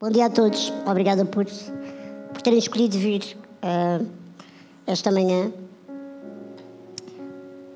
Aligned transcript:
Bom 0.00 0.10
dia 0.10 0.26
a 0.26 0.30
todos. 0.30 0.72
Obrigada 0.86 1.24
por, 1.24 1.44
por 1.44 2.40
terem 2.40 2.60
escolhido 2.60 2.96
vir 2.96 3.36
uh, 3.64 4.06
esta 4.86 5.10
manhã 5.10 5.52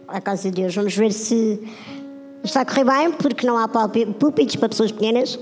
à 0.07 0.21
casa 0.21 0.49
de 0.49 0.63
Deus. 0.63 0.73
Vamos 0.73 0.95
ver 0.95 1.13
se 1.13 1.61
está 2.45 2.61
a 2.61 2.65
correr 2.65 2.85
bem, 2.85 3.11
porque 3.11 3.45
não 3.45 3.59
há 3.59 3.67
púlpitos 3.67 4.55
para 4.55 4.69
pessoas 4.69 4.93
pequenas. 4.93 5.37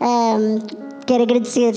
Um, 0.00 0.60
quero 1.04 1.24
agradecer, 1.24 1.74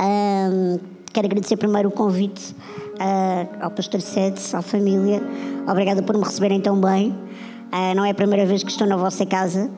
um, 0.00 0.78
quero 1.12 1.26
agradecer 1.26 1.58
primeiro 1.58 1.90
o 1.90 1.92
convite 1.92 2.56
uh, 2.94 3.62
ao 3.62 3.70
pastor 3.72 4.00
Sedes, 4.00 4.54
à 4.54 4.62
família. 4.62 5.22
Obrigada 5.70 6.02
por 6.02 6.16
me 6.16 6.24
receberem 6.24 6.62
tão 6.62 6.80
bem. 6.80 7.10
Uh, 7.10 7.94
não 7.94 8.06
é 8.06 8.10
a 8.12 8.14
primeira 8.14 8.46
vez 8.46 8.64
que 8.64 8.70
estou 8.70 8.86
na 8.86 8.96
vossa 8.96 9.26
casa. 9.26 9.70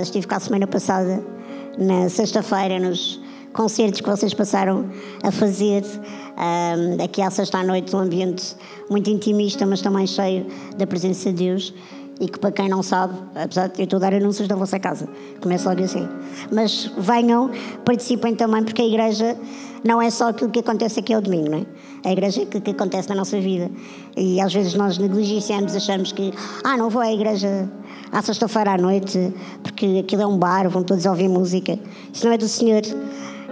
estive 0.00 0.28
cá 0.28 0.36
a 0.36 0.40
semana 0.40 0.68
passada 0.68 1.39
na 1.78 2.08
sexta-feira 2.08 2.78
nos 2.78 3.20
concertos 3.52 4.00
que 4.00 4.08
vocês 4.08 4.32
passaram 4.32 4.88
a 5.22 5.30
fazer 5.30 5.82
um, 5.84 7.02
aqui 7.02 7.20
à 7.20 7.30
sexta 7.30 7.58
à 7.58 7.64
noite, 7.64 7.94
um 7.94 7.98
ambiente 7.98 8.54
muito 8.88 9.10
intimista, 9.10 9.66
mas 9.66 9.80
também 9.80 10.06
cheio 10.06 10.46
da 10.76 10.86
presença 10.86 11.32
de 11.32 11.44
Deus 11.44 11.74
e 12.20 12.28
que 12.28 12.38
para 12.38 12.52
quem 12.52 12.68
não 12.68 12.82
sabe, 12.82 13.14
apesar 13.34 13.68
de 13.68 13.80
eu 13.80 13.84
estou 13.84 13.96
a 13.96 14.00
dar 14.00 14.14
anúncios 14.14 14.46
da 14.46 14.54
vossa 14.54 14.78
casa, 14.78 15.08
começa 15.40 15.70
logo 15.70 15.82
assim. 15.82 16.06
Mas 16.52 16.90
venham, 16.98 17.50
participem 17.82 18.34
também, 18.34 18.62
porque 18.62 18.82
a 18.82 18.86
igreja 18.86 19.36
não 19.82 20.02
é 20.02 20.10
só 20.10 20.28
aquilo 20.28 20.50
que 20.50 20.58
acontece 20.58 21.00
aqui 21.00 21.14
ao 21.14 21.22
domingo, 21.22 21.50
não 21.50 21.58
é? 21.58 21.66
A 22.04 22.12
igreja 22.12 22.42
é 22.42 22.44
aquilo 22.44 22.62
que 22.62 22.70
acontece 22.72 23.08
na 23.08 23.14
nossa 23.14 23.40
vida. 23.40 23.70
E 24.18 24.38
às 24.38 24.52
vezes 24.52 24.74
nós 24.74 24.98
negligenciamos, 24.98 25.74
achamos 25.74 26.12
que, 26.12 26.30
ah, 26.62 26.76
não 26.76 26.90
vou 26.90 27.00
à 27.00 27.10
igreja 27.10 27.66
à 28.12 28.22
sexta-feira 28.22 28.72
à 28.72 28.78
noite, 28.78 29.32
porque 29.62 30.02
aquilo 30.04 30.22
é 30.22 30.26
um 30.26 30.36
bar, 30.36 30.68
vão 30.68 30.82
todos 30.82 31.06
ouvir 31.06 31.28
música. 31.28 31.78
Isso 32.12 32.26
não 32.26 32.32
é 32.32 32.38
do 32.38 32.48
Senhor. 32.48 32.82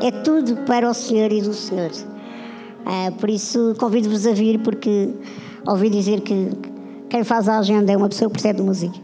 É 0.00 0.10
tudo 0.10 0.56
para 0.64 0.88
o 0.88 0.94
Senhor 0.94 1.32
e 1.32 1.40
do 1.40 1.52
Senhor. 1.52 1.90
Ah, 2.86 3.12
por 3.18 3.28
isso 3.28 3.74
convido-vos 3.78 4.26
a 4.26 4.32
vir, 4.32 4.60
porque 4.60 5.10
ouvi 5.66 5.90
dizer 5.90 6.20
que 6.22 6.50
quem 7.08 7.24
faz 7.24 7.48
a 7.48 7.58
agenda 7.58 7.92
é 7.92 7.96
uma 7.96 8.08
pessoa 8.08 8.28
que 8.28 8.34
percebe 8.34 8.62
música. 8.62 8.98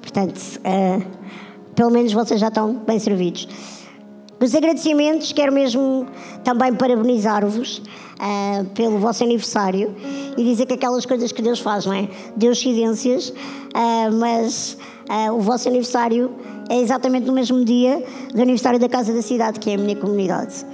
Portanto, 0.00 0.38
uh, 0.38 1.02
pelo 1.74 1.90
menos 1.90 2.12
vocês 2.12 2.40
já 2.40 2.48
estão 2.48 2.74
bem 2.74 2.98
servidos. 2.98 3.48
Os 4.40 4.54
agradecimentos, 4.54 5.32
quero 5.32 5.52
mesmo 5.52 6.06
também 6.42 6.74
parabenizar-vos 6.74 7.80
uh, 8.18 8.64
pelo 8.70 8.98
vosso 8.98 9.22
aniversário 9.24 9.94
e 10.36 10.44
dizer 10.44 10.66
que 10.66 10.74
aquelas 10.74 11.06
coisas 11.06 11.32
que 11.32 11.42
Deus 11.42 11.60
faz, 11.60 11.86
não 11.86 11.92
é? 11.92 12.08
Deus 12.36 12.60
cidências, 12.60 13.30
uh, 13.30 14.12
mas 14.18 14.76
o 15.34 15.40
vosso 15.40 15.68
aniversário 15.68 16.30
é 16.70 16.80
exatamente 16.80 17.26
no 17.26 17.34
mesmo 17.34 17.62
dia 17.66 18.02
do 18.32 18.40
aniversário 18.40 18.78
da 18.78 18.88
Casa 18.88 19.12
da 19.12 19.20
Cidade, 19.20 19.60
que 19.60 19.68
é 19.68 19.74
a 19.74 19.78
minha 19.78 19.96
comunidade. 19.96 20.64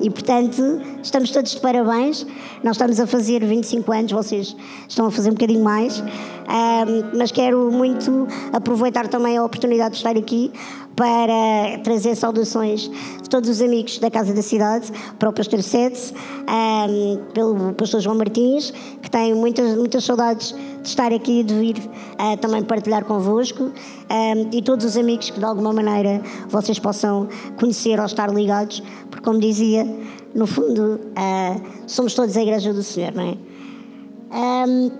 E, 0.00 0.10
portanto, 0.10 0.80
estamos 1.02 1.30
todos 1.30 1.52
de 1.52 1.60
parabéns. 1.60 2.26
Nós 2.64 2.76
estamos 2.76 2.98
a 2.98 3.06
fazer 3.06 3.44
25 3.44 3.92
anos, 3.92 4.12
vocês 4.12 4.56
estão 4.88 5.06
a 5.06 5.10
fazer 5.10 5.30
um 5.30 5.34
bocadinho 5.34 5.62
mais. 5.62 6.02
Um, 6.42 7.18
mas 7.18 7.30
quero 7.30 7.70
muito 7.70 8.26
aproveitar 8.52 9.08
também 9.08 9.36
a 9.36 9.44
oportunidade 9.44 9.92
de 9.92 9.96
estar 9.98 10.16
aqui 10.16 10.50
para 10.96 11.78
trazer 11.82 12.14
saudações 12.14 12.90
de 13.22 13.28
todos 13.28 13.48
os 13.48 13.62
amigos 13.62 13.98
da 13.98 14.10
Casa 14.10 14.34
da 14.34 14.42
Cidade, 14.42 14.92
para 15.18 15.28
o 15.28 15.32
Pastor 15.32 15.62
Sedes, 15.62 16.12
um, 16.48 17.16
pelo 17.32 17.72
Pastor 17.72 18.00
João 18.00 18.16
Martins, 18.16 18.72
que 19.00 19.10
tem 19.10 19.34
muitas, 19.34 19.76
muitas 19.76 20.04
saudades 20.04 20.54
de 20.82 20.88
estar 20.88 21.12
aqui 21.12 21.40
e 21.40 21.44
de 21.44 21.54
vir 21.54 21.78
uh, 21.78 22.36
também 22.38 22.62
partilhar 22.62 23.04
convosco, 23.04 23.64
um, 23.64 24.48
e 24.52 24.60
todos 24.60 24.84
os 24.84 24.96
amigos 24.96 25.30
que 25.30 25.38
de 25.38 25.44
alguma 25.44 25.72
maneira 25.72 26.20
vocês 26.48 26.78
possam 26.78 27.28
conhecer 27.58 27.98
ou 27.98 28.06
estar 28.06 28.32
ligados, 28.32 28.82
porque, 29.10 29.24
como 29.24 29.40
dizia, 29.40 29.86
no 30.34 30.46
fundo, 30.46 31.00
uh, 31.16 31.62
somos 31.86 32.14
todos 32.14 32.36
a 32.36 32.42
Igreja 32.42 32.72
do 32.72 32.82
Senhor, 32.82 33.12
não 33.14 33.22
é? 33.22 33.52
Um, 34.34 34.90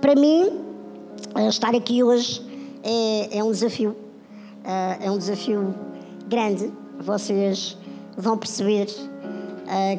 para 0.00 0.14
mim, 0.14 0.63
estar 1.48 1.74
aqui 1.74 2.02
hoje 2.02 2.42
é, 2.82 3.38
é 3.38 3.44
um 3.44 3.50
desafio 3.50 3.96
Uh, 4.64 4.96
é 4.98 5.10
um 5.10 5.18
desafio 5.18 5.74
grande. 6.26 6.72
Vocês 6.98 7.76
vão 8.16 8.38
perceber 8.38 8.86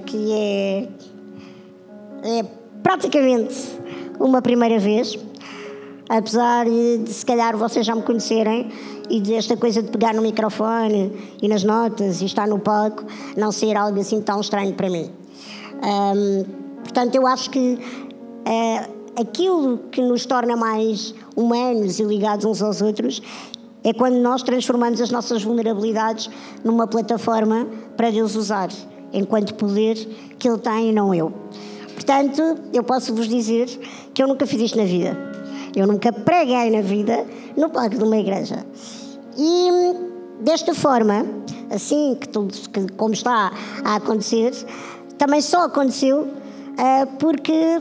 que 0.07 0.31
é, 0.33 0.89
é 2.23 2.45
praticamente 2.81 3.55
uma 4.19 4.41
primeira 4.41 4.79
vez. 4.79 5.19
Apesar 6.09 6.65
de, 6.65 7.03
se 7.07 7.23
calhar, 7.23 7.55
vocês 7.55 7.85
já 7.85 7.93
me 7.93 8.01
conhecerem 8.01 8.71
e 9.07 9.21
desta 9.21 9.55
coisa 9.55 9.83
de 9.83 9.91
pegar 9.91 10.15
no 10.15 10.21
microfone 10.23 11.11
e 11.41 11.47
nas 11.47 11.63
notas 11.63 12.21
e 12.21 12.25
estar 12.25 12.47
no 12.47 12.57
palco 12.57 13.03
não 13.37 13.51
ser 13.51 13.77
algo 13.77 13.99
assim 13.99 14.21
tão 14.21 14.41
estranho 14.41 14.73
para 14.73 14.89
mim. 14.89 15.11
Um, 15.83 16.43
portanto, 16.81 17.13
eu 17.13 17.27
acho 17.27 17.51
que 17.51 17.79
uh, 17.79 18.94
aquilo 19.15 19.77
que 19.91 20.01
nos 20.01 20.25
torna 20.25 20.55
mais 20.55 21.13
humanos 21.35 21.99
e 21.99 22.03
ligados 22.03 22.45
uns 22.45 22.61
aos 22.61 22.81
outros 22.81 23.21
é 23.83 23.93
quando 23.93 24.15
nós 24.15 24.41
transformamos 24.41 24.99
as 24.99 25.11
nossas 25.11 25.43
vulnerabilidades 25.43 26.29
numa 26.63 26.87
plataforma 26.87 27.67
para 27.95 28.09
Deus 28.09 28.35
usar, 28.35 28.69
enquanto 29.13 29.53
poder 29.53 29.95
que 30.39 30.49
Ele 30.49 30.57
tem 30.57 30.89
e 30.89 30.91
não 30.91 31.13
eu. 31.13 31.31
Portanto, 31.93 32.41
eu 32.73 32.83
posso 32.83 33.13
vos 33.13 33.27
dizer 33.27 33.67
que 34.13 34.21
eu 34.21 34.27
nunca 34.27 34.45
fiz 34.45 34.61
isto 34.61 34.77
na 34.77 34.85
vida. 34.85 35.15
Eu 35.75 35.85
nunca 35.85 36.11
preguei 36.11 36.69
na 36.71 36.81
vida 36.81 37.25
no 37.55 37.69
palco 37.69 37.97
de 37.97 38.03
uma 38.03 38.17
igreja. 38.17 38.65
E 39.37 39.69
desta 40.39 40.73
forma, 40.73 41.25
assim 41.69 42.17
que 42.19 42.27
tudo 42.27 42.53
que, 42.69 42.91
como 42.93 43.13
está 43.13 43.51
a 43.83 43.95
acontecer, 43.95 44.51
também 45.17 45.41
só 45.41 45.65
aconteceu 45.65 46.21
uh, 46.21 47.07
porque 47.19 47.77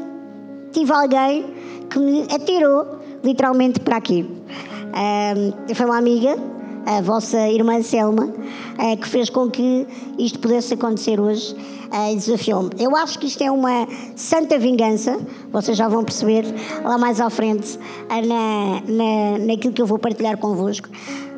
tive 0.75 0.93
alguém 0.93 1.47
que 1.89 1.99
me 2.01 2.23
atirou 2.23 2.99
literalmente 3.23 3.79
para 3.81 3.97
aqui. 3.97 4.23
Uh, 4.23 5.75
foi 5.75 5.87
uma 5.87 5.97
amiga, 5.97 6.37
a 6.85 7.01
vossa 7.01 7.49
irmã 7.49 7.81
Selma, 7.81 8.25
uh, 8.25 8.97
que 9.01 9.09
fez 9.09 9.31
com 9.31 9.49
que 9.49 9.87
isto 10.19 10.39
pudesse 10.41 10.75
acontecer 10.75 11.21
hoje 11.21 11.55
uh, 11.55 12.13
e 12.13 12.17
desafiou-me. 12.17 12.71
Eu 12.79 12.95
acho 12.97 13.19
que 13.21 13.27
isto 13.27 13.43
é 13.43 13.51
uma 13.51 13.87
santa 14.17 14.59
vingança, 14.59 15.17
vocês 15.53 15.77
já 15.77 15.89
vão 15.89 16.05
perceber 16.05 16.45
lá 16.85 16.99
mais 16.99 17.21
à 17.21 17.31
frente 17.31 17.79
uh, 17.79 18.27
na, 18.27 18.83
na, 18.87 19.39
naquilo 19.47 19.73
que 19.73 19.81
eu 19.81 19.87
vou 19.87 19.99
partilhar 19.99 20.37
convosco. 20.39 20.89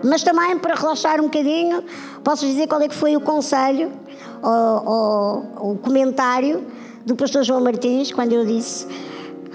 Mas 0.03 0.23
também 0.23 0.59
para 0.59 0.75
relaxar 0.75 1.21
um 1.21 1.25
bocadinho, 1.25 1.85
posso 2.25 2.47
dizer 2.47 2.67
qual 2.67 2.81
é 2.81 2.89
que 2.89 2.95
foi 2.95 3.17
o 3.17 3.21
conselho 3.21 3.93
ou 4.43 5.73
o 5.73 5.79
comentário 5.83 6.63
do 7.07 7.17
pastor 7.17 7.43
João 7.43 7.61
Martins 7.61 8.13
quando 8.13 8.33
eu 8.33 8.45
disse 8.45 8.87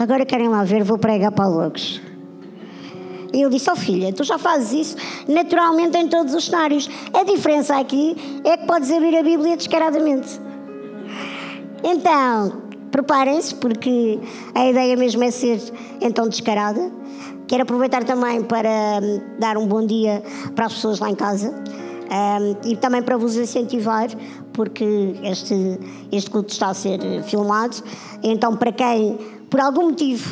agora 0.01 0.25
querem 0.25 0.49
lá 0.49 0.63
ver, 0.63 0.83
vou 0.83 0.97
pregar 0.97 1.31
para 1.31 1.47
loucos. 1.47 2.01
E 3.33 3.41
eu 3.41 3.49
disse, 3.49 3.69
oh 3.71 3.75
filha, 3.75 4.11
tu 4.11 4.23
já 4.23 4.37
fazes 4.37 4.73
isso 4.73 4.97
naturalmente 5.27 5.97
em 5.97 6.07
todos 6.07 6.33
os 6.33 6.45
cenários. 6.45 6.89
A 7.13 7.23
diferença 7.23 7.77
aqui 7.77 8.15
é 8.43 8.57
que 8.57 8.65
podes 8.65 8.91
abrir 8.91 9.15
a 9.15 9.23
Bíblia 9.23 9.55
descaradamente. 9.55 10.39
Então, 11.83 12.61
preparem-se, 12.91 13.55
porque 13.55 14.19
a 14.53 14.67
ideia 14.67 14.97
mesmo 14.97 15.23
é 15.23 15.31
ser 15.31 15.61
então 16.01 16.27
descarada. 16.27 16.91
Quero 17.47 17.63
aproveitar 17.63 18.03
também 18.03 18.43
para 18.43 18.69
hum, 19.01 19.21
dar 19.39 19.57
um 19.57 19.65
bom 19.65 19.85
dia 19.85 20.23
para 20.55 20.65
as 20.65 20.73
pessoas 20.73 20.99
lá 20.99 21.09
em 21.09 21.15
casa. 21.15 21.53
Um, 22.11 22.69
e 22.69 22.75
também 22.75 23.01
para 23.01 23.15
vos 23.15 23.37
incentivar, 23.37 24.09
porque 24.53 25.15
este, 25.23 25.79
este 26.11 26.29
culto 26.29 26.51
está 26.51 26.67
a 26.67 26.73
ser 26.73 26.99
filmado. 27.23 27.77
Então, 28.23 28.55
para 28.55 28.71
quem, 28.71 29.17
por 29.49 29.59
algum 29.59 29.89
motivo, 29.89 30.29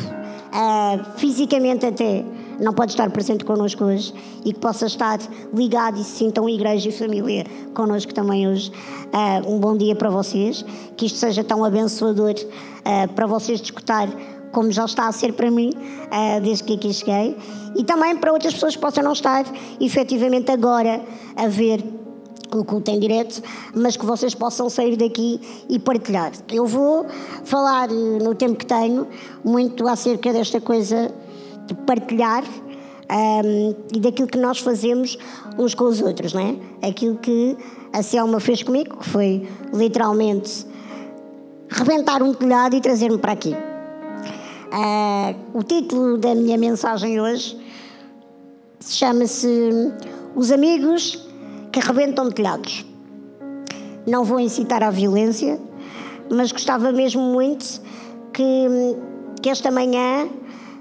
uh, 0.50 1.18
fisicamente 1.18 1.86
até, 1.86 2.24
não 2.60 2.74
pode 2.74 2.92
estar 2.92 3.10
presente 3.10 3.46
connosco 3.46 3.86
hoje 3.86 4.14
e 4.44 4.52
que 4.52 4.60
possa 4.60 4.86
estar 4.86 5.18
ligado 5.54 6.00
e 6.00 6.04
se 6.04 6.18
sintam 6.18 6.50
igreja 6.50 6.90
e 6.90 6.92
família 6.92 7.46
connosco 7.74 8.14
também 8.14 8.48
hoje. 8.48 8.72
Uh, 9.14 9.56
um 9.56 9.60
bom 9.60 9.78
dia 9.78 9.96
para 9.96 10.10
vocês, 10.10 10.66
que 10.98 11.06
isto 11.06 11.18
seja 11.18 11.44
tão 11.44 11.64
abençoador 11.64 12.34
uh, 12.36 13.14
para 13.14 13.26
vocês 13.26 13.62
escutar 13.62 14.10
como 14.52 14.72
já 14.72 14.86
está 14.86 15.08
a 15.08 15.12
ser 15.12 15.34
para 15.34 15.52
mim 15.52 15.70
desde 16.42 16.64
que 16.64 16.74
aqui 16.74 16.92
cheguei 16.92 17.38
e 17.76 17.84
também 17.84 18.18
para 18.18 18.34
outras 18.34 18.52
pessoas 18.52 18.76
que 18.76 18.82
possam 18.82 19.04
não 19.04 19.14
estar 19.14 19.46
efetivamente 19.80 20.52
agora 20.52 21.04
a 21.36 21.48
ver 21.48 21.84
o 22.52 22.64
culto 22.66 22.92
em 22.92 23.00
direto, 23.00 23.42
mas 23.74 23.96
que 23.96 24.06
vocês 24.06 24.34
possam 24.34 24.70
sair 24.70 24.96
daqui 24.96 25.40
e 25.70 25.78
partilhar. 25.80 26.32
Eu 26.52 26.66
vou 26.66 27.06
falar 27.44 27.90
no 27.90 28.34
tempo 28.36 28.56
que 28.56 28.66
tenho 28.66 29.08
muito 29.44 29.88
acerca 29.88 30.34
desta 30.34 30.60
coisa 30.60 31.14
de 31.68 31.74
partilhar 31.74 32.44
um, 32.44 33.76
e 33.94 34.00
daquilo 34.00 34.28
que 34.28 34.38
nós 34.38 34.60
fazemos 34.60 35.18
uns 35.58 35.74
com 35.74 35.86
os 35.86 36.02
outros, 36.02 36.34
não 36.34 36.42
é? 36.42 36.88
Aquilo 36.88 37.18
que 37.18 37.58
a 37.92 38.04
Selma 38.04 38.40
fez 38.40 38.64
comigo, 38.64 38.98
que 38.98 39.10
foi 39.10 39.48
literalmente 39.74 40.66
rebentar 41.70 42.22
um 42.22 42.34
telhado 42.34 42.76
e 42.76 42.82
trazer-me 42.82 43.18
para 43.18 43.34
aqui. 43.34 43.56
Uh, 44.72 45.58
o 45.58 45.64
título 45.64 46.18
da 46.18 46.36
minha 46.36 46.58
mensagem 46.58 47.20
hoje 47.20 47.60
chama-se 48.80 49.92
Os 50.36 50.52
Amigos 50.52 51.29
que 51.72 51.80
Rebentam 51.80 52.32
Telhados. 52.32 52.86
não 54.08 54.24
vou 54.24 54.40
incitar 54.40 54.82
à 54.82 54.90
violência, 54.90 55.60
mas 56.32 56.52
gostava 56.52 56.92
mesmo 56.92 57.22
muito 57.22 57.82
que, 58.34 58.68
que 59.42 59.50
esta 59.50 59.70
manhã, 59.70 60.28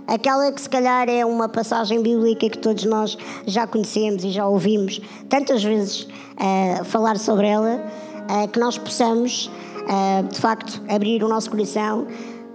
aquela 0.06 0.50
que 0.50 0.61
se 0.61 0.69
calhar 0.69 1.08
é 1.08 1.25
uma 1.26 1.49
passagem 1.49 2.02
bíblica 2.02 2.49
que 2.49 2.58
todos 2.58 2.85
nós 2.85 3.19
já 3.46 3.67
conhecemos 3.67 4.25
e 4.25 4.31
já 4.31 4.46
ouvimos 4.46 5.00
tantas 5.29 5.62
vezes 5.62 6.02
uh, 6.02 6.85
falar 6.85 7.19
sobre 7.19 7.49
ela, 7.49 7.85
uh, 8.31 8.49
que 8.49 8.58
nós 8.58 8.79
possamos, 8.79 9.50
uh, 9.82 10.26
de 10.26 10.40
facto, 10.40 10.82
abrir 10.88 11.23
o 11.23 11.29
nosso 11.29 11.50
coração 11.50 12.06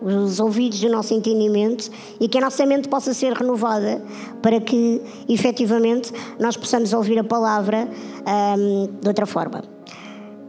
os 0.04 0.40
ouvidos 0.40 0.82
do 0.82 0.90
nosso 0.90 1.14
entendimento 1.14 1.90
e 2.20 2.28
que 2.28 2.38
a 2.38 2.42
nossa 2.42 2.66
mente 2.66 2.90
possa 2.90 3.14
ser 3.14 3.32
renovada 3.34 4.04
para 4.42 4.60
que, 4.60 5.02
efetivamente, 5.30 6.12
nós 6.40 6.58
possamos 6.58 6.92
ouvir 6.94 7.18
a 7.18 7.24
palavra 7.24 7.88
um, 8.58 8.88
de 9.00 9.08
outra 9.08 9.26
forma. 9.26 9.64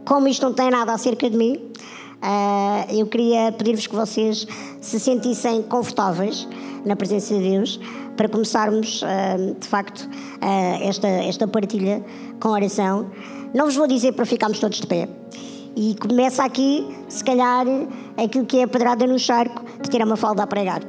Como 0.03 0.27
isto 0.27 0.45
não 0.45 0.53
tem 0.53 0.69
nada 0.69 0.93
acerca 0.93 1.29
de 1.29 1.37
mim, 1.37 1.55
uh, 1.55 2.93
eu 2.93 3.07
queria 3.07 3.51
pedir-vos 3.51 3.87
que 3.87 3.95
vocês 3.95 4.45
se 4.81 4.99
sentissem 4.99 5.61
confortáveis 5.63 6.47
na 6.85 6.95
presença 6.95 7.33
de 7.33 7.41
Deus 7.49 7.79
para 8.17 8.27
começarmos, 8.27 9.01
uh, 9.01 9.55
de 9.59 9.67
facto, 9.67 10.01
uh, 10.01 10.83
esta, 10.83 11.07
esta 11.07 11.47
partilha 11.47 12.03
com 12.39 12.49
oração. 12.49 13.09
Não 13.53 13.65
vos 13.65 13.75
vou 13.75 13.87
dizer 13.87 14.11
para 14.11 14.25
ficarmos 14.25 14.59
todos 14.59 14.79
de 14.79 14.87
pé. 14.87 15.07
E 15.75 15.93
começa 15.95 16.43
aqui, 16.43 16.87
se 17.09 17.23
calhar, 17.23 17.65
aquilo 18.15 18.45
que 18.45 18.59
é 18.59 18.63
a 18.63 18.67
pedrada 18.67 19.05
no 19.05 19.19
charco 19.19 19.63
de 19.81 19.89
ter 19.89 20.01
uma 20.03 20.15
falda 20.15 20.43
a 20.43 20.47
pregar. 20.47 20.81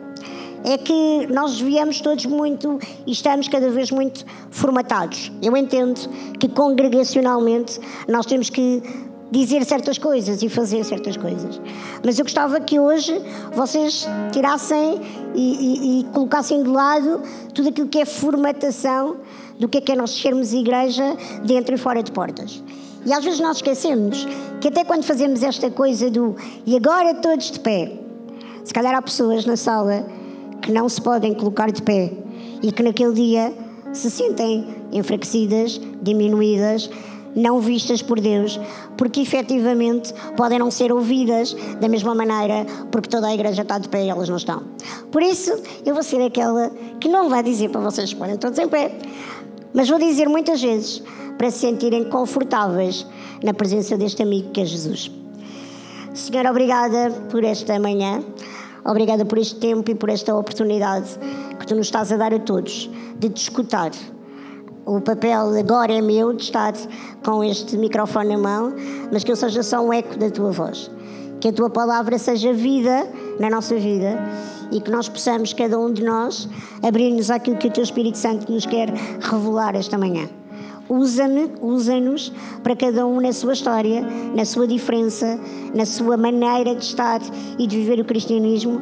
É 0.65 0.79
que 0.79 1.27
nós 1.29 1.61
viemos 1.61 2.00
todos 2.00 2.25
muito 2.27 2.79
e 3.06 3.12
estamos 3.12 3.49
cada 3.49 3.69
vez 3.71 3.91
muito 3.91 4.25
formatados. 4.50 5.33
Eu 5.43 5.56
entendo 5.56 6.00
que 6.38 6.49
congregacionalmente 6.49 7.81
nós 8.09 8.27
temos 8.27 8.49
que 8.49 8.83
dizer 9.31 9.65
certas 9.65 9.99
coisas 9.99 10.43
e 10.43 10.49
fazer 10.49 10.85
certas 10.85 11.17
coisas. 11.17 11.61
Mas 12.05 12.19
eu 12.19 12.25
gostava 12.25 12.61
que 12.61 12.79
hoje 12.79 13.21
vocês 13.55 14.06
tirassem 14.32 15.00
e, 15.35 15.41
e, 15.41 16.00
e 16.00 16.05
colocassem 16.12 16.62
de 16.62 16.69
lado 16.69 17.23
tudo 17.53 17.71
aquilo 17.71 17.89
que 17.89 17.99
é 17.99 18.05
formatação 18.05 19.17
do 19.59 19.69
que 19.69 19.79
é 19.79 19.81
que 19.81 19.93
é 19.93 19.97
nós 19.97 20.11
sermos 20.11 20.53
igreja 20.53 21.17
dentro 21.44 21.75
e 21.75 21.79
fora 21.79 22.03
de 22.03 22.12
portas. 22.12 22.62
E 23.06 23.12
às 23.12 23.25
vezes 23.25 23.38
nós 23.38 23.58
esquecemos 23.58 24.26
que 24.61 24.67
até 24.67 24.85
quando 24.85 25.05
fazemos 25.05 25.43
esta 25.44 25.70
coisa 25.70 26.11
do 26.11 26.35
e 26.67 26.76
agora 26.76 27.14
todos 27.14 27.53
de 27.53 27.61
pé, 27.61 27.93
se 28.64 28.75
calhar 28.75 28.94
há 28.94 29.00
pessoas 29.00 29.47
na 29.47 29.56
sala 29.56 30.05
que 30.61 30.73
não 30.73 30.88
se 30.88 31.00
podem 31.00 31.32
colocar 31.32 31.70
de 31.70 31.81
pé 31.82 32.12
e 32.61 32.73
que 32.73 32.82
naquele 32.82 33.14
dia 33.14 33.55
se 33.93 34.11
sentem 34.11 34.67
enfraquecidas, 34.93 35.81
diminuídas, 36.03 36.91
não 37.37 37.61
vistas 37.61 38.00
por 38.03 38.19
Deus, 38.19 38.58
porque 38.97 39.20
efetivamente 39.20 40.12
podem 40.37 40.58
não 40.58 40.70
ser 40.70 40.91
ouvidas 40.91 41.55
da 41.79 41.87
mesma 41.87 42.14
maneira, 42.14 42.67
porque 42.91 43.08
toda 43.08 43.29
a 43.29 43.35
igreja 43.35 43.61
está 43.61 43.79
de 43.79 43.88
pé 43.88 44.06
e 44.06 44.08
elas 44.08 44.29
não 44.29 44.37
estão. 44.37 44.62
Por 45.12 45.23
isso, 45.23 45.53
eu 45.85 45.94
vou 45.94 46.03
ser 46.03 46.23
aquela 46.23 46.70
que 46.99 47.08
não 47.08 47.29
vai 47.29 47.43
dizer 47.43 47.69
para 47.69 47.82
vocês 47.82 48.12
que 48.12 48.19
podem 48.19 48.37
todos 48.38 48.58
em 48.58 48.67
pé, 48.67 48.91
mas 49.76 49.90
vou 49.90 49.99
dizer 49.99 50.26
muitas 50.26 50.62
vezes 50.62 51.02
para 51.37 51.50
se 51.50 51.58
sentirem 51.58 52.05
confortáveis 52.05 53.06
na 53.44 53.52
presença 53.52 53.94
deste 53.94 54.23
amigo 54.23 54.50
que 54.50 54.62
é 54.62 54.64
Jesus. 54.64 55.11
Senhor, 56.14 56.46
obrigada 56.46 57.11
por 57.31 57.44
esta 57.44 57.78
manhã, 57.78 58.25
obrigada 58.82 59.26
por 59.26 59.37
este 59.37 59.56
tempo 59.56 59.90
e 59.90 59.94
por 59.94 60.08
esta 60.08 60.34
oportunidade 60.34 61.11
que 61.61 61.67
tu 61.67 61.75
nos 61.75 61.88
estás 61.88 62.11
a 62.11 62.17
dar 62.17 62.32
a 62.32 62.38
todos 62.38 62.90
de 63.19 63.28
te 63.28 63.43
escutar. 63.43 63.90
O 64.87 64.99
papel 65.02 65.55
agora 65.58 65.93
é 65.93 66.00
meu 66.00 66.32
de 66.32 66.44
estar 66.44 66.72
com 67.22 67.44
este 67.44 67.76
microfone 67.76 68.31
na 68.31 68.38
mão, 68.38 68.75
mas 69.12 69.25
que 69.25 69.31
eu 69.31 69.37
seja 69.37 69.62
só 69.62 69.84
um 69.84 69.93
eco 69.93 70.17
da 70.17 70.31
tua 70.31 70.52
voz. 70.52 70.90
Que 71.38 71.49
a 71.49 71.52
tua 71.52 71.69
palavra 71.69 72.19
seja 72.19 72.50
vida 72.55 73.06
na 73.38 73.50
nossa 73.50 73.75
vida 73.75 74.19
e 74.71 74.81
que 74.81 74.91
nós 74.91 75.09
possamos, 75.09 75.53
cada 75.53 75.79
um 75.79 75.93
de 75.93 76.05
nós, 76.05 76.49
abrir-nos 76.83 77.31
àquilo 77.31 77.57
que 77.57 77.69
o 77.69 77.71
teu 77.71 77.83
Espírito 77.83 78.19
Santo 78.19 78.51
nos 78.51 78.67
quer 78.67 78.91
revelar 79.21 79.75
esta 79.75 79.97
manhã. 79.97 80.29
Usa-me, 80.89 81.51
usa-nos 81.61 82.33
para 82.63 82.77
cada 82.77 83.05
um 83.07 83.21
na 83.21 83.33
sua 83.33 83.55
história, 83.55 84.05
na 84.35 84.45
sua 84.45 84.69
diferença, 84.69 85.39
na 85.75 85.85
sua 85.85 86.17
maneira 86.17 86.75
de 86.75 86.85
estar 86.85 87.21
e 87.59 87.67
de 87.67 87.77
viver 87.77 88.01
o 88.01 88.05
cristianismo, 88.05 88.81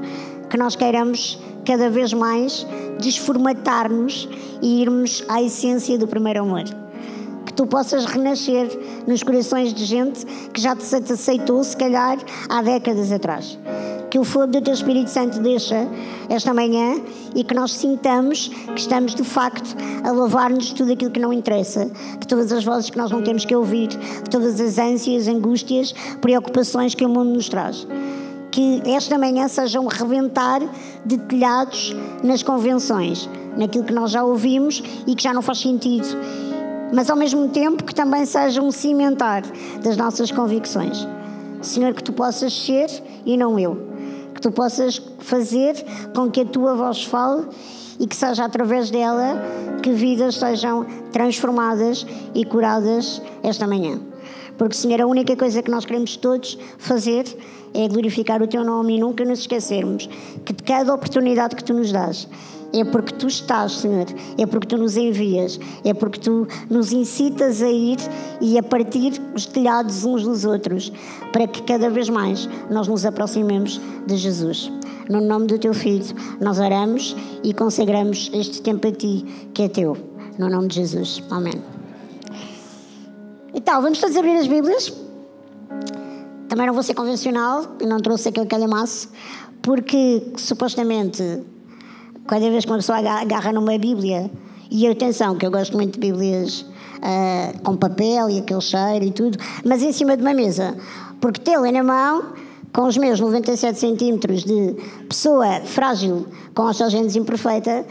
que 0.50 0.56
nós 0.58 0.76
queiramos 0.76 1.38
cada 1.64 1.88
vez 1.88 2.12
mais 2.12 2.66
desformatar-nos 3.00 4.28
e 4.60 4.82
irmos 4.82 5.24
à 5.28 5.42
essência 5.42 5.96
do 5.96 6.06
primeiro 6.06 6.42
amor. 6.42 6.83
Que 7.54 7.62
tu 7.62 7.68
possas 7.68 8.04
renascer 8.04 8.68
nos 9.06 9.22
corações 9.22 9.72
de 9.72 9.84
gente 9.84 10.26
que 10.52 10.60
já 10.60 10.74
te 10.74 11.12
aceitou, 11.12 11.62
se 11.62 11.76
calhar, 11.76 12.18
há 12.48 12.60
décadas 12.60 13.12
atrás 13.12 13.56
que 14.10 14.18
o 14.18 14.22
fogo 14.22 14.46
do 14.46 14.60
Teu 14.60 14.74
Espírito 14.74 15.10
Santo 15.10 15.40
deixa 15.40 15.88
esta 16.28 16.52
manhã 16.52 17.00
e 17.34 17.42
que 17.42 17.52
nós 17.52 17.72
sintamos 17.72 18.46
que 18.46 18.80
estamos 18.80 19.12
de 19.12 19.24
facto 19.24 19.76
a 20.04 20.10
louvar-nos 20.12 20.66
de 20.66 20.74
tudo 20.76 20.92
aquilo 20.92 21.10
que 21.10 21.18
não 21.18 21.32
interessa, 21.32 21.90
de 22.20 22.26
todas 22.26 22.52
as 22.52 22.64
vozes 22.64 22.90
que 22.90 22.96
nós 22.96 23.10
não 23.10 23.22
temos 23.22 23.44
que 23.44 23.54
ouvir, 23.54 23.88
de 23.88 24.30
todas 24.30 24.60
as 24.60 24.78
ânsias, 24.78 25.26
angústias, 25.26 25.92
preocupações 26.20 26.94
que 26.94 27.04
o 27.04 27.08
mundo 27.08 27.30
nos 27.30 27.48
traz. 27.48 27.88
Que 28.52 28.82
esta 28.84 29.18
manhã 29.18 29.48
seja 29.48 29.80
um 29.80 29.88
rebentar 29.88 30.60
de 31.04 31.18
telhados 31.18 31.94
nas 32.22 32.40
convenções, 32.40 33.28
naquilo 33.56 33.82
que 33.82 33.92
nós 33.92 34.12
já 34.12 34.22
ouvimos 34.22 34.80
e 35.08 35.14
que 35.16 35.22
já 35.24 35.32
não 35.32 35.42
faz 35.42 35.58
sentido 35.58 36.06
mas 36.94 37.10
ao 37.10 37.16
mesmo 37.16 37.48
tempo 37.48 37.84
que 37.84 37.94
também 37.94 38.24
seja 38.24 38.62
um 38.62 38.70
cimentar 38.70 39.42
das 39.82 39.96
nossas 39.96 40.30
convicções. 40.30 41.06
Senhor, 41.60 41.92
que 41.94 42.04
tu 42.04 42.12
possas 42.12 42.52
ser 42.52 42.88
e 43.24 43.36
não 43.36 43.58
eu 43.58 43.94
tu 44.44 44.52
possas 44.52 45.00
fazer 45.20 45.74
com 46.14 46.30
que 46.30 46.42
a 46.42 46.44
tua 46.44 46.74
voz 46.74 47.02
fale 47.02 47.46
e 47.98 48.06
que 48.06 48.14
seja 48.14 48.44
através 48.44 48.90
dela 48.90 49.42
que 49.82 49.90
vidas 49.90 50.34
sejam 50.34 50.84
transformadas 51.10 52.06
e 52.34 52.44
curadas 52.44 53.22
esta 53.42 53.66
manhã. 53.66 53.98
Porque, 54.58 54.74
Senhor, 54.74 55.00
a 55.00 55.06
única 55.06 55.34
coisa 55.34 55.62
que 55.62 55.70
nós 55.70 55.86
queremos 55.86 56.16
todos 56.16 56.58
fazer 56.76 57.24
é 57.72 57.88
glorificar 57.88 58.42
o 58.42 58.46
Teu 58.46 58.62
nome 58.62 58.96
e 58.96 59.00
nunca 59.00 59.24
nos 59.24 59.38
esquecermos 59.38 60.10
que 60.44 60.52
de 60.52 60.62
cada 60.62 60.92
oportunidade 60.92 61.56
que 61.56 61.64
Tu 61.64 61.72
nos 61.72 61.90
dás 61.90 62.28
é 62.74 62.84
porque 62.84 63.14
tu 63.14 63.28
estás, 63.28 63.72
Senhor, 63.72 64.06
é 64.36 64.46
porque 64.46 64.66
tu 64.66 64.76
nos 64.76 64.96
envias, 64.96 65.60
é 65.84 65.94
porque 65.94 66.18
tu 66.18 66.46
nos 66.68 66.92
incitas 66.92 67.62
a 67.62 67.70
ir 67.70 67.98
e 68.40 68.58
a 68.58 68.62
partir 68.62 69.20
os 69.34 69.46
telhados 69.46 70.04
uns 70.04 70.24
dos 70.24 70.44
outros, 70.44 70.92
para 71.32 71.46
que 71.46 71.62
cada 71.62 71.88
vez 71.88 72.08
mais 72.08 72.48
nós 72.68 72.88
nos 72.88 73.06
aproximemos 73.06 73.80
de 74.06 74.16
Jesus. 74.16 74.72
No 75.08 75.20
nome 75.20 75.46
do 75.46 75.58
teu 75.58 75.72
Filho, 75.72 76.04
nós 76.40 76.58
oramos 76.58 77.14
e 77.42 77.52
consagramos 77.54 78.30
este 78.34 78.60
tempo 78.60 78.88
a 78.88 78.92
ti, 78.92 79.24
que 79.52 79.62
é 79.62 79.68
teu. 79.68 79.96
No 80.38 80.48
nome 80.50 80.66
de 80.68 80.76
Jesus. 80.76 81.22
Amém. 81.30 81.54
Então, 83.54 83.80
vamos 83.80 84.00
todos 84.00 84.16
abrir 84.16 84.36
as 84.36 84.48
Bíblias. 84.48 84.92
Também 86.48 86.66
não 86.66 86.74
vou 86.74 86.82
ser 86.82 86.94
convencional, 86.94 87.64
não 87.86 87.98
trouxe 87.98 88.30
aquele 88.30 88.46
calhamaço, 88.46 89.10
porque 89.62 90.22
supostamente 90.36 91.22
Cada 92.26 92.50
vez 92.50 92.64
que 92.64 92.70
uma 92.70 92.78
pessoa 92.78 92.98
agarra 92.98 93.52
numa 93.52 93.76
Bíblia, 93.78 94.30
e 94.70 94.88
atenção, 94.88 95.36
que 95.36 95.46
eu 95.46 95.50
gosto 95.50 95.76
muito 95.76 96.00
de 96.00 96.00
Bíblias 96.00 96.62
uh, 96.62 97.62
com 97.62 97.76
papel 97.76 98.30
e 98.30 98.38
aquele 98.38 98.60
cheiro 98.60 99.04
e 99.04 99.10
tudo, 99.10 99.38
mas 99.64 99.82
em 99.82 99.92
cima 99.92 100.16
de 100.16 100.22
uma 100.22 100.34
mesa, 100.34 100.76
porque 101.20 101.40
tê-la 101.40 101.70
na 101.70 101.84
mão, 101.84 102.32
com 102.72 102.86
os 102.86 102.96
meus 102.96 103.20
97 103.20 103.78
centímetros 103.78 104.42
de 104.42 104.74
pessoa 105.08 105.60
frágil, 105.64 106.26
com 106.54 106.62
osteogênese 106.62 107.18
imperfeita, 107.18 107.86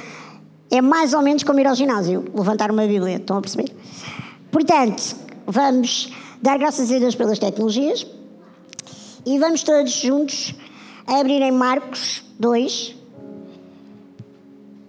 é 0.69 0.81
mais 0.81 1.13
ou 1.13 1.21
menos 1.21 1.43
como 1.43 1.59
ir 1.59 1.67
ao 1.67 1.75
ginásio, 1.75 2.25
levantar 2.35 2.69
uma 2.69 2.85
Bíblia, 2.85 3.15
estão 3.15 3.37
a 3.37 3.41
perceber? 3.41 3.71
Portanto, 4.51 5.15
vamos 5.47 6.11
dar 6.41 6.57
graças 6.57 6.91
a 6.91 6.99
Deus 6.99 7.15
pelas 7.15 7.39
tecnologias 7.39 8.05
e 9.25 9.39
vamos 9.39 9.63
todos 9.63 9.91
juntos 9.91 10.53
abrir 11.07 11.41
em 11.41 11.51
Marcos 11.51 12.23
2, 12.39 13.02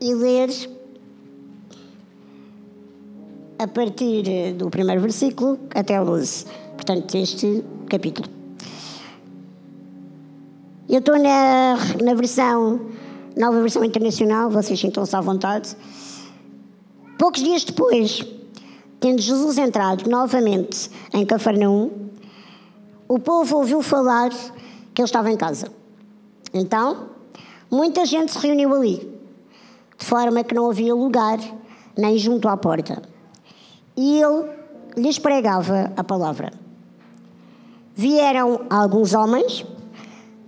e 0.05 0.13
ler 0.13 0.51
a 3.59 3.67
partir 3.67 4.53
do 4.53 4.69
primeiro 4.69 5.01
versículo 5.01 5.59
até 5.75 5.99
o 5.99 6.05
12. 6.05 6.45
Portanto, 6.77 7.15
este 7.15 7.65
capítulo. 7.89 8.29
Eu 10.91 10.99
estou 10.99 11.19
na, 11.19 11.79
na 12.03 12.13
versão, 12.13 12.83
nova 13.35 13.63
versão 13.63 13.83
internacional, 13.83 14.51
vocês 14.51 14.79
sintam-se 14.79 15.17
à 15.17 15.23
vontade. 15.23 15.75
Poucos 17.19 17.43
dias 17.43 17.65
depois, 17.65 18.23
tendo 19.01 19.23
Jesus 19.23 19.57
entrado 19.57 20.07
novamente 20.11 20.91
em 21.15 21.25
Cafarnaum, 21.25 21.91
o 23.09 23.19
povo 23.19 23.57
ouviu 23.57 23.81
falar 23.81 24.29
que 24.93 25.01
ele 25.01 25.07
estava 25.07 25.31
em 25.31 25.37
casa. 25.39 25.73
Então, 26.53 27.09
muita 27.71 28.05
gente 28.05 28.33
se 28.33 28.39
reuniu 28.39 28.75
ali 28.75 29.14
de 29.99 30.05
forma 30.05 30.45
que 30.45 30.55
não 30.55 30.71
havia 30.71 30.95
lugar 30.95 31.39
nem 31.97 32.19
junto 32.19 32.49
à 32.49 32.57
porta. 32.57 33.03
E 33.97 34.21
ele 34.21 34.51
lhes 34.97 35.19
pregava 35.19 35.93
a 35.97 36.05
palavra. 36.05 36.53
vieram 37.95 38.63
alguns 38.69 39.15
homens, 39.15 39.65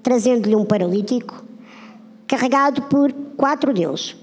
trazendo-lhe 0.03 0.57
um 0.57 0.65
paralítico, 0.65 1.45
carregado 2.26 2.83
por 2.83 3.12
quatro 3.37 3.73
deles. 3.73 4.17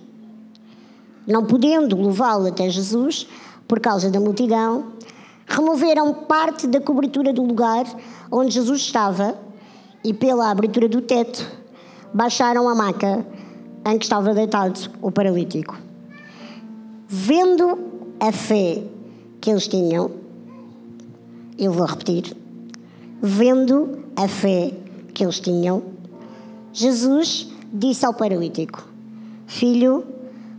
Não 1.25 1.45
podendo 1.45 1.95
levá-lo 1.95 2.47
até 2.47 2.69
Jesus, 2.69 3.25
por 3.65 3.79
causa 3.79 4.09
da 4.09 4.19
multidão, 4.19 4.91
removeram 5.47 6.13
parte 6.13 6.67
da 6.67 6.81
cobertura 6.81 7.31
do 7.31 7.43
lugar 7.43 7.85
onde 8.29 8.51
Jesus 8.51 8.81
estava 8.81 9.37
e, 10.03 10.13
pela 10.13 10.51
abertura 10.51 10.89
do 10.89 11.01
teto, 11.01 11.49
baixaram 12.13 12.67
a 12.67 12.75
maca 12.75 13.25
em 13.85 13.97
que 13.97 14.05
estava 14.05 14.33
deitado 14.33 14.79
o 15.01 15.11
paralítico. 15.11 15.77
Vendo 17.07 17.77
a 18.19 18.31
fé 18.31 18.81
que 19.41 19.51
eles 19.51 19.67
tinham, 19.67 20.11
eu 21.57 21.71
vou 21.71 21.85
repetir, 21.85 22.35
vendo 23.21 24.03
a 24.15 24.27
fé 24.27 24.73
que 25.13 25.23
eles 25.23 25.39
tinham, 25.39 25.83
Jesus 26.71 27.47
disse 27.71 28.05
ao 28.05 28.13
paralítico: 28.13 28.87
Filho, 29.45 30.03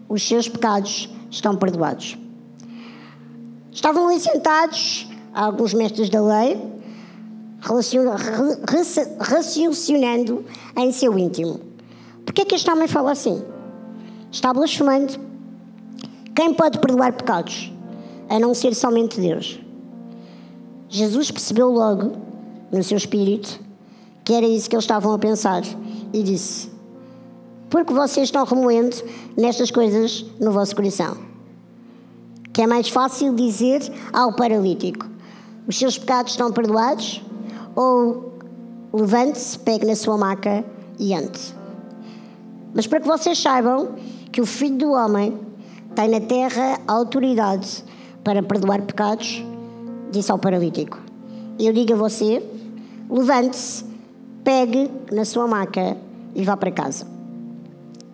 os 0.08 0.22
seus 0.26 0.48
pecados 0.48 1.08
estão 1.30 1.56
perdoados. 1.56 2.16
Estavam 3.72 4.08
ali 4.08 4.20
sentados 4.20 5.08
alguns 5.34 5.74
mestres 5.74 6.08
da 6.08 6.22
lei, 6.22 6.60
raciocinando 9.18 10.44
em 10.76 10.92
seu 10.92 11.18
íntimo. 11.18 11.73
Por 12.24 12.34
que 12.34 12.42
é 12.42 12.44
que 12.44 12.54
este 12.54 12.70
homem 12.70 12.88
fala 12.88 13.12
assim? 13.12 13.42
Está 14.30 14.52
blasfemando. 14.52 15.14
Quem 16.34 16.52
pode 16.52 16.78
perdoar 16.78 17.12
pecados? 17.12 17.72
A 18.28 18.38
não 18.38 18.54
ser 18.54 18.74
somente 18.74 19.20
Deus. 19.20 19.60
Jesus 20.88 21.30
percebeu 21.30 21.70
logo, 21.70 22.12
no 22.72 22.82
seu 22.82 22.96
espírito, 22.96 23.60
que 24.24 24.32
era 24.32 24.46
isso 24.46 24.68
que 24.68 24.74
eles 24.74 24.84
estavam 24.84 25.12
a 25.12 25.18
pensar 25.18 25.62
e 26.12 26.22
disse: 26.22 26.70
Porque 27.70 27.92
vocês 27.92 28.28
estão 28.28 28.44
remoendo 28.44 28.96
nestas 29.36 29.70
coisas 29.70 30.24
no 30.40 30.50
vosso 30.50 30.74
coração? 30.74 31.16
Que 32.52 32.62
é 32.62 32.66
mais 32.66 32.88
fácil 32.88 33.34
dizer 33.34 33.80
ao 34.12 34.32
paralítico: 34.32 35.06
Os 35.66 35.76
seus 35.76 35.98
pecados 35.98 36.32
estão 36.32 36.50
perdoados? 36.52 37.22
Ou 37.76 38.32
levante-se, 38.92 39.58
pegue 39.58 39.84
na 39.86 39.96
sua 39.96 40.16
maca 40.16 40.64
e 40.98 41.14
ande. 41.14 41.63
Mas 42.74 42.86
para 42.88 43.00
que 43.00 43.06
vocês 43.06 43.38
saibam 43.38 43.94
que 44.32 44.40
o 44.40 44.46
Filho 44.46 44.76
do 44.76 44.92
Homem 44.92 45.38
tem 45.94 46.08
na 46.08 46.20
terra 46.20 46.80
a 46.88 46.92
autoridade 46.92 47.84
para 48.24 48.42
perdoar 48.42 48.82
pecados, 48.82 49.44
disse 50.10 50.32
ao 50.32 50.38
paralítico: 50.38 50.98
Eu 51.58 51.72
digo 51.72 51.92
a 51.92 51.96
você, 51.96 52.42
levante-se, 53.08 53.84
pegue 54.42 54.90
na 55.12 55.24
sua 55.24 55.46
maca 55.46 55.96
e 56.34 56.44
vá 56.44 56.56
para 56.56 56.72
casa. 56.72 57.06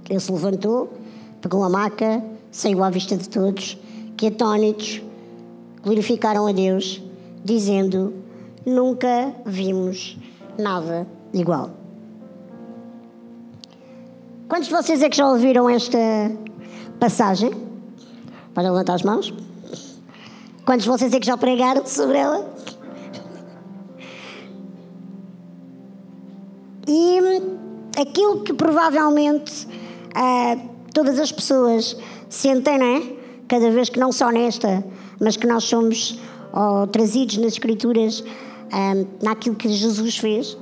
Ele 0.09 0.21
se 0.21 0.31
levantou, 0.31 0.93
pegou 1.41 1.65
a 1.65 1.71
maca, 1.71 2.23
saiu 2.51 2.85
à 2.85 2.91
vista 2.91 3.17
de 3.17 3.29
todos, 3.29 3.79
que 4.17 4.27
atónitos 4.27 5.01
glorificaram 5.83 6.47
a 6.47 6.53
Deus, 6.53 7.01
dizendo: 7.43 8.13
Nunca 8.67 9.35
vimos 9.47 10.19
nada 10.59 11.07
igual. 11.33 11.80
Quantos 14.51 14.67
de 14.67 14.75
vocês 14.75 15.01
é 15.01 15.09
que 15.09 15.17
já 15.17 15.29
ouviram 15.29 15.71
esta 15.71 15.97
passagem? 16.99 17.53
Podem 18.53 18.69
levantar 18.73 18.95
as 18.95 19.03
mãos. 19.05 19.33
Quantos 20.67 20.83
de 20.83 20.91
vocês 20.91 21.15
é 21.15 21.21
que 21.21 21.27
já 21.27 21.37
pregaram 21.37 21.87
sobre 21.87 22.19
ela? 22.19 22.53
E 26.89 27.21
aquilo 27.97 28.43
que 28.43 28.53
provavelmente 28.53 29.69
uh, 29.69 30.69
todas 30.93 31.21
as 31.21 31.31
pessoas 31.31 31.97
sentem, 32.29 32.77
não 32.77 32.87
é? 32.87 33.03
Cada 33.47 33.71
vez 33.71 33.89
que 33.89 34.01
não 34.01 34.11
só 34.11 34.31
nesta, 34.31 34.85
mas 35.21 35.37
que 35.37 35.47
nós 35.47 35.63
somos 35.63 36.19
oh, 36.53 36.89
trazidos 36.89 37.37
nas 37.37 37.53
Escrituras 37.53 38.25
um, 38.75 39.07
naquilo 39.25 39.55
que 39.55 39.69
Jesus 39.69 40.19
fez, 40.19 40.59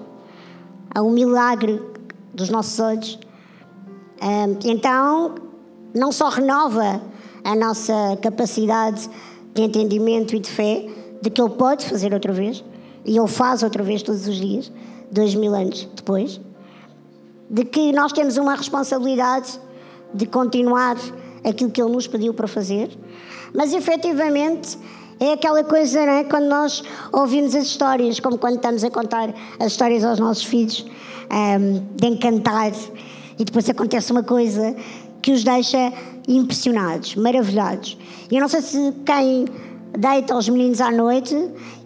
a 0.94 1.02
um 1.02 1.10
milagre 1.10 1.80
dos 2.34 2.50
nossos 2.50 2.78
olhos. 2.78 3.27
Então, 4.64 5.34
não 5.94 6.12
só 6.12 6.28
renova 6.28 7.00
a 7.44 7.54
nossa 7.54 8.18
capacidade 8.20 9.08
de 9.54 9.62
entendimento 9.62 10.34
e 10.34 10.40
de 10.40 10.50
fé 10.50 10.86
de 11.22 11.30
que 11.30 11.40
Ele 11.40 11.50
pode 11.50 11.86
fazer 11.86 12.12
outra 12.12 12.32
vez, 12.32 12.64
e 13.04 13.16
Ele 13.16 13.28
faz 13.28 13.62
outra 13.62 13.82
vez 13.82 14.02
todos 14.02 14.26
os 14.26 14.36
dias, 14.36 14.72
dois 15.10 15.34
mil 15.34 15.54
anos 15.54 15.88
depois, 15.94 16.40
de 17.50 17.64
que 17.64 17.92
nós 17.92 18.12
temos 18.12 18.36
uma 18.36 18.54
responsabilidade 18.54 19.58
de 20.12 20.26
continuar 20.26 20.96
aquilo 21.44 21.70
que 21.70 21.80
Ele 21.80 21.92
nos 21.92 22.06
pediu 22.06 22.34
para 22.34 22.46
fazer, 22.46 22.90
mas 23.54 23.72
efetivamente 23.72 24.78
é 25.20 25.32
aquela 25.32 25.64
coisa, 25.64 26.04
não 26.04 26.12
é? 26.12 26.24
Quando 26.24 26.46
nós 26.46 26.82
ouvimos 27.12 27.54
as 27.54 27.64
histórias, 27.64 28.20
como 28.20 28.38
quando 28.38 28.56
estamos 28.56 28.84
a 28.84 28.90
contar 28.90 29.34
as 29.58 29.72
histórias 29.72 30.04
aos 30.04 30.18
nossos 30.18 30.44
filhos, 30.44 30.86
um, 31.30 31.84
de 31.96 32.06
encantar, 32.06 32.72
e 33.38 33.44
depois 33.44 33.68
acontece 33.68 34.10
uma 34.12 34.22
coisa 34.22 34.74
que 35.22 35.32
os 35.32 35.44
deixa 35.44 35.92
impressionados, 36.26 37.14
maravilhados. 37.14 37.96
Eu 38.30 38.40
não 38.40 38.48
sei 38.48 38.60
se 38.62 38.92
quem 39.04 39.46
deita 39.96 40.36
os 40.36 40.48
meninos 40.48 40.80
à 40.80 40.90
noite 40.90 41.34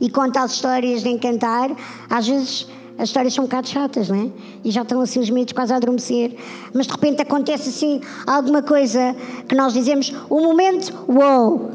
e 0.00 0.10
conta 0.10 0.42
as 0.42 0.52
histórias 0.52 1.02
de 1.02 1.08
encantar, 1.08 1.70
às 2.10 2.26
vezes 2.26 2.66
as 2.98 3.08
histórias 3.08 3.32
são 3.32 3.44
um 3.44 3.46
bocado 3.46 3.68
chatas, 3.68 4.08
não 4.08 4.16
é? 4.16 4.30
E 4.64 4.70
já 4.70 4.82
estão 4.82 5.00
assim 5.00 5.20
os 5.20 5.30
miúdos 5.30 5.52
quase 5.52 5.72
a 5.72 5.76
adormecer. 5.76 6.36
Mas 6.74 6.86
de 6.86 6.92
repente 6.92 7.22
acontece 7.22 7.68
assim 7.70 8.00
alguma 8.26 8.62
coisa 8.62 9.16
que 9.48 9.54
nós 9.54 9.72
dizemos, 9.72 10.12
o 10.28 10.38
um 10.38 10.42
momento, 10.42 10.92
uou! 11.08 11.70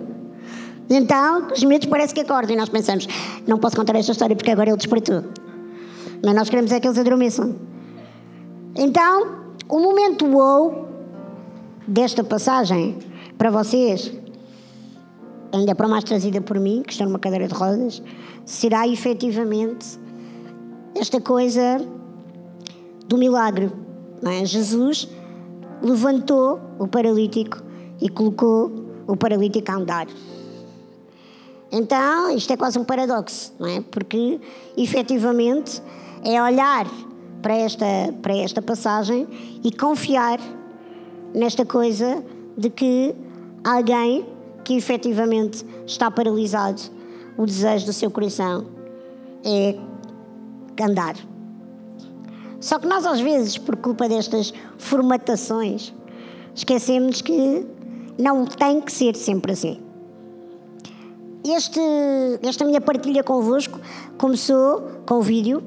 Então, 0.89 1.47
os 1.53 1.63
miúdos 1.63 1.87
parece 1.87 2.13
que 2.13 2.21
acordam 2.21 2.55
e 2.55 2.57
nós 2.57 2.69
pensamos, 2.69 3.07
não 3.45 3.57
posso 3.57 3.75
contar 3.75 3.95
esta 3.95 4.11
história 4.11 4.35
porque 4.35 4.51
agora 4.51 4.69
ele 4.69 4.77
despertou. 4.77 5.23
Mas 6.23 6.33
nós 6.33 6.49
queremos 6.49 6.71
é 6.71 6.79
que 6.79 6.87
eles 6.87 6.97
adormeçam. 6.97 7.55
Então, 8.75 9.46
o 9.69 9.79
momento 9.79 10.25
wow 10.25 10.87
desta 11.87 12.23
passagem 12.23 12.97
para 13.37 13.49
vocês, 13.49 14.11
ainda 15.51 15.75
para 15.75 15.87
mais 15.87 16.03
trazida 16.03 16.41
por 16.41 16.59
mim, 16.59 16.83
que 16.83 16.91
estou 16.91 17.07
numa 17.07 17.19
cadeira 17.19 17.47
de 17.47 17.53
rodas, 17.53 18.01
será 18.45 18.87
efetivamente 18.87 19.99
esta 20.95 21.19
coisa 21.19 21.85
do 23.07 23.17
milagre. 23.17 23.71
É? 24.25 24.45
Jesus 24.45 25.07
levantou 25.81 26.59
o 26.79 26.87
paralítico 26.87 27.61
e 28.01 28.09
colocou 28.09 28.71
o 29.05 29.15
paralítico 29.15 29.71
a 29.71 29.75
andar. 29.75 30.07
Então, 31.71 32.31
isto 32.31 32.51
é 32.53 32.57
quase 32.57 32.79
um 32.79 32.83
paradoxo, 32.83 33.53
não 33.59 33.67
é? 33.67 33.81
Porque, 33.81 34.39
efetivamente, 34.77 35.81
é 36.23 36.41
olhar 36.41 36.87
para 37.41 37.55
esta, 37.55 37.85
para 38.21 38.35
esta 38.35 38.61
passagem 38.61 39.27
e 39.63 39.71
confiar 39.71 40.39
nesta 41.33 41.65
coisa 41.65 42.23
de 42.57 42.69
que 42.69 43.15
alguém 43.63 44.25
que 44.63 44.75
efetivamente 44.75 45.65
está 45.85 46.11
paralisado, 46.11 46.81
o 47.37 47.45
desejo 47.45 47.85
do 47.85 47.93
seu 47.93 48.11
coração 48.11 48.65
é 49.45 49.77
andar. 50.83 51.15
Só 52.59 52.79
que 52.79 52.87
nós, 52.87 53.05
às 53.05 53.19
vezes, 53.19 53.57
por 53.57 53.75
culpa 53.77 54.09
destas 54.09 54.53
formatações, 54.77 55.93
esquecemos 56.53 57.21
que 57.21 57.65
não 58.17 58.45
tem 58.45 58.81
que 58.81 58.91
ser 58.91 59.15
sempre 59.15 59.51
assim. 59.51 59.79
Este, 61.45 61.79
esta 62.41 62.65
minha 62.65 62.81
partilha 62.81 63.23
convosco 63.23 63.79
começou 64.17 64.81
com 65.05 65.15
o 65.15 65.21
vídeo 65.21 65.63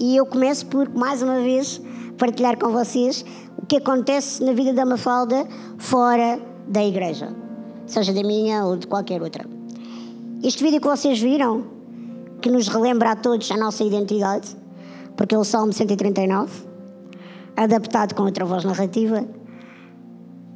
e 0.00 0.16
eu 0.16 0.24
começo 0.24 0.66
por, 0.66 0.88
mais 0.88 1.22
uma 1.22 1.40
vez, 1.40 1.80
partilhar 2.18 2.58
com 2.58 2.70
vocês 2.70 3.24
o 3.56 3.66
que 3.66 3.76
acontece 3.76 4.42
na 4.42 4.52
vida 4.52 4.72
da 4.72 4.84
Mafalda 4.86 5.46
fora 5.78 6.40
da 6.66 6.82
igreja, 6.82 7.32
seja 7.86 8.12
da 8.12 8.22
minha 8.22 8.64
ou 8.64 8.76
de 8.76 8.86
qualquer 8.86 9.22
outra. 9.22 9.44
Este 10.42 10.64
vídeo 10.64 10.80
que 10.80 10.88
vocês 10.88 11.20
viram, 11.20 11.64
que 12.40 12.50
nos 12.50 12.66
relembra 12.68 13.12
a 13.12 13.16
todos 13.16 13.50
a 13.50 13.56
nossa 13.56 13.84
identidade, 13.84 14.56
porque 15.16 15.34
é 15.34 15.38
o 15.38 15.44
Salmo 15.44 15.72
139, 15.72 16.50
adaptado 17.56 18.14
com 18.14 18.22
outra 18.22 18.44
voz 18.44 18.64
narrativa, 18.64 19.24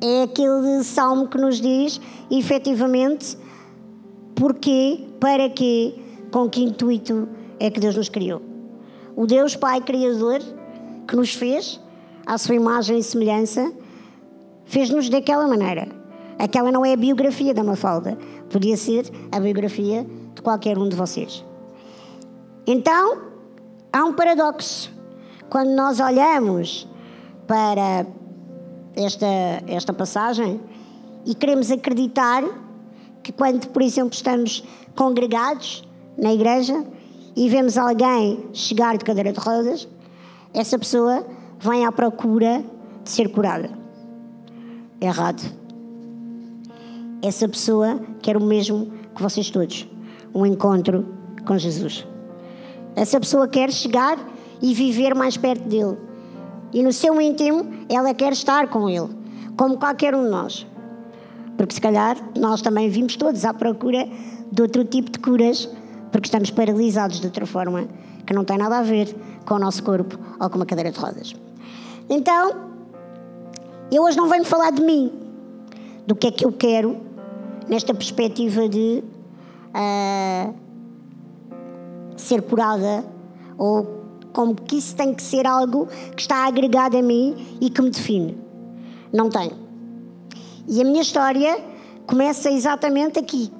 é 0.00 0.22
aquele 0.22 0.82
salmo 0.82 1.28
que 1.28 1.38
nos 1.38 1.60
diz, 1.60 2.00
efetivamente, 2.30 3.36
Porquê? 4.34 5.06
Para 5.20 5.48
quê? 5.48 5.94
Com 6.32 6.50
que 6.50 6.62
intuito 6.62 7.28
é 7.60 7.70
que 7.70 7.78
Deus 7.78 7.96
nos 7.96 8.08
criou? 8.08 8.53
O 9.16 9.26
Deus 9.26 9.54
Pai 9.54 9.80
Criador 9.80 10.40
que 11.06 11.16
nos 11.16 11.34
fez, 11.34 11.80
à 12.26 12.38
sua 12.38 12.54
imagem 12.54 12.98
e 12.98 13.02
semelhança, 13.02 13.72
fez-nos 14.64 15.08
daquela 15.08 15.46
maneira. 15.46 15.88
Aquela 16.38 16.72
não 16.72 16.84
é 16.84 16.94
a 16.94 16.96
biografia 16.96 17.54
da 17.54 17.62
Mafalda, 17.62 18.18
podia 18.50 18.76
ser 18.76 19.08
a 19.30 19.38
biografia 19.38 20.06
de 20.34 20.42
qualquer 20.42 20.78
um 20.78 20.88
de 20.88 20.96
vocês. 20.96 21.44
Então, 22.66 23.18
há 23.92 24.04
um 24.04 24.14
paradoxo. 24.14 24.92
Quando 25.48 25.70
nós 25.70 26.00
olhamos 26.00 26.88
para 27.46 28.06
esta, 28.96 29.26
esta 29.68 29.92
passagem 29.92 30.60
e 31.24 31.34
queremos 31.34 31.70
acreditar 31.70 32.42
que, 33.22 33.32
quando, 33.32 33.68
por 33.68 33.82
exemplo, 33.82 34.12
estamos 34.12 34.64
congregados 34.96 35.86
na 36.16 36.32
igreja 36.32 36.84
e 37.36 37.48
vemos 37.48 37.76
alguém 37.76 38.48
chegar 38.52 38.96
de 38.96 39.04
cadeira 39.04 39.32
de 39.32 39.40
rodas, 39.40 39.88
essa 40.52 40.78
pessoa 40.78 41.26
vem 41.58 41.84
à 41.84 41.90
procura 41.90 42.64
de 43.02 43.10
ser 43.10 43.28
curada. 43.28 43.70
Errado. 45.00 45.42
Essa 47.22 47.48
pessoa 47.48 48.00
quer 48.22 48.36
o 48.36 48.40
mesmo 48.40 48.92
que 49.14 49.22
vocês 49.22 49.50
todos: 49.50 49.88
um 50.34 50.46
encontro 50.46 51.06
com 51.46 51.58
Jesus. 51.58 52.06
Essa 52.94 53.18
pessoa 53.18 53.48
quer 53.48 53.72
chegar 53.72 54.18
e 54.62 54.72
viver 54.72 55.14
mais 55.14 55.36
perto 55.36 55.68
dele. 55.68 55.96
E 56.72 56.82
no 56.82 56.92
seu 56.92 57.20
íntimo, 57.20 57.66
ela 57.88 58.14
quer 58.14 58.32
estar 58.32 58.68
com 58.68 58.88
ele, 58.88 59.08
como 59.56 59.78
qualquer 59.78 60.14
um 60.14 60.24
de 60.24 60.30
nós. 60.30 60.66
Porque 61.56 61.74
se 61.74 61.80
calhar 61.80 62.16
nós 62.36 62.62
também 62.62 62.88
vimos 62.88 63.16
todos 63.16 63.44
à 63.44 63.54
procura 63.54 64.08
de 64.50 64.62
outro 64.62 64.84
tipo 64.84 65.10
de 65.10 65.18
curas, 65.18 65.68
porque 66.14 66.28
estamos 66.28 66.48
paralisados 66.48 67.18
de 67.18 67.26
outra 67.26 67.44
forma 67.44 67.88
que 68.24 68.32
não 68.32 68.44
tem 68.44 68.56
nada 68.56 68.78
a 68.78 68.82
ver 68.82 69.12
com 69.44 69.54
o 69.54 69.58
nosso 69.58 69.82
corpo 69.82 70.16
ou 70.40 70.48
com 70.48 70.54
uma 70.54 70.64
cadeira 70.64 70.92
de 70.92 70.96
rodas. 71.00 71.34
Então, 72.08 72.52
eu 73.90 74.04
hoje 74.04 74.16
não 74.16 74.28
venho 74.28 74.44
falar 74.44 74.70
de 74.70 74.80
mim, 74.80 75.10
do 76.06 76.14
que 76.14 76.28
é 76.28 76.30
que 76.30 76.46
eu 76.46 76.52
quero 76.52 77.00
nesta 77.68 77.92
perspectiva 77.92 78.68
de 78.68 79.02
uh, 79.74 80.54
ser 82.16 82.42
curada 82.42 83.04
ou 83.58 84.04
como 84.32 84.54
que 84.54 84.76
isso 84.76 84.94
tem 84.94 85.12
que 85.12 85.22
ser 85.22 85.48
algo 85.48 85.88
que 86.14 86.22
está 86.22 86.46
agregado 86.46 86.96
a 86.96 87.02
mim 87.02 87.56
e 87.60 87.68
que 87.68 87.82
me 87.82 87.90
define. 87.90 88.38
Não 89.12 89.28
tem. 89.28 89.50
E 90.68 90.80
a 90.80 90.84
minha 90.84 91.02
história 91.02 91.58
começa 92.06 92.52
exatamente 92.52 93.18
aqui. 93.18 93.50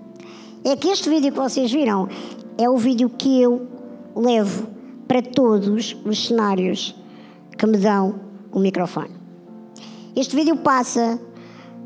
É 0.65 0.77
que 0.77 0.89
este 0.89 1.11
vídeo 1.11 1.33
que 1.33 1.39
vocês 1.39 1.71
viram 1.71 2.09
é 2.59 2.69
o 2.69 2.77
vídeo 2.77 3.09
que 3.11 3.41
eu 3.41 3.67
levo 4.15 4.69
para 5.09 5.21
todos 5.21 5.97
os 6.05 6.27
cenários 6.27 6.95
que 7.57 7.67
me 7.67 7.77
dão 7.77 8.21
o 8.53 8.59
microfone. 8.59 9.11
Este 10.17 10.37
vídeo 10.37 10.57
passa 10.57 11.19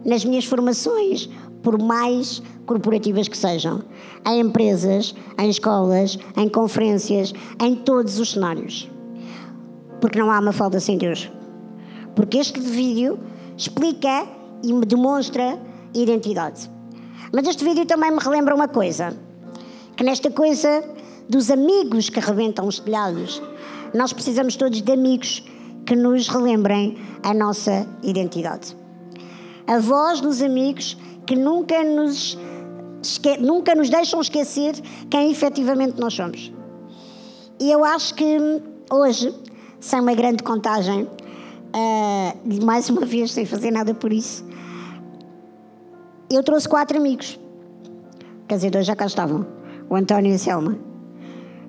nas 0.05 0.25
minhas 0.25 0.45
formações, 0.45 1.29
por 1.63 1.81
mais 1.81 2.43
corporativas 2.67 3.29
que 3.29 3.37
sejam, 3.37 3.83
em 4.27 4.41
empresas, 4.41 5.15
em 5.39 5.49
escolas, 5.49 6.19
em 6.37 6.49
conferências, 6.49 7.33
em 7.61 7.75
todos 7.75 8.19
os 8.19 8.33
cenários. 8.33 8.91
Porque 10.01 10.19
não 10.19 10.31
há 10.31 10.39
uma 10.39 10.53
falta 10.53 10.79
sem 10.79 10.99
Deus. 10.99 11.31
Porque 12.15 12.39
este 12.39 12.61
vídeo 12.61 13.19
explica 13.57 14.27
e 14.63 14.73
me 14.73 14.85
demonstra 14.85 15.59
identidade. 15.95 16.71
Mas 17.33 17.47
este 17.47 17.65
vídeo 17.65 17.87
também 17.87 18.11
me 18.11 18.19
relembra 18.19 18.55
uma 18.55 18.69
coisa: 18.69 19.17
que 19.99 20.05
nesta 20.05 20.31
coisa 20.31 20.85
dos 21.29 21.51
amigos 21.51 22.09
que 22.09 22.21
arrebentam 22.21 22.69
os 22.69 22.79
telhados, 22.79 23.43
nós 23.93 24.13
precisamos 24.13 24.55
todos 24.55 24.81
de 24.81 24.93
amigos 24.93 25.45
que 25.85 25.97
nos 25.97 26.29
relembrem 26.29 26.97
a 27.25 27.35
nossa 27.35 27.85
identidade. 28.05 28.77
A 29.67 29.81
voz 29.81 30.21
dos 30.21 30.41
amigos 30.41 30.97
que 31.27 31.35
nunca 31.35 31.83
nos, 31.83 32.39
nunca 33.41 33.75
nos 33.75 33.91
deixam 33.91 34.21
esquecer 34.21 34.77
quem 35.11 35.33
efetivamente 35.33 35.99
nós 35.99 36.15
somos. 36.15 36.53
E 37.59 37.69
eu 37.69 37.85
acho 37.85 38.15
que 38.15 38.39
hoje, 38.93 39.35
sem 39.81 39.99
uma 39.99 40.15
grande 40.15 40.45
contagem, 40.45 41.03
uh, 41.03 42.65
mais 42.65 42.89
uma 42.89 43.05
vez, 43.05 43.33
sem 43.33 43.45
fazer 43.45 43.73
nada 43.73 43.93
por 43.93 44.13
isso, 44.13 44.45
eu 46.31 46.45
trouxe 46.45 46.69
quatro 46.69 46.99
amigos. 46.99 47.37
Quer 48.47 48.55
dizer, 48.55 48.71
dois 48.71 48.87
já 48.87 48.95
cá 48.95 49.05
estavam: 49.05 49.58
o 49.89 49.97
António 49.97 50.33
e 50.33 50.35
a 50.35 50.39
Selma. 50.39 50.79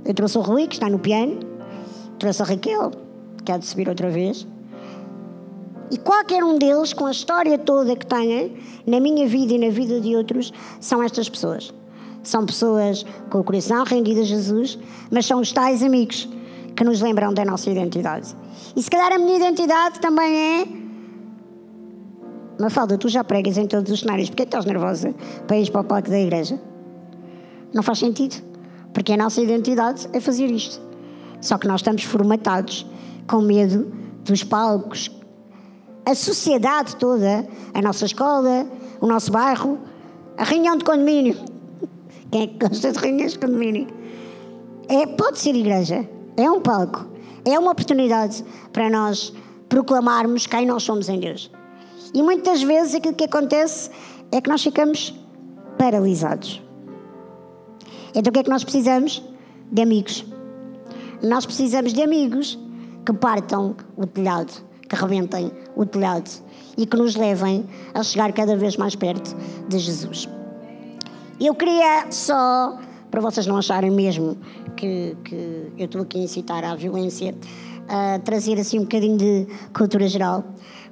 Eu 0.06 0.14
trouxe 0.14 0.38
o 0.38 0.42
Rui, 0.42 0.68
que 0.68 0.76
está 0.76 0.90
no 0.90 1.00
piano, 1.00 1.40
trouxe 2.18 2.42
a 2.42 2.46
Raquel, 2.46 2.92
que 3.44 3.52
há 3.52 3.58
de 3.58 3.66
subir 3.66 3.88
outra 3.88 4.10
vez. 4.10 4.48
E 5.92 5.98
qualquer 5.98 6.44
um 6.44 6.58
deles, 6.58 6.94
com 6.94 7.06
a 7.06 7.12
história 7.12 7.58
toda 7.58 7.96
que 7.96 8.06
têm, 8.06 8.58
na 8.86 9.00
minha 9.00 9.28
vida 9.28 9.54
e 9.54 9.58
na 9.58 9.70
vida 9.70 10.00
de 10.00 10.16
outros, 10.16 10.54
são 10.80 11.02
estas 11.02 11.28
pessoas. 11.28 11.74
São 12.22 12.46
pessoas 12.46 13.06
com 13.30 13.40
o 13.40 13.44
coração 13.44 13.84
rendido 13.84 14.22
a 14.22 14.24
Jesus, 14.24 14.78
mas 15.10 15.26
são 15.26 15.40
os 15.40 15.52
tais 15.52 15.82
amigos 15.82 16.30
que 16.76 16.84
nos 16.84 17.02
lembram 17.02 17.34
da 17.34 17.44
nossa 17.44 17.70
identidade. 17.70 18.36
E 18.76 18.84
se 18.84 18.90
calhar 18.90 19.12
a 19.14 19.18
minha 19.18 19.38
identidade 19.38 20.00
também 20.00 20.36
é. 20.36 20.68
Mafalda, 22.60 22.98
tu 22.98 23.08
já 23.08 23.24
pregas 23.24 23.58
em 23.58 23.66
todos 23.66 23.92
os 23.92 24.02
cenários, 24.02 24.30
porque 24.30 24.44
estás 24.44 24.66
nervosa 24.66 25.16
para 25.48 25.58
ir 25.58 25.72
para 25.72 25.82
o 25.82 25.84
palco 25.84 26.10
da 26.10 26.20
igreja? 26.20 26.60
Não 27.74 27.84
faz 27.84 28.00
sentido, 28.00 28.44
porque 28.94 29.14
a 29.14 29.18
nossa 29.18 29.42
identidade 29.42 30.08
é 30.14 30.20
fazer 30.20 30.48
isto. 30.48 30.82
Só 31.42 31.58
que 31.58 31.68
nós 31.68 31.82
estamos 31.82 32.04
formatados 32.04 32.86
com 33.28 33.42
medo 33.42 33.92
dos 34.24 34.44
palcos. 34.44 35.10
A 36.06 36.16
sociedade 36.16 36.96
toda, 36.96 37.48
a 37.74 37.82
nossa 37.82 38.06
escola, 38.06 38.68
o 39.00 39.08
nosso 39.08 39.32
bairro, 39.32 39.78
a 40.38 40.44
reunião 40.44 40.78
de 40.78 40.84
condomínio. 40.84 41.38
Quem 42.32 42.44
é 42.44 42.48
que 42.48 42.68
gosta 42.68 42.92
de 42.92 43.00
reuniões 43.00 43.34
de 43.34 43.40
condomínio? 43.40 43.88
É, 44.88 45.06
pode 45.06 45.40
ser 45.40 45.56
igreja, 45.56 46.10
é 46.36 46.50
um 46.50 46.62
palco, 46.62 47.06
é 47.46 47.58
uma 47.60 47.72
oportunidade 47.72 48.44
para 48.74 48.90
nós 48.90 49.32
proclamarmos 49.68 50.48
quem 50.48 50.66
nós 50.66 50.82
somos 50.82 51.08
em 51.10 51.20
Deus. 51.20 51.52
E 52.12 52.24
muitas 52.24 52.64
vezes 52.64 52.96
aquilo 52.96 53.14
que 53.14 53.26
acontece 53.26 53.92
é 54.32 54.42
que 54.42 54.50
nós 54.50 54.64
ficamos 54.64 55.14
paralisados. 55.78 56.60
Então 58.16 58.30
o 58.30 58.34
que 58.34 58.40
é 58.40 58.44
que 58.44 58.50
nós 58.50 58.64
precisamos? 58.64 59.24
De 59.72 59.82
amigos. 59.82 60.26
Nós 61.22 61.46
precisamos 61.46 61.94
de 61.94 62.02
amigos 62.02 62.58
que 63.06 63.14
partam 63.14 63.76
o 63.96 64.06
telhado, 64.06 64.52
que 64.88 64.96
rebentem 64.96 65.52
o 65.76 65.86
telhado 65.86 66.30
e 66.78 66.86
que 66.86 66.98
nos 66.98 67.16
levem 67.16 67.66
a 67.94 68.04
chegar 68.04 68.32
cada 68.34 68.56
vez 68.56 68.78
mais 68.78 68.96
perto 68.96 69.36
de 69.68 69.80
Jesus. 69.80 70.28
Eu 71.40 71.56
queria 71.56 72.08
só, 72.10 72.78
para 73.12 73.22
vocês 73.22 73.46
não 73.48 73.58
acharem 73.58 73.92
mesmo 73.92 74.38
que, 74.76 75.16
que 75.24 75.72
eu 75.78 75.86
estou 75.86 76.02
aqui 76.02 76.20
a 76.20 76.24
incitar 76.24 76.64
à 76.64 76.76
violência, 76.76 77.36
a 77.88 78.20
trazer 78.20 78.60
assim 78.60 78.80
um 78.80 78.84
bocadinho 78.84 79.18
de 79.18 79.48
cultura 79.74 80.08
geral. 80.08 80.44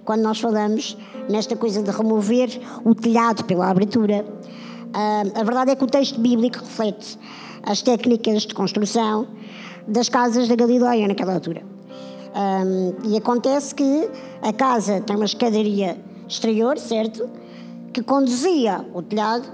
Quando 0.03 0.21
nós 0.21 0.39
falamos 0.39 0.97
nesta 1.29 1.55
coisa 1.55 1.83
de 1.83 1.91
remover 1.91 2.49
o 2.85 2.95
telhado 2.95 3.43
pela 3.43 3.69
abertura, 3.69 4.25
a 5.35 5.43
verdade 5.43 5.71
é 5.71 5.75
que 5.75 5.83
o 5.83 5.87
texto 5.87 6.19
bíblico 6.19 6.59
reflete 6.59 7.19
as 7.63 7.81
técnicas 7.81 8.43
de 8.43 8.53
construção 8.53 9.27
das 9.87 10.09
casas 10.09 10.47
da 10.47 10.55
Galileia 10.55 11.07
naquela 11.07 11.35
altura. 11.35 11.61
Um, 12.35 13.11
e 13.11 13.17
acontece 13.17 13.75
que 13.75 14.09
a 14.41 14.51
casa 14.51 15.01
tem 15.01 15.15
uma 15.15 15.25
escadaria 15.25 15.97
exterior, 16.27 16.77
certo? 16.77 17.29
Que 17.93 18.01
conduzia 18.01 18.85
o 18.93 19.01
telhado, 19.01 19.47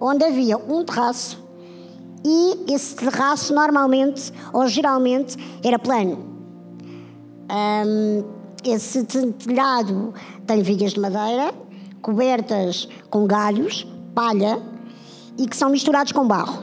onde 0.00 0.24
havia 0.24 0.56
um 0.56 0.84
terraço 0.84 1.44
e 2.24 2.72
esse 2.72 2.96
terraço 2.96 3.54
normalmente 3.54 4.32
ou 4.52 4.66
geralmente 4.66 5.36
era 5.64 5.78
plano. 5.78 6.18
Um, 7.50 8.24
esse 8.64 9.04
telhado 9.04 10.12
tem 10.46 10.62
vigas 10.62 10.92
de 10.92 11.00
madeira 11.00 11.54
cobertas 12.02 12.88
com 13.10 13.26
galhos, 13.26 13.86
palha 14.14 14.75
e 15.38 15.46
que 15.46 15.56
são 15.56 15.70
misturados 15.70 16.12
com 16.12 16.26
barro. 16.26 16.62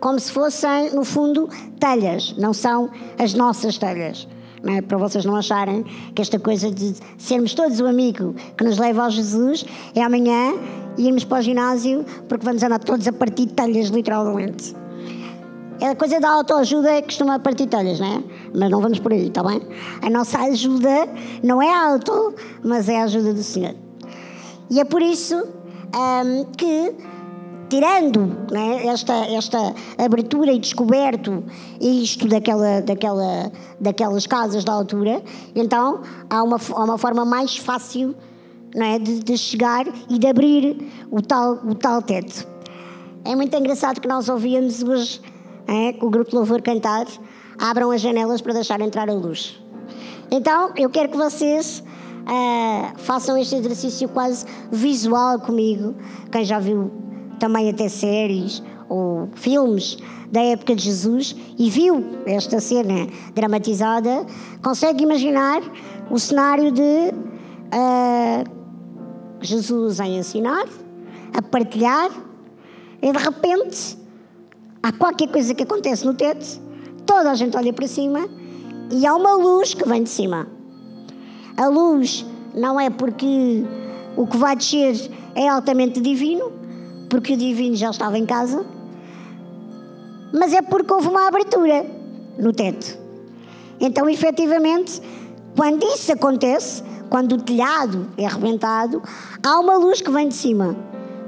Como 0.00 0.18
se 0.18 0.30
fossem, 0.30 0.90
no 0.94 1.04
fundo, 1.04 1.48
telhas, 1.80 2.34
não 2.36 2.52
são 2.52 2.90
as 3.18 3.34
nossas 3.34 3.76
telhas 3.78 4.28
é? 4.66 4.82
para 4.82 4.98
vocês 4.98 5.24
não 5.24 5.36
acharem 5.36 5.84
que 6.14 6.22
esta 6.22 6.38
coisa 6.38 6.70
de 6.70 6.94
sermos 7.16 7.54
todos 7.54 7.80
o 7.80 7.86
amigo 7.86 8.34
que 8.56 8.64
nos 8.64 8.78
leva 8.78 9.04
ao 9.04 9.10
Jesus 9.10 9.64
é 9.94 10.02
amanhã 10.02 10.54
irmos 10.96 11.24
para 11.24 11.38
o 11.38 11.42
ginásio 11.42 12.04
porque 12.28 12.44
vamos 12.44 12.62
andar 12.62 12.78
todos 12.78 13.06
a 13.06 13.12
partir 13.12 13.46
telhas, 13.46 13.88
literalmente. 13.88 14.74
A 15.80 15.94
coisa 15.94 16.18
da 16.18 16.28
autoajuda 16.30 16.90
é 16.90 17.00
que 17.00 17.08
costuma 17.08 17.38
partir 17.38 17.66
telhas, 17.66 18.00
não 18.00 18.06
é? 18.06 18.22
Mas 18.52 18.70
não 18.70 18.80
vamos 18.80 18.98
por 18.98 19.12
aí, 19.12 19.28
está 19.28 19.44
bem? 19.44 19.60
A 20.02 20.10
nossa 20.10 20.38
ajuda 20.40 21.08
não 21.42 21.62
é 21.62 21.72
auto, 21.72 22.34
mas 22.64 22.88
é 22.88 23.00
a 23.00 23.04
ajuda 23.04 23.32
do 23.32 23.42
Senhor. 23.44 23.76
E 24.70 24.80
é 24.80 24.84
por 24.84 25.00
isso 25.00 25.36
um, 25.36 26.44
que 26.56 26.94
tirando 27.68 28.46
né, 28.50 28.86
esta, 28.86 29.14
esta 29.26 29.74
abertura 29.96 30.52
e 30.52 30.58
descoberto 30.58 31.44
isto 31.80 32.26
daquela, 32.26 32.80
daquela, 32.80 33.52
daquelas 33.80 34.26
casas 34.26 34.64
da 34.64 34.72
altura, 34.72 35.22
então 35.54 36.00
há 36.28 36.42
uma, 36.42 36.56
há 36.56 36.84
uma 36.84 36.98
forma 36.98 37.24
mais 37.24 37.56
fácil 37.56 38.14
é, 38.74 38.98
de, 38.98 39.20
de 39.20 39.36
chegar 39.36 39.86
e 40.08 40.18
de 40.18 40.26
abrir 40.26 40.90
o 41.10 41.20
tal, 41.20 41.54
o 41.64 41.74
tal 41.74 42.02
teto. 42.02 42.46
É 43.24 43.34
muito 43.34 43.54
engraçado 43.56 44.00
que 44.00 44.08
nós 44.08 44.28
ouvíamos 44.28 44.82
hoje 44.82 45.20
é, 45.66 45.94
o 46.00 46.08
grupo 46.08 46.34
louvor 46.34 46.62
cantar, 46.62 47.06
abram 47.58 47.90
as 47.90 48.00
janelas 48.00 48.40
para 48.40 48.54
deixar 48.54 48.80
entrar 48.80 49.08
a 49.08 49.12
luz. 49.12 49.60
Então, 50.30 50.72
eu 50.76 50.88
quero 50.88 51.10
que 51.10 51.16
vocês 51.16 51.82
uh, 52.22 52.98
façam 52.98 53.36
este 53.36 53.56
exercício 53.56 54.08
quase 54.08 54.46
visual 54.70 55.38
comigo. 55.40 55.94
Quem 56.30 56.44
já 56.44 56.58
viu 56.58 56.90
também 57.38 57.70
até 57.70 57.88
séries 57.88 58.62
ou 58.88 59.28
filmes 59.34 59.98
da 60.30 60.42
época 60.42 60.74
de 60.74 60.84
Jesus 60.84 61.34
e 61.58 61.70
viu 61.70 62.04
esta 62.26 62.60
cena 62.60 63.08
dramatizada, 63.34 64.26
consegue 64.62 65.04
imaginar 65.04 65.62
o 66.10 66.18
cenário 66.18 66.70
de 66.70 66.82
uh, 66.82 68.44
Jesus 69.40 70.00
a 70.00 70.06
ensinar, 70.06 70.66
a 71.32 71.42
partilhar, 71.42 72.10
e 73.00 73.12
de 73.12 73.18
repente 73.18 73.96
há 74.82 74.92
qualquer 74.92 75.28
coisa 75.28 75.54
que 75.54 75.62
acontece 75.62 76.04
no 76.04 76.14
teto, 76.14 76.60
toda 77.06 77.30
a 77.30 77.34
gente 77.34 77.56
olha 77.56 77.72
para 77.72 77.86
cima 77.86 78.28
e 78.90 79.06
há 79.06 79.14
uma 79.14 79.34
luz 79.34 79.74
que 79.74 79.86
vem 79.88 80.02
de 80.02 80.08
cima. 80.08 80.48
A 81.56 81.66
luz 81.68 82.24
não 82.54 82.78
é 82.78 82.90
porque 82.90 83.64
o 84.16 84.26
que 84.26 84.36
vai 84.36 84.56
descer 84.56 85.10
é 85.34 85.48
altamente 85.48 86.00
divino, 86.00 86.52
porque 87.08 87.34
o 87.34 87.36
divino 87.36 87.74
já 87.74 87.90
estava 87.90 88.18
em 88.18 88.26
casa, 88.26 88.64
mas 90.32 90.52
é 90.52 90.62
porque 90.62 90.92
houve 90.92 91.08
uma 91.08 91.26
abertura 91.26 91.86
no 92.38 92.52
teto. 92.52 92.98
Então, 93.80 94.08
efetivamente, 94.08 95.00
quando 95.56 95.84
isso 95.86 96.12
acontece, 96.12 96.82
quando 97.08 97.32
o 97.32 97.42
telhado 97.42 98.08
é 98.16 98.26
arrebentado, 98.26 99.02
há 99.42 99.58
uma 99.58 99.76
luz 99.76 100.00
que 100.00 100.10
vem 100.10 100.28
de 100.28 100.34
cima. 100.34 100.76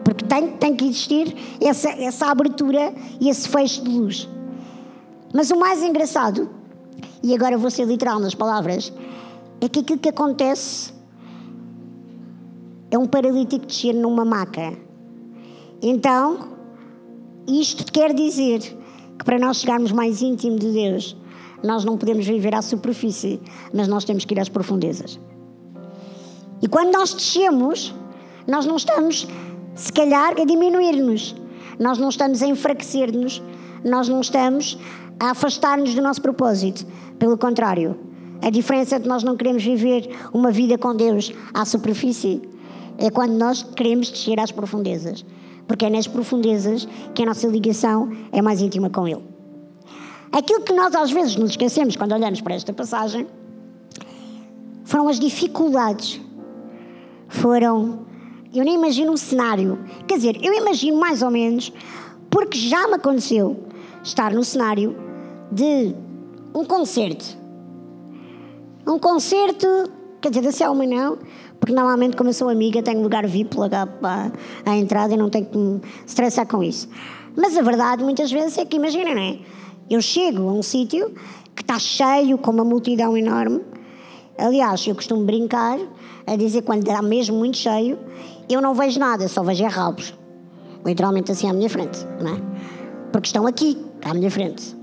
Porque 0.05 0.25
tem, 0.25 0.49
tem 0.57 0.75
que 0.75 0.85
existir 0.85 1.35
essa, 1.61 1.89
essa 1.91 2.27
abertura 2.27 2.93
e 3.21 3.29
esse 3.29 3.49
fecho 3.49 3.83
de 3.83 3.91
luz. 3.91 4.29
Mas 5.33 5.51
o 5.51 5.57
mais 5.57 5.83
engraçado, 5.83 6.51
e 7.23 7.35
agora 7.35 7.57
vou 7.57 7.71
ser 7.71 7.85
literal 7.85 8.19
nas 8.19 8.35
palavras, 8.35 8.93
é 9.61 9.69
que 9.69 9.81
aquilo 9.81 9.99
que 9.99 10.09
acontece 10.09 10.93
é 12.91 12.99
um 12.99 13.07
paralítico 13.07 13.67
descer 13.67 13.95
numa 13.95 14.25
maca. 14.25 14.90
Então, 15.83 16.51
isto 17.49 17.91
quer 17.91 18.13
dizer 18.13 18.61
que 19.19 19.25
para 19.25 19.39
nós 19.39 19.59
chegarmos 19.59 19.93
mais 19.93 20.21
íntimo 20.21 20.59
de 20.59 20.71
Deus, 20.71 21.17
nós 21.63 21.85
não 21.85 21.97
podemos 21.97 22.27
viver 22.27 22.55
à 22.55 22.63
superfície, 22.63 23.41
mas 23.73 23.89
nós 23.89 24.05
temos 24.05 24.25
que 24.25 24.35
ir 24.35 24.41
às 24.41 24.49
profundezas. 24.49 25.19
E 26.63 26.69
quando 26.69 26.93
nós 26.93 27.15
descemos, 27.15 27.95
nós 28.47 28.67
não 28.67 28.77
estamos, 28.77 29.27
se 29.75 29.93
calhar, 29.93 30.35
a 30.39 30.45
diminuir-nos, 30.45 31.35
nós 31.79 31.99
não 31.99 32.11
estamos 32.11 32.43
a 32.43 32.47
enfraquecer-nos, 32.47 33.43
nós 33.83 34.09
não 34.09 34.21
estamos 34.21 34.79
a 35.19 35.31
afastar-nos 35.31 35.95
do 35.95 36.03
nosso 36.03 36.21
propósito. 36.21 36.87
Pelo 37.19 37.39
contrário, 37.39 37.99
a 38.43 38.51
diferença 38.51 39.01
de 39.01 39.09
nós 39.09 39.23
não 39.23 39.37
queremos 39.37 39.65
viver 39.65 40.11
uma 40.33 40.51
vida 40.51 40.77
com 40.77 40.95
Deus 40.95 41.33
à 41.55 41.65
superfície 41.65 42.43
é 42.99 43.11
quando 43.11 43.33
nós 43.33 43.63
queremos 43.63 44.11
descer 44.11 44.39
às 44.39 44.53
profundezas. 44.53 45.25
Porque 45.71 45.87
é 45.87 45.89
nas 45.89 46.09
profundezas 46.09 46.89
que 47.15 47.23
a 47.23 47.27
nossa 47.27 47.47
ligação 47.47 48.11
é 48.33 48.43
mais 48.43 48.61
íntima 48.61 48.91
com 48.91 49.07
Ele. 49.07 49.23
Aquilo 50.33 50.63
que 50.63 50.73
nós 50.73 50.93
às 50.97 51.13
vezes 51.13 51.37
nos 51.37 51.51
esquecemos 51.51 51.95
quando 51.95 52.11
olhamos 52.11 52.41
para 52.41 52.57
esta 52.57 52.73
passagem 52.73 53.25
foram 54.83 55.07
as 55.07 55.21
dificuldades 55.21 56.21
foram. 57.29 58.01
Eu 58.53 58.65
nem 58.65 58.75
imagino 58.75 59.13
um 59.13 59.17
cenário. 59.17 59.79
Quer 60.09 60.17
dizer, 60.17 60.45
eu 60.45 60.53
imagino 60.53 60.99
mais 60.99 61.23
ou 61.23 61.31
menos, 61.31 61.73
porque 62.29 62.59
já 62.59 62.89
me 62.89 62.95
aconteceu 62.95 63.57
estar 64.03 64.33
no 64.33 64.43
cenário 64.43 64.97
de 65.53 65.95
um 66.53 66.65
concerto. 66.65 67.39
Um 68.85 68.99
concerto, 68.99 69.69
quer 70.21 70.31
dizer, 70.31 70.43
da 70.43 70.51
Selma 70.51 70.85
não, 70.85 71.17
porque 71.61 71.75
normalmente, 71.75 72.17
como 72.17 72.31
eu 72.31 72.35
sou 72.35 72.49
amiga, 72.49 72.83
tenho 72.83 73.03
lugar 73.03 73.27
VIP 73.27 73.55
logo 73.57 73.75
à, 73.75 74.33
à 74.65 74.77
entrada 74.77 75.13
e 75.13 75.17
não 75.17 75.29
tenho 75.29 75.45
que 75.45 75.59
me 75.59 75.81
estressar 76.07 76.47
com 76.47 76.63
isso. 76.63 76.89
Mas 77.37 77.57
a 77.57 77.63
verdade, 77.63 78.03
muitas 78.03 78.33
vezes, 78.33 78.57
é 78.57 78.65
que, 78.65 78.77
imagina, 78.77 79.15
não 79.15 79.21
é? 79.21 79.39
Eu 79.89 80.01
chego 80.01 80.49
a 80.49 80.53
um 80.53 80.63
sítio 80.63 81.15
que 81.55 81.63
está 81.63 81.79
cheio, 81.79 82.39
com 82.39 82.51
uma 82.51 82.65
multidão 82.65 83.17
enorme. 83.17 83.61
Aliás, 84.39 84.87
eu 84.87 84.95
costumo 84.95 85.23
brincar 85.25 85.79
a 86.27 86.35
dizer 86.35 86.63
quando 86.63 86.87
está 86.89 87.03
mesmo 87.03 87.37
muito 87.37 87.59
cheio, 87.59 87.99
eu 88.49 88.63
não 88.63 88.75
vejo 88.75 88.99
nada, 88.99 89.29
só 89.29 89.43
vejo 89.43 89.65
é 89.65 89.69
rabos. 89.69 90.15
Literalmente 90.85 91.31
assim 91.31 91.49
à 91.49 91.53
minha 91.53 91.69
frente, 91.69 92.07
não 92.21 92.35
é? 92.35 92.41
Porque 93.13 93.27
estão 93.27 93.47
aqui, 93.47 93.77
à 94.03 94.15
minha 94.15 94.31
frente. 94.31 94.75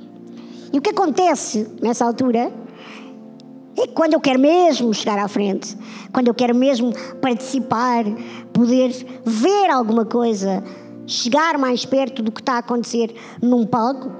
E 0.71 0.77
o 0.77 0.81
que 0.81 0.91
acontece 0.91 1.67
nessa 1.81 2.05
altura 2.05 2.51
é 3.77 3.87
quando 3.87 4.13
eu 4.13 4.19
quero 4.19 4.39
mesmo 4.39 4.93
chegar 4.93 5.19
à 5.19 5.27
frente, 5.27 5.77
quando 6.11 6.27
eu 6.27 6.33
quero 6.33 6.55
mesmo 6.55 6.91
participar, 7.21 8.03
poder 8.51 8.91
ver 9.23 9.69
alguma 9.69 10.03
coisa, 10.03 10.63
chegar 11.05 11.57
mais 11.57 11.85
perto 11.85 12.23
do 12.23 12.31
que 12.31 12.41
está 12.41 12.53
a 12.53 12.57
acontecer 12.57 13.13
num 13.41 13.65
palco, 13.65 14.11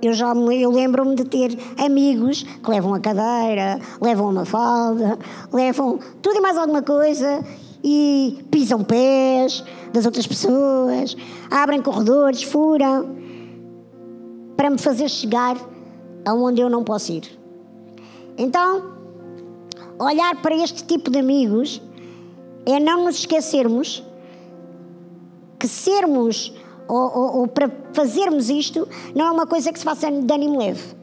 eu 0.00 0.12
já 0.12 0.32
eu 0.34 0.70
lembro-me 0.70 1.16
de 1.16 1.24
ter 1.24 1.58
amigos 1.78 2.42
que 2.42 2.70
levam 2.70 2.94
a 2.94 3.00
cadeira, 3.00 3.80
levam 4.00 4.30
uma 4.30 4.44
falda, 4.44 5.18
levam 5.52 5.98
tudo 6.22 6.36
e 6.36 6.40
mais 6.40 6.56
alguma 6.56 6.82
coisa 6.82 7.44
e 7.82 8.44
pisam 8.50 8.84
pés 8.84 9.64
das 9.92 10.04
outras 10.06 10.26
pessoas, 10.26 11.16
abrem 11.50 11.82
corredores, 11.82 12.42
furam 12.42 13.16
para 14.56 14.70
me 14.70 14.78
fazer 14.78 15.08
chegar 15.08 15.56
aonde 16.26 16.60
eu 16.60 16.68
não 16.68 16.82
posso 16.82 17.12
ir. 17.12 17.38
Então, 18.36 18.82
olhar 19.98 20.42
para 20.42 20.54
este 20.54 20.84
tipo 20.84 21.10
de 21.10 21.18
amigos 21.18 21.80
é 22.66 22.80
não 22.80 23.04
nos 23.04 23.20
esquecermos 23.20 24.02
que 25.58 25.68
sermos 25.68 26.52
ou, 26.88 27.18
ou, 27.18 27.36
ou, 27.38 27.48
para 27.48 27.70
fazermos 27.92 28.50
isto, 28.50 28.86
não 29.14 29.26
é 29.26 29.30
uma 29.30 29.46
coisa 29.46 29.72
que 29.72 29.78
se 29.78 29.84
faça 29.84 30.10
de 30.10 30.34
ânimo 30.34 30.58
leve. 30.58 30.94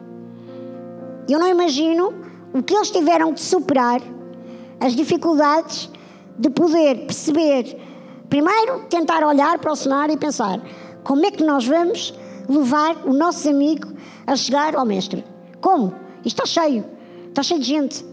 Eu 1.27 1.39
não 1.39 1.47
imagino 1.47 2.13
o 2.53 2.61
que 2.61 2.73
eles 2.73 2.91
tiveram 2.91 3.33
que 3.33 3.41
superar, 3.41 4.01
as 4.79 4.95
dificuldades 4.95 5.89
de 6.37 6.49
poder 6.49 7.05
perceber, 7.05 7.77
primeiro, 8.29 8.85
tentar 8.89 9.25
olhar 9.25 9.57
para 9.59 9.71
o 9.71 9.75
cenário 9.75 10.13
e 10.13 10.17
pensar 10.17 10.61
como 11.03 11.25
é 11.25 11.31
que 11.31 11.43
nós 11.43 11.65
vamos 11.65 12.13
levar 12.47 12.97
o 13.05 13.13
nosso 13.13 13.49
amigo 13.49 13.87
a 14.25 14.35
chegar 14.35 14.75
ao 14.75 14.85
mestre. 14.85 15.23
Como? 15.61 15.93
Isto 16.25 16.43
está 16.43 16.61
cheio, 16.61 16.85
está 17.29 17.43
cheio 17.43 17.59
de 17.59 17.67
gente. 17.67 18.05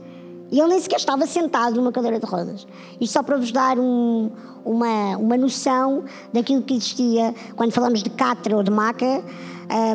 E 0.50 0.58
ele 0.58 0.68
nem 0.68 0.80
sequer 0.80 0.96
estava 0.96 1.26
sentado 1.26 1.76
numa 1.76 1.92
cadeira 1.92 2.18
de 2.18 2.26
rodas. 2.26 2.66
Isto 3.00 3.12
só 3.12 3.22
para 3.22 3.36
vos 3.36 3.52
dar 3.52 3.78
um, 3.78 4.30
uma, 4.64 5.16
uma 5.16 5.36
noção 5.36 6.04
daquilo 6.32 6.62
que 6.62 6.74
existia 6.74 7.34
quando 7.54 7.72
falamos 7.72 8.02
de 8.02 8.10
catra 8.10 8.56
ou 8.56 8.62
de 8.62 8.70
maca. 8.70 9.22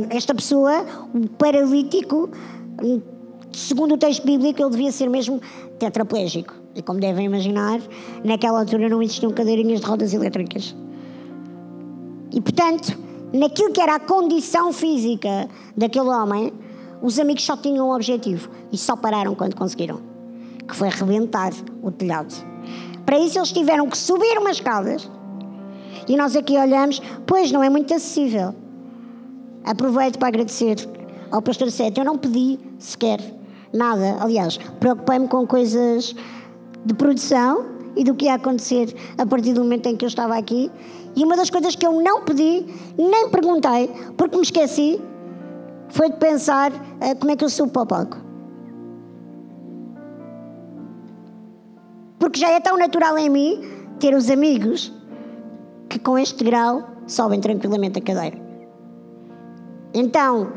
esta 0.10 0.34
pessoa, 0.34 0.86
o 1.14 1.28
paralítico, 1.28 2.30
segundo 3.52 3.96
o 3.96 3.98
texto 3.98 4.26
bíblico, 4.26 4.62
ele 4.62 4.70
devia 4.70 4.92
ser 4.92 5.10
mesmo 5.10 5.42
tetraplégico. 5.78 6.54
E 6.74 6.82
como 6.82 7.00
devem 7.00 7.26
imaginar, 7.26 7.82
naquela 8.24 8.60
altura 8.60 8.88
não 8.88 9.02
existiam 9.02 9.32
cadeirinhas 9.32 9.82
de 9.82 9.86
rodas 9.86 10.14
elétricas. 10.14 10.74
E 12.32 12.40
portanto, 12.40 12.98
naquilo 13.38 13.72
que 13.72 13.82
era 13.82 13.96
a 13.96 14.00
condição 14.00 14.72
física 14.72 15.50
daquele 15.76 16.10
homem, 16.10 16.54
os 17.02 17.20
amigos 17.20 17.46
só 17.46 17.56
tinham 17.58 17.90
um 17.90 17.94
objetivo 17.94 18.50
e 18.72 18.78
só 18.78 18.96
pararam 18.96 19.36
quando 19.36 19.56
conseguiram 19.56 20.16
que 20.68 20.76
foi 20.76 20.90
rebentar 20.90 21.54
o 21.82 21.92
telhado. 21.92 22.34
Para 23.06 23.20
isso 23.20 23.38
eles 23.38 23.52
tiveram 23.52 23.88
que 23.88 23.98
subir 23.98 24.38
umas 24.38 24.58
escadas. 24.58 25.10
E 26.08 26.18
nós 26.18 26.36
aqui 26.36 26.58
olhamos, 26.58 27.02
pois 27.26 27.52
não 27.52 27.64
é 27.64 27.70
muito 27.70 27.94
acessível. 27.94 28.54
Aproveito 29.64 30.18
para 30.18 30.28
agradecer 30.28 30.78
ao 31.32 31.42
pastor 31.42 31.72
Sete. 31.72 32.00
Eu 32.00 32.06
não 32.06 32.18
pedi 32.18 32.60
sequer 32.80 33.20
nada. 33.74 34.18
Aliás, 34.20 34.58
preocupei-me 34.80 35.28
com 35.28 35.46
coisas 35.46 36.16
de 36.84 36.94
produção 36.94 37.66
e 37.96 38.04
do 38.04 38.14
que 38.14 38.26
ia 38.26 38.36
acontecer 38.36 38.94
a 39.18 39.26
partir 39.26 39.54
do 39.54 39.62
momento 39.62 39.88
em 39.88 39.96
que 39.96 40.06
eu 40.06 40.10
estava 40.10 40.36
aqui. 40.38 40.72
E 41.16 41.24
uma 41.24 41.36
das 41.36 41.50
coisas 41.50 41.76
que 41.76 41.86
eu 41.86 41.94
não 42.02 42.22
pedi, 42.22 42.66
nem 42.98 43.30
perguntei, 43.30 43.90
porque 44.18 44.36
me 44.36 44.44
esqueci, 44.44 45.00
foi 45.90 46.10
de 46.10 46.18
pensar 46.18 46.72
uh, 46.72 47.16
como 47.20 47.32
é 47.32 47.36
que 47.36 47.46
eu 47.46 47.50
subo 47.50 47.72
para 47.72 47.82
o 47.84 47.86
palco. 47.86 48.18
Porque 52.20 52.40
já 52.40 52.50
é 52.50 52.60
tão 52.60 52.78
natural 52.78 53.18
em 53.18 53.30
mim 53.30 53.62
ter 54.00 54.14
os 54.14 54.30
amigos 54.30 54.92
que 55.88 56.00
com 56.00 56.18
este 56.18 56.44
grau 56.44 56.84
sobem 57.08 57.40
tranquilamente 57.40 58.00
a 58.00 58.02
cadeira. 58.02 58.38
Então, 59.94 60.52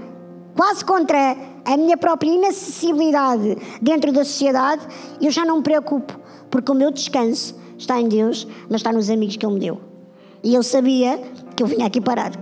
quase 0.56 0.84
contra 0.84 1.36
a 1.64 1.76
minha 1.76 1.96
própria 1.96 2.30
inacessibilidade 2.30 3.58
dentro 3.80 4.10
da 4.10 4.24
sociedade, 4.24 4.82
eu 5.20 5.30
já 5.30 5.44
não 5.44 5.58
me 5.58 5.62
preocupo, 5.62 6.18
porque 6.50 6.72
o 6.72 6.74
meu 6.74 6.90
descanso 6.90 7.54
está 7.76 8.00
em 8.00 8.08
Deus, 8.08 8.48
mas 8.68 8.80
está 8.80 8.90
nos 8.90 9.10
amigos 9.10 9.36
que 9.36 9.46
Ele 9.46 9.54
me 9.54 9.60
deu. 9.60 9.97
E 10.42 10.54
eu 10.54 10.62
sabia 10.62 11.18
que 11.56 11.62
eu 11.62 11.66
vinha 11.66 11.86
aqui 11.86 12.00
parar. 12.00 12.32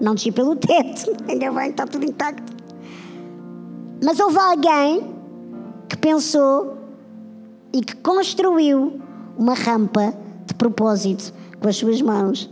não 0.00 0.14
desci 0.14 0.32
pelo 0.32 0.56
teto, 0.56 1.12
ainda 1.28 1.50
bem, 1.50 1.70
está 1.70 1.86
tudo 1.86 2.04
intacto. 2.04 2.52
Mas 4.04 4.18
houve 4.18 4.38
alguém 4.38 5.14
que 5.88 5.96
pensou 5.96 6.76
e 7.72 7.80
que 7.80 7.96
construiu 7.96 9.00
uma 9.38 9.54
rampa 9.54 10.12
de 10.46 10.54
propósito 10.54 11.32
com 11.60 11.68
as 11.68 11.76
suas 11.76 12.02
mãos 12.02 12.50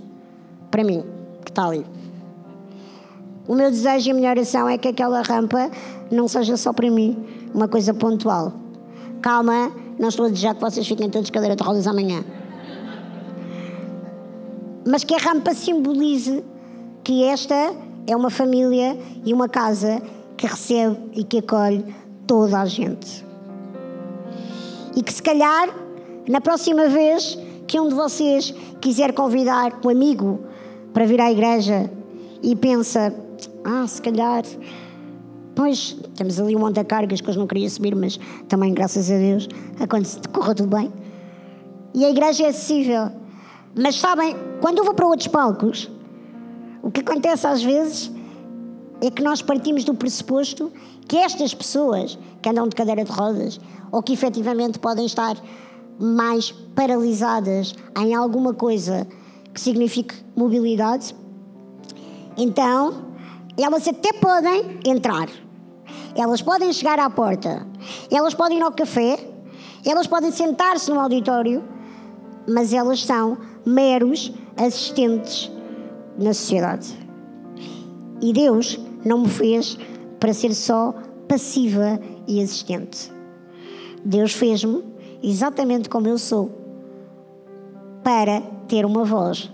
para 0.70 0.84
mim, 0.84 1.04
que 1.44 1.50
está 1.50 1.66
ali. 1.66 1.84
O 3.48 3.54
meu 3.54 3.70
desejo 3.70 4.08
e 4.08 4.10
a 4.12 4.14
minha 4.14 4.30
oração 4.30 4.68
é 4.68 4.78
que 4.78 4.86
aquela 4.86 5.22
rampa 5.22 5.70
não 6.10 6.28
seja 6.28 6.56
só 6.56 6.72
para 6.72 6.88
mim, 6.88 7.18
uma 7.52 7.66
coisa 7.66 7.92
pontual. 7.92 8.52
Calma, 9.20 9.72
não 9.98 10.08
estou 10.08 10.26
a 10.26 10.28
desejar 10.28 10.54
que 10.54 10.60
vocês 10.60 10.86
fiquem 10.86 11.10
todos 11.10 11.30
cadeira 11.30 11.56
de 11.56 11.62
rodas 11.62 11.86
amanhã. 11.86 12.24
Mas 14.86 15.04
que 15.04 15.14
a 15.14 15.18
rampa 15.18 15.54
simbolize 15.54 16.42
que 17.04 17.24
esta 17.24 17.74
é 18.06 18.16
uma 18.16 18.30
família 18.30 18.98
e 19.24 19.32
uma 19.32 19.48
casa 19.48 20.02
que 20.36 20.46
recebe 20.46 20.96
e 21.12 21.24
que 21.24 21.38
acolhe 21.38 21.84
toda 22.26 22.60
a 22.60 22.66
gente. 22.66 23.24
E 24.96 25.02
que 25.02 25.12
se 25.12 25.22
calhar, 25.22 25.68
na 26.28 26.40
próxima 26.40 26.88
vez 26.88 27.38
que 27.66 27.78
um 27.78 27.88
de 27.88 27.94
vocês 27.94 28.54
quiser 28.80 29.12
convidar 29.12 29.78
um 29.84 29.88
amigo 29.88 30.40
para 30.92 31.04
vir 31.06 31.20
à 31.20 31.30
igreja 31.30 31.90
e 32.42 32.56
pensa, 32.56 33.14
ah, 33.64 33.86
se 33.86 34.00
calhar, 34.02 34.42
pois 35.54 35.96
temos 36.16 36.40
ali 36.40 36.56
um 36.56 36.60
monte 36.60 36.76
de 36.76 36.84
cargas 36.84 37.20
que 37.20 37.30
eu 37.30 37.34
não 37.34 37.46
queria 37.46 37.68
subir, 37.68 37.94
mas 37.94 38.18
também, 38.48 38.72
graças 38.72 39.10
a 39.10 39.16
Deus, 39.16 39.48
correu 40.32 40.54
tudo 40.54 40.76
bem. 40.76 40.92
E 41.94 42.04
a 42.04 42.10
igreja 42.10 42.44
é 42.44 42.48
acessível. 42.48 43.19
Mas 43.74 43.96
sabem, 43.96 44.36
quando 44.60 44.78
eu 44.78 44.84
vou 44.84 44.94
para 44.94 45.06
outros 45.06 45.28
palcos, 45.28 45.90
o 46.82 46.90
que 46.90 47.00
acontece 47.00 47.46
às 47.46 47.62
vezes 47.62 48.10
é 49.00 49.10
que 49.10 49.22
nós 49.22 49.40
partimos 49.40 49.84
do 49.84 49.94
pressuposto 49.94 50.72
que 51.06 51.16
estas 51.16 51.54
pessoas 51.54 52.18
que 52.42 52.48
andam 52.48 52.68
de 52.68 52.74
cadeira 52.76 53.04
de 53.04 53.10
rodas 53.10 53.60
ou 53.90 54.02
que 54.02 54.12
efetivamente 54.12 54.78
podem 54.78 55.06
estar 55.06 55.36
mais 55.98 56.50
paralisadas 56.74 57.74
em 57.98 58.14
alguma 58.14 58.54
coisa 58.54 59.06
que 59.52 59.60
signifique 59.60 60.14
mobilidade, 60.34 61.14
então 62.36 63.06
elas 63.58 63.86
até 63.86 64.12
podem 64.12 64.78
entrar, 64.86 65.28
elas 66.14 66.40
podem 66.40 66.72
chegar 66.72 66.98
à 66.98 67.10
porta, 67.10 67.66
elas 68.10 68.32
podem 68.32 68.58
ir 68.58 68.62
ao 68.62 68.72
café, 68.72 69.18
elas 69.84 70.06
podem 70.06 70.30
sentar-se 70.30 70.90
no 70.90 71.00
auditório, 71.00 71.62
mas 72.48 72.72
elas 72.72 73.02
são 73.04 73.36
meros 73.64 74.32
assistentes 74.56 75.50
na 76.18 76.34
sociedade. 76.34 76.88
E 78.20 78.32
Deus 78.32 78.78
não 79.04 79.22
me 79.22 79.28
fez 79.28 79.78
para 80.18 80.32
ser 80.32 80.54
só 80.54 80.94
passiva 81.26 82.00
e 82.26 82.42
assistente. 82.42 83.10
Deus 84.04 84.32
fez-me 84.32 84.82
exatamente 85.22 85.88
como 85.88 86.08
eu 86.08 86.18
sou, 86.18 86.50
para 88.02 88.40
ter 88.66 88.84
uma 88.84 89.04
voz 89.04 89.50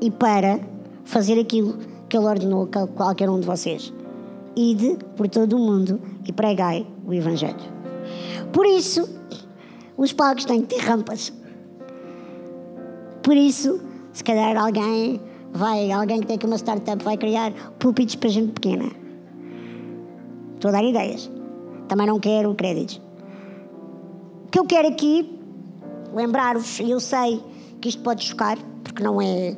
e 0.00 0.10
para 0.10 0.60
fazer 1.04 1.38
aquilo 1.38 1.78
que 2.08 2.16
Ele 2.16 2.26
ordenou 2.26 2.68
a 2.72 2.86
qualquer 2.86 3.28
um 3.28 3.38
de 3.38 3.46
vocês. 3.46 3.92
Ide 4.56 4.98
por 5.16 5.28
todo 5.28 5.56
o 5.56 5.58
mundo 5.58 6.00
e 6.26 6.32
pregai 6.32 6.86
o 7.06 7.12
Evangelho. 7.12 7.80
Por 8.52 8.66
isso, 8.66 9.08
os 9.96 10.12
palcos 10.12 10.44
têm 10.44 10.62
que 10.62 10.74
ter 10.74 10.82
rampas. 10.82 11.32
Por 13.22 13.36
isso, 13.36 13.80
se 14.12 14.24
calhar 14.24 14.56
alguém 14.56 15.20
vai, 15.52 15.90
alguém 15.92 16.20
que 16.20 16.26
tem 16.26 16.36
aqui 16.36 16.46
uma 16.46 16.56
startup 16.56 17.02
vai 17.04 17.16
criar 17.16 17.52
púlpitos 17.78 18.16
para 18.16 18.28
gente 18.28 18.52
pequena. 18.52 18.90
Estou 20.54 20.70
a 20.70 20.72
dar 20.72 20.84
ideias. 20.84 21.30
Também 21.88 22.06
não 22.06 22.18
quero 22.18 22.54
créditos. 22.54 23.00
O 24.46 24.50
que 24.50 24.58
eu 24.58 24.64
quero 24.64 24.88
aqui, 24.88 25.38
lembrar-vos, 26.14 26.80
e 26.80 26.90
eu 26.90 27.00
sei 27.00 27.42
que 27.80 27.88
isto 27.88 28.02
pode 28.02 28.24
chocar, 28.24 28.58
porque 28.82 29.02
não 29.02 29.20
é 29.20 29.56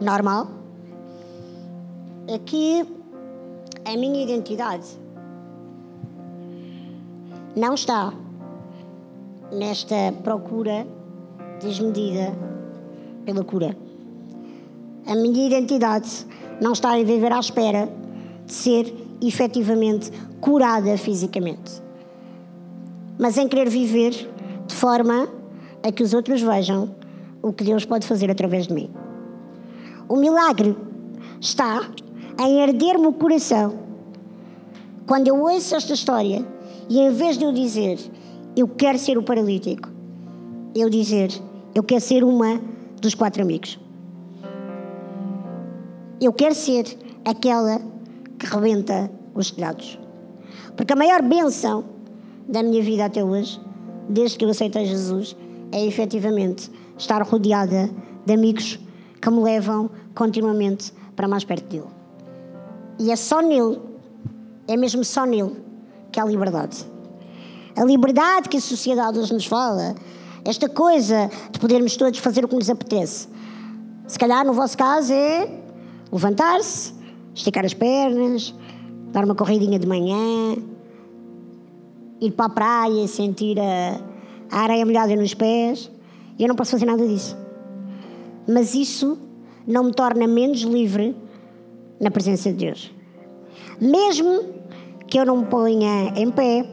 normal, 0.00 0.48
é 2.26 2.38
que 2.38 2.86
a 3.84 3.96
minha 3.96 4.22
identidade 4.22 4.86
não 7.56 7.74
está 7.74 8.12
nesta 9.52 10.12
procura 10.22 10.86
desmedida 11.60 12.32
pela 13.32 13.44
cura. 13.44 13.76
A 15.06 15.14
minha 15.14 15.46
identidade 15.46 16.26
não 16.60 16.72
está 16.72 16.98
em 16.98 17.04
viver 17.04 17.32
à 17.32 17.38
espera 17.38 17.88
de 18.44 18.52
ser 18.52 18.92
efetivamente 19.22 20.10
curada 20.40 20.96
fisicamente, 20.98 21.80
mas 23.18 23.38
em 23.38 23.46
querer 23.46 23.68
viver 23.68 24.10
de 24.66 24.74
forma 24.74 25.28
a 25.82 25.92
que 25.92 26.02
os 26.02 26.12
outros 26.12 26.42
vejam 26.42 26.94
o 27.42 27.52
que 27.52 27.62
Deus 27.62 27.84
pode 27.84 28.06
fazer 28.06 28.30
através 28.30 28.66
de 28.66 28.74
mim. 28.74 28.90
O 30.08 30.16
milagre 30.16 30.76
está 31.40 31.88
em 32.42 32.62
arder-me 32.62 33.06
o 33.06 33.12
coração 33.12 33.78
quando 35.06 35.28
eu 35.28 35.40
ouço 35.40 35.74
esta 35.74 35.92
história 35.92 36.44
e 36.88 36.98
em 36.98 37.10
vez 37.12 37.38
de 37.38 37.44
eu 37.44 37.52
dizer 37.52 37.98
eu 38.56 38.66
quero 38.66 38.98
ser 38.98 39.16
o 39.16 39.22
paralítico, 39.22 39.88
eu 40.74 40.90
dizer 40.90 41.30
eu 41.74 41.82
quero 41.82 42.00
ser 42.00 42.24
uma 42.24 42.60
dos 43.00 43.14
quatro 43.14 43.42
amigos. 43.42 43.78
Eu 46.20 46.32
quero 46.32 46.54
ser 46.54 46.84
aquela 47.24 47.80
que 48.38 48.46
rebenta 48.46 49.10
os 49.34 49.50
telhados. 49.50 49.98
Porque 50.76 50.92
a 50.92 50.96
maior 50.96 51.22
benção 51.22 51.84
da 52.48 52.62
minha 52.62 52.82
vida 52.82 53.04
até 53.06 53.24
hoje, 53.24 53.60
desde 54.08 54.36
que 54.36 54.44
eu 54.44 54.50
aceitei 54.50 54.84
Jesus, 54.84 55.36
é 55.72 55.84
efetivamente 55.84 56.70
estar 56.98 57.22
rodeada 57.22 57.90
de 58.26 58.34
amigos 58.34 58.78
que 59.20 59.30
me 59.30 59.40
levam 59.40 59.90
continuamente 60.14 60.92
para 61.14 61.28
mais 61.28 61.44
perto 61.44 61.68
dele. 61.68 61.88
E 62.98 63.10
é 63.10 63.16
só 63.16 63.40
nele, 63.40 63.80
é 64.68 64.76
mesmo 64.76 65.04
só 65.04 65.24
nele, 65.24 65.56
que 66.12 66.20
há 66.20 66.24
liberdade. 66.24 66.84
A 67.76 67.84
liberdade 67.84 68.48
que 68.48 68.56
a 68.56 68.60
sociedade 68.60 69.18
hoje 69.18 69.32
nos 69.32 69.46
fala, 69.46 69.94
esta 70.44 70.68
coisa 70.68 71.30
de 71.50 71.58
podermos 71.58 71.96
todos 71.96 72.18
fazer 72.18 72.44
o 72.44 72.48
que 72.48 72.54
nos 72.54 72.70
apetece. 72.70 73.28
Se 74.06 74.18
calhar 74.18 74.44
no 74.44 74.52
vosso 74.52 74.76
caso 74.76 75.12
é 75.12 75.48
levantar-se, 76.12 76.94
esticar 77.34 77.64
as 77.64 77.74
pernas, 77.74 78.54
dar 79.12 79.24
uma 79.24 79.34
corridinha 79.34 79.78
de 79.78 79.86
manhã, 79.86 80.56
ir 82.20 82.32
para 82.32 82.46
a 82.46 82.48
praia, 82.48 83.06
sentir 83.06 83.58
a, 83.60 84.00
a 84.50 84.62
areia 84.62 84.84
molhada 84.84 85.14
nos 85.14 85.34
pés. 85.34 85.90
Eu 86.38 86.48
não 86.48 86.56
posso 86.56 86.72
fazer 86.72 86.86
nada 86.86 87.06
disso. 87.06 87.36
Mas 88.48 88.74
isso 88.74 89.18
não 89.66 89.84
me 89.84 89.92
torna 89.92 90.26
menos 90.26 90.62
livre 90.62 91.14
na 92.00 92.10
presença 92.10 92.50
de 92.50 92.64
Deus. 92.66 92.92
Mesmo 93.80 94.44
que 95.06 95.18
eu 95.18 95.26
não 95.26 95.38
me 95.38 95.46
ponha 95.46 96.12
em 96.16 96.30
pé, 96.30 96.66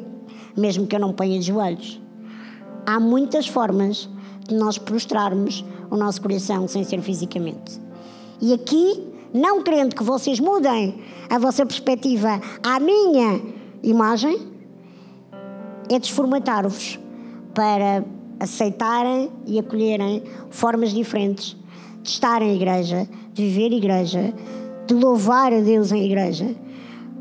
mesmo 0.55 0.87
que 0.87 0.95
eu 0.95 0.99
não 0.99 1.09
me 1.09 1.13
ponha 1.13 1.37
de 1.37 1.45
joelhos, 1.45 2.01
há 2.87 2.99
muitas 3.01 3.47
formas 3.47 4.09
de 4.47 4.55
nós 4.55 4.77
prostrarmos 4.77 5.63
o 5.91 5.97
nosso 5.97 6.21
coração 6.21 6.67
sem 6.67 6.85
ser 6.85 7.01
fisicamente. 7.01 7.79
E 8.41 8.53
aqui 8.53 9.03
não 9.33 9.61
querendo 9.61 9.93
que 9.93 10.03
vocês 10.03 10.39
mudem 10.39 10.95
a 11.29 11.37
vossa 11.37 11.65
perspectiva 11.65 12.39
à 12.63 12.79
minha 12.79 13.41
imagem, 13.83 14.39
é 15.89 15.99
desformatar-vos 15.99 16.97
para 17.53 18.05
aceitarem 18.39 19.29
e 19.45 19.59
acolherem 19.59 20.23
formas 20.49 20.91
diferentes 20.91 21.57
de 22.01 22.09
estar 22.09 22.41
em 22.41 22.55
igreja, 22.55 23.07
de 23.33 23.43
viver 23.43 23.75
igreja, 23.75 24.33
de 24.85 24.93
louvar 24.93 25.51
a 25.51 25.59
Deus 25.59 25.91
em 25.91 26.05
igreja, 26.05 26.55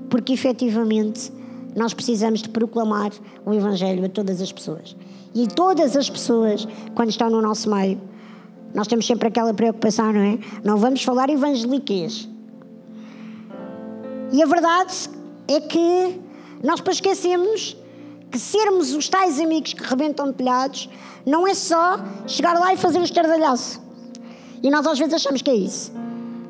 porque 0.08 0.32
efetivamente 0.32 1.32
nós 1.74 1.92
precisamos 1.92 2.40
de 2.40 2.48
proclamar 2.48 3.10
o 3.44 3.52
Evangelho 3.52 4.04
a 4.04 4.08
todas 4.08 4.40
as 4.40 4.52
pessoas. 4.52 4.96
E 5.36 5.46
todas 5.46 5.94
as 5.94 6.08
pessoas, 6.08 6.66
quando 6.94 7.10
estão 7.10 7.28
no 7.28 7.42
nosso 7.42 7.68
meio, 7.68 8.00
nós 8.74 8.86
temos 8.86 9.06
sempre 9.06 9.28
aquela 9.28 9.52
preocupação, 9.52 10.10
não 10.10 10.20
é? 10.22 10.38
Não 10.64 10.78
vamos 10.78 11.02
falar 11.02 11.28
evangeliquez. 11.28 12.26
E 14.32 14.42
a 14.42 14.46
verdade 14.46 15.10
é 15.46 15.60
que 15.60 16.18
nós 16.64 16.80
para 16.80 16.94
esquecemos 16.94 17.76
que 18.30 18.38
sermos 18.38 18.94
os 18.94 19.10
tais 19.10 19.38
amigos 19.38 19.74
que 19.74 19.82
rebentam 19.84 20.32
telhados 20.32 20.88
não 21.26 21.46
é 21.46 21.52
só 21.52 21.98
chegar 22.26 22.58
lá 22.58 22.72
e 22.72 22.78
fazer 22.78 22.98
o 22.98 23.04
estardalhaço. 23.04 23.78
E 24.62 24.70
nós 24.70 24.86
às 24.86 24.98
vezes 24.98 25.12
achamos 25.12 25.42
que 25.42 25.50
é 25.50 25.54
isso. 25.54 25.92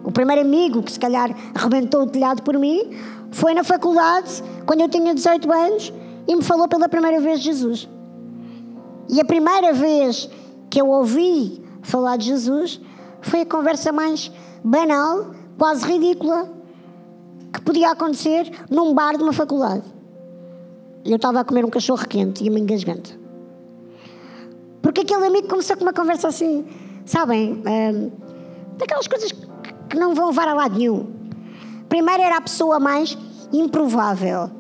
O 0.04 0.12
primeiro 0.12 0.42
amigo 0.42 0.80
que 0.80 0.92
se 0.92 1.00
calhar 1.00 1.36
arrebentou 1.52 2.02
o 2.02 2.06
telhado 2.06 2.40
por 2.44 2.56
mim 2.56 2.96
foi 3.32 3.52
na 3.52 3.64
faculdade, 3.64 4.44
quando 4.64 4.82
eu 4.82 4.88
tinha 4.88 5.12
18 5.12 5.52
anos, 5.52 5.92
e 6.28 6.36
me 6.36 6.44
falou 6.44 6.68
pela 6.68 6.88
primeira 6.88 7.20
vez 7.20 7.40
Jesus. 7.40 7.88
E 9.08 9.20
a 9.20 9.24
primeira 9.24 9.72
vez 9.72 10.28
que 10.68 10.80
eu 10.80 10.88
ouvi 10.88 11.62
falar 11.82 12.16
de 12.16 12.26
Jesus 12.26 12.80
foi 13.22 13.42
a 13.42 13.46
conversa 13.46 13.92
mais 13.92 14.30
banal 14.62 15.26
quase 15.58 15.86
ridícula 15.86 16.50
que 17.52 17.60
podia 17.60 17.90
acontecer 17.90 18.50
num 18.70 18.92
bar 18.92 19.16
de 19.16 19.22
uma 19.22 19.32
faculdade. 19.32 19.84
Eu 21.04 21.16
estava 21.16 21.40
a 21.40 21.44
comer 21.44 21.64
um 21.64 21.70
cachorro 21.70 22.06
quente 22.06 22.44
e 22.44 22.50
me 22.50 22.60
engasgando. 22.60 23.10
Porque 24.82 25.00
aquele 25.00 25.26
amigo 25.26 25.48
começou 25.48 25.76
com 25.76 25.82
uma 25.82 25.92
conversa 25.92 26.28
assim, 26.28 26.64
sabem, 27.04 27.54
hum, 27.54 28.10
daquelas 28.76 29.06
coisas 29.06 29.32
que 29.88 29.96
não 29.96 30.14
vão 30.14 30.26
levar 30.26 30.48
a 30.48 30.54
lado 30.54 30.76
nenhum. 30.76 31.06
Primeiro 31.88 32.22
era 32.22 32.36
a 32.36 32.40
pessoa 32.40 32.80
mais 32.80 33.16
improvável 33.52 34.50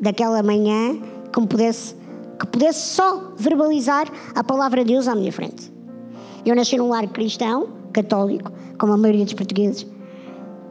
daquela 0.00 0.42
manhã 0.42 1.00
que 1.32 1.40
me 1.40 1.46
pudesse, 1.46 1.94
que 2.40 2.46
pudesse 2.46 2.94
só 2.96 3.34
verbalizar 3.36 4.10
a 4.34 4.42
palavra 4.42 4.82
de 4.82 4.94
Deus 4.94 5.06
à 5.06 5.14
minha 5.14 5.30
frente. 5.30 5.70
Eu 6.44 6.56
nasci 6.56 6.78
num 6.78 6.88
lar 6.88 7.06
cristão, 7.08 7.68
católico, 7.92 8.50
como 8.78 8.94
a 8.94 8.96
maioria 8.96 9.24
dos 9.24 9.34
portugueses. 9.34 9.86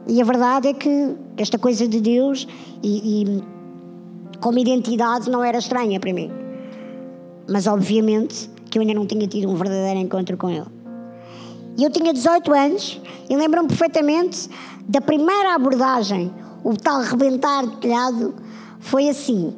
E 0.08 0.20
a 0.20 0.24
verdade 0.24 0.68
é 0.68 0.74
que 0.74 1.14
esta 1.36 1.58
coisa 1.58 1.86
de 1.86 2.00
Deus 2.00 2.48
e, 2.82 3.22
e 3.22 3.44
como 4.40 4.58
identidade 4.58 5.30
não 5.30 5.44
era 5.44 5.58
estranha 5.58 6.00
para 6.00 6.12
mim. 6.12 6.28
Mas 7.48 7.68
obviamente 7.68 8.50
que 8.68 8.78
eu 8.78 8.82
ainda 8.82 8.94
não 8.94 9.06
tinha 9.06 9.26
tido 9.28 9.48
um 9.48 9.54
verdadeiro 9.54 10.00
encontro 10.00 10.36
com 10.36 10.50
ele. 10.50 10.66
E 11.78 11.84
eu 11.84 11.90
tinha 11.90 12.12
18 12.12 12.52
anos 12.52 13.00
e 13.28 13.36
lembro-me 13.36 13.68
perfeitamente 13.68 14.50
da 14.88 15.00
primeira 15.00 15.54
abordagem, 15.54 16.32
o 16.64 16.76
tal 16.76 17.00
rebentar 17.00 17.64
de 17.64 17.76
telhado, 17.76 18.34
foi 18.80 19.08
assim. 19.08 19.54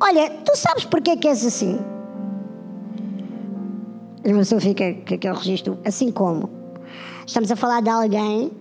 Olha, 0.00 0.30
tu 0.44 0.56
sabes 0.56 0.84
porque 0.84 1.16
que 1.16 1.26
és 1.26 1.44
assim? 1.44 1.78
E 4.24 4.30
uma 4.30 4.38
pessoa 4.38 4.60
fica 4.60 4.94
com 4.94 5.14
aquele 5.14 5.34
registro, 5.34 5.78
assim 5.84 6.12
como. 6.12 6.48
Estamos 7.26 7.50
a 7.50 7.56
falar 7.56 7.82
de 7.82 7.90
alguém 7.90 8.52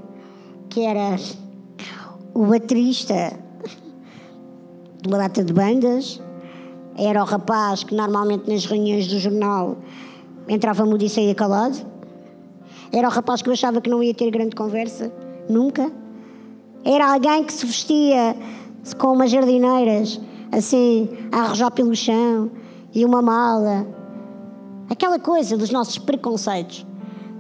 que 0.70 0.82
era 0.82 1.16
o 2.34 2.46
baterista 2.46 3.34
de 5.02 5.08
uma 5.08 5.20
data 5.20 5.44
de 5.44 5.54
bandas, 5.54 6.20
era 6.98 7.22
o 7.22 7.26
rapaz 7.26 7.84
que 7.84 7.94
normalmente 7.94 8.50
nas 8.50 8.66
reuniões 8.66 9.08
do 9.08 9.20
jornal 9.20 9.78
entrava 10.48 10.86
mudo 10.86 11.04
e 11.04 11.10
saía 11.10 11.36
calado, 11.36 11.78
era 12.92 13.08
o 13.08 13.12
rapaz 13.12 13.44
que 13.44 13.50
eu 13.50 13.54
achava 13.54 13.80
que 13.80 13.90
não 13.90 14.02
ia 14.02 14.14
ter 14.14 14.32
grande 14.32 14.56
conversa, 14.56 15.12
nunca. 15.48 15.92
Era 16.84 17.14
alguém 17.14 17.44
que 17.44 17.54
se 17.54 17.66
vestia 17.66 18.36
com 18.98 19.14
umas 19.14 19.30
jardineiras, 19.30 20.20
assim, 20.52 21.10
a 21.32 21.42
arrojar 21.42 21.72
pelo 21.72 21.96
chão, 21.96 22.52
e 22.94 23.06
uma 23.06 23.22
mala. 23.22 23.86
Aquela 24.90 25.20
coisa 25.20 25.58
dos 25.58 25.70
nossos 25.70 25.98
preconceitos, 25.98 26.86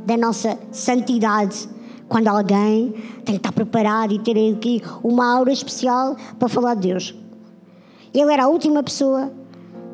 da 0.05 0.17
nossa 0.17 0.57
santidade, 0.71 1.67
quando 2.07 2.27
alguém 2.27 2.91
tem 3.25 3.35
que 3.35 3.37
estar 3.37 3.51
preparado 3.51 4.13
e 4.13 4.19
ter 4.19 4.53
aqui 4.53 4.81
uma 5.03 5.35
aura 5.35 5.51
especial 5.51 6.15
para 6.37 6.47
falar 6.47 6.75
de 6.75 6.89
Deus. 6.89 7.15
Ele 8.13 8.31
era 8.31 8.45
a 8.45 8.47
última 8.47 8.81
pessoa 8.83 9.31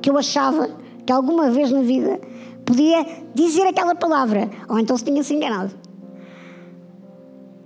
que 0.01 0.09
eu 0.09 0.17
achava 0.17 0.69
que 1.05 1.11
alguma 1.11 1.49
vez 1.49 1.71
na 1.71 1.81
vida 1.81 2.19
podia 2.65 3.05
dizer 3.33 3.67
aquela 3.67 3.95
palavra, 3.95 4.49
ou 4.69 4.79
então 4.79 4.97
se 4.97 5.03
tinha 5.03 5.23
se 5.23 5.33
enganado. 5.33 5.73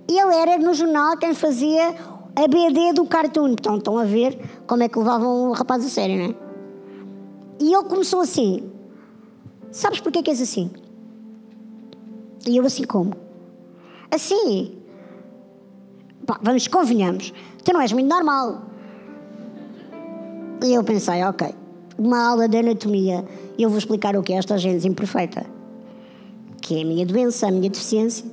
Ele 0.08 0.34
era 0.34 0.58
no 0.58 0.72
jornal 0.72 1.16
quem 1.18 1.34
fazia 1.34 1.94
a 2.38 2.46
BD 2.46 2.92
do 2.92 3.04
cartoon. 3.04 3.48
Então 3.48 3.76
estão 3.76 3.98
a 3.98 4.04
ver 4.04 4.38
como 4.66 4.82
é 4.84 4.88
que 4.88 4.98
levavam 4.98 5.50
o 5.50 5.52
rapaz 5.52 5.84
a 5.84 5.88
sério, 5.88 6.16
não 6.16 6.24
é? 6.26 6.34
E 7.60 7.74
ele 7.74 7.84
começou 7.84 8.20
assim. 8.20 8.70
Sabes 9.72 10.00
porquê 10.00 10.22
que 10.22 10.30
és 10.30 10.40
assim? 10.40 10.70
E 12.46 12.56
eu 12.56 12.64
assim 12.64 12.84
como? 12.84 13.12
Assim. 14.14 14.78
Pá, 16.24 16.38
vamos, 16.40 16.68
convenhamos. 16.68 17.32
Tu 17.64 17.72
não 17.72 17.80
és 17.80 17.92
muito 17.92 18.08
normal. 18.08 18.62
E 20.64 20.74
eu 20.74 20.84
pensei, 20.84 21.22
ok, 21.24 21.54
uma 21.98 22.30
aula 22.30 22.48
de 22.48 22.58
anatomia, 22.58 23.24
eu 23.58 23.68
vou 23.68 23.78
explicar 23.78 24.16
o 24.16 24.22
que 24.22 24.32
é 24.32 24.36
esta 24.36 24.58
gênese 24.58 24.88
imperfeita, 24.88 25.46
que 26.60 26.78
é 26.78 26.82
a 26.82 26.84
minha 26.84 27.06
doença, 27.06 27.46
a 27.46 27.50
minha 27.50 27.70
deficiência. 27.70 28.24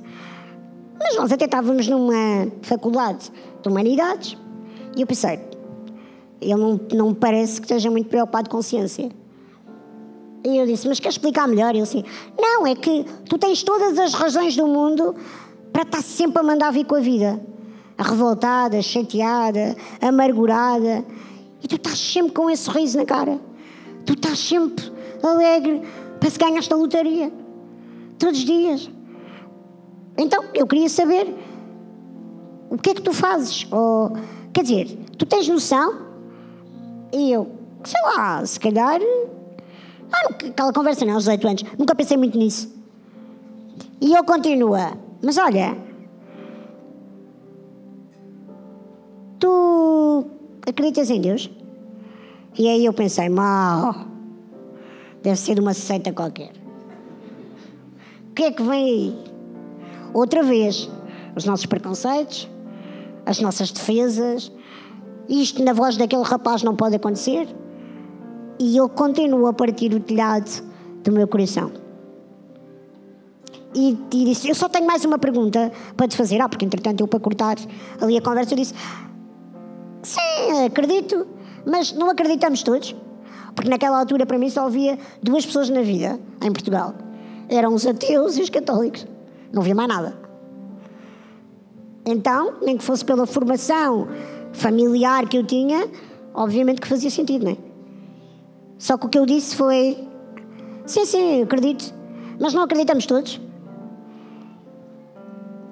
Mas 0.98 1.16
nós 1.16 1.30
até 1.30 1.44
estávamos 1.44 1.86
numa 1.88 2.48
faculdade 2.62 3.30
de 3.66 3.72
humanidades 3.72 4.36
e 4.96 5.02
eu 5.02 5.06
pensei, 5.06 5.38
ele 6.40 6.54
não, 6.54 6.80
não 6.94 7.08
me 7.10 7.14
parece 7.14 7.60
que 7.60 7.66
esteja 7.66 7.90
muito 7.90 8.08
preocupado 8.08 8.48
com 8.48 8.62
ciência. 8.62 9.10
E 10.42 10.56
eu 10.56 10.66
disse, 10.66 10.88
mas 10.88 10.98
quer 10.98 11.10
explicar 11.10 11.46
melhor? 11.46 11.70
Ele 11.74 11.82
assim, 11.82 12.02
não, 12.40 12.66
é 12.66 12.74
que 12.74 13.04
tu 13.28 13.36
tens 13.36 13.62
todas 13.62 13.98
as 13.98 14.14
razões 14.14 14.56
do 14.56 14.66
mundo 14.66 15.14
para 15.70 15.82
estar 15.82 16.02
sempre 16.02 16.38
a 16.38 16.42
mandar 16.42 16.70
vir 16.70 16.86
com 16.86 16.94
a 16.94 17.00
vida. 17.00 17.38
A 17.98 18.02
revoltada, 18.02 18.80
chateada, 18.80 19.76
amargurada. 20.00 21.04
E 21.62 21.68
tu 21.68 21.76
estás 21.76 21.98
sempre 21.98 22.32
com 22.32 22.48
esse 22.48 22.62
sorriso 22.62 22.96
na 22.96 23.04
cara. 23.04 23.38
Tu 24.06 24.14
estás 24.14 24.38
sempre 24.38 24.90
alegre 25.22 25.82
para 26.18 26.30
se 26.30 26.38
ganhar 26.38 26.58
esta 26.58 26.76
lotaria. 26.76 27.30
Todos 28.18 28.38
os 28.38 28.44
dias. 28.44 28.90
Então, 30.16 30.44
eu 30.54 30.66
queria 30.66 30.88
saber 30.88 31.34
o 32.70 32.78
que 32.78 32.90
é 32.90 32.94
que 32.94 33.02
tu 33.02 33.12
fazes. 33.12 33.66
Ou, 33.70 34.12
quer 34.52 34.62
dizer, 34.62 34.98
tu 35.18 35.26
tens 35.26 35.48
noção? 35.48 36.06
E 37.12 37.32
eu, 37.32 37.50
sei 37.84 38.00
lá, 38.02 38.44
se 38.44 38.58
calhar. 38.58 39.00
Ah, 40.12 40.28
aquela 40.28 40.72
conversa 40.72 41.04
não, 41.04 41.14
aos 41.14 41.24
18 41.24 41.48
anos. 41.48 41.64
Nunca 41.78 41.94
pensei 41.94 42.16
muito 42.16 42.38
nisso. 42.38 42.74
E 44.00 44.12
ele 44.12 44.22
continua. 44.22 44.92
Mas 45.22 45.38
olha, 45.38 45.76
tu 49.38 50.24
acreditas 50.66 51.10
em 51.10 51.20
Deus? 51.20 51.50
E 52.58 52.68
aí 52.68 52.84
eu 52.84 52.92
pensei, 52.92 53.28
mal, 53.28 53.94
deve 55.22 55.36
ser 55.36 55.54
de 55.54 55.60
uma 55.60 55.74
seita 55.74 56.12
qualquer. 56.12 56.52
O 58.30 58.34
que 58.34 58.44
é 58.44 58.52
que 58.52 58.62
vem 58.62 58.84
aí? 58.84 59.24
Outra 60.14 60.42
vez, 60.42 60.88
os 61.34 61.44
nossos 61.44 61.66
preconceitos, 61.66 62.48
as 63.26 63.40
nossas 63.40 63.70
defesas, 63.70 64.50
isto 65.28 65.62
na 65.62 65.72
voz 65.72 65.96
daquele 65.96 66.22
rapaz 66.22 66.62
não 66.62 66.74
pode 66.74 66.96
acontecer. 66.96 67.48
E 68.58 68.78
ele 68.78 68.88
continua 68.88 69.50
a 69.50 69.52
partir 69.52 69.92
o 69.92 70.00
telhado 70.00 70.48
do 71.04 71.12
meu 71.12 71.28
coração 71.28 71.70
e, 73.76 73.90
e, 74.12 74.24
disse: 74.24 74.48
Eu 74.48 74.54
só 74.54 74.68
tenho 74.68 74.86
mais 74.86 75.04
uma 75.04 75.18
pergunta 75.18 75.70
para 75.96 76.08
te 76.08 76.16
fazer. 76.16 76.40
Ah, 76.40 76.48
porque 76.48 76.64
entretanto 76.64 77.02
eu, 77.02 77.06
para 77.06 77.20
cortar 77.20 77.56
ali 78.00 78.16
a 78.16 78.22
conversa, 78.22 78.54
eu 78.54 78.56
disse: 78.56 78.74
Sim, 80.02 80.64
acredito, 80.66 81.26
mas 81.64 81.92
não 81.92 82.08
acreditamos 82.08 82.62
todos. 82.62 82.96
Porque 83.54 83.68
naquela 83.68 83.98
altura, 83.98 84.24
para 84.24 84.38
mim, 84.38 84.48
só 84.48 84.66
havia 84.66 84.98
duas 85.22 85.44
pessoas 85.44 85.68
na 85.68 85.82
vida 85.82 86.18
em 86.42 86.50
Portugal: 86.50 86.94
eram 87.50 87.74
os 87.74 87.86
ateus 87.86 88.38
e 88.38 88.42
os 88.42 88.50
católicos. 88.50 89.06
Não 89.52 89.60
havia 89.60 89.74
mais 89.74 89.88
nada. 89.88 90.25
Então, 92.06 92.54
nem 92.62 92.76
que 92.76 92.84
fosse 92.84 93.04
pela 93.04 93.26
formação 93.26 94.06
familiar 94.52 95.28
que 95.28 95.36
eu 95.36 95.44
tinha, 95.44 95.88
obviamente 96.32 96.80
que 96.80 96.86
fazia 96.86 97.10
sentido, 97.10 97.44
não 97.44 97.52
é? 97.52 97.56
Só 98.78 98.96
que 98.96 99.06
o 99.06 99.08
que 99.08 99.18
eu 99.18 99.26
disse 99.26 99.56
foi: 99.56 99.98
Sim, 100.86 101.04
sim, 101.04 101.42
acredito, 101.42 101.92
mas 102.38 102.54
não 102.54 102.62
acreditamos 102.62 103.06
todos. 103.06 103.40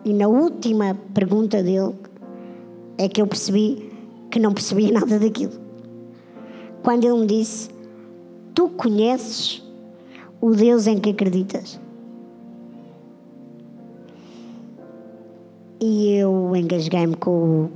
E 0.04 0.12
na 0.12 0.26
última 0.26 0.98
pergunta 1.14 1.62
dele 1.62 1.94
é 2.98 3.08
que 3.08 3.22
eu 3.22 3.26
percebi 3.28 3.92
que 4.28 4.40
não 4.40 4.52
percebia 4.52 4.90
nada 4.98 5.18
daquilo. 5.20 5.52
Quando 6.82 7.04
ele 7.04 7.20
me 7.20 7.26
disse: 7.26 7.70
Tu 8.54 8.68
conheces 8.70 9.62
o 10.40 10.50
Deus 10.50 10.88
em 10.88 10.98
que 10.98 11.10
acreditas? 11.10 11.83
E 15.86 16.14
eu 16.14 16.56
engasguei-me 16.56 17.14
com, 17.14 17.68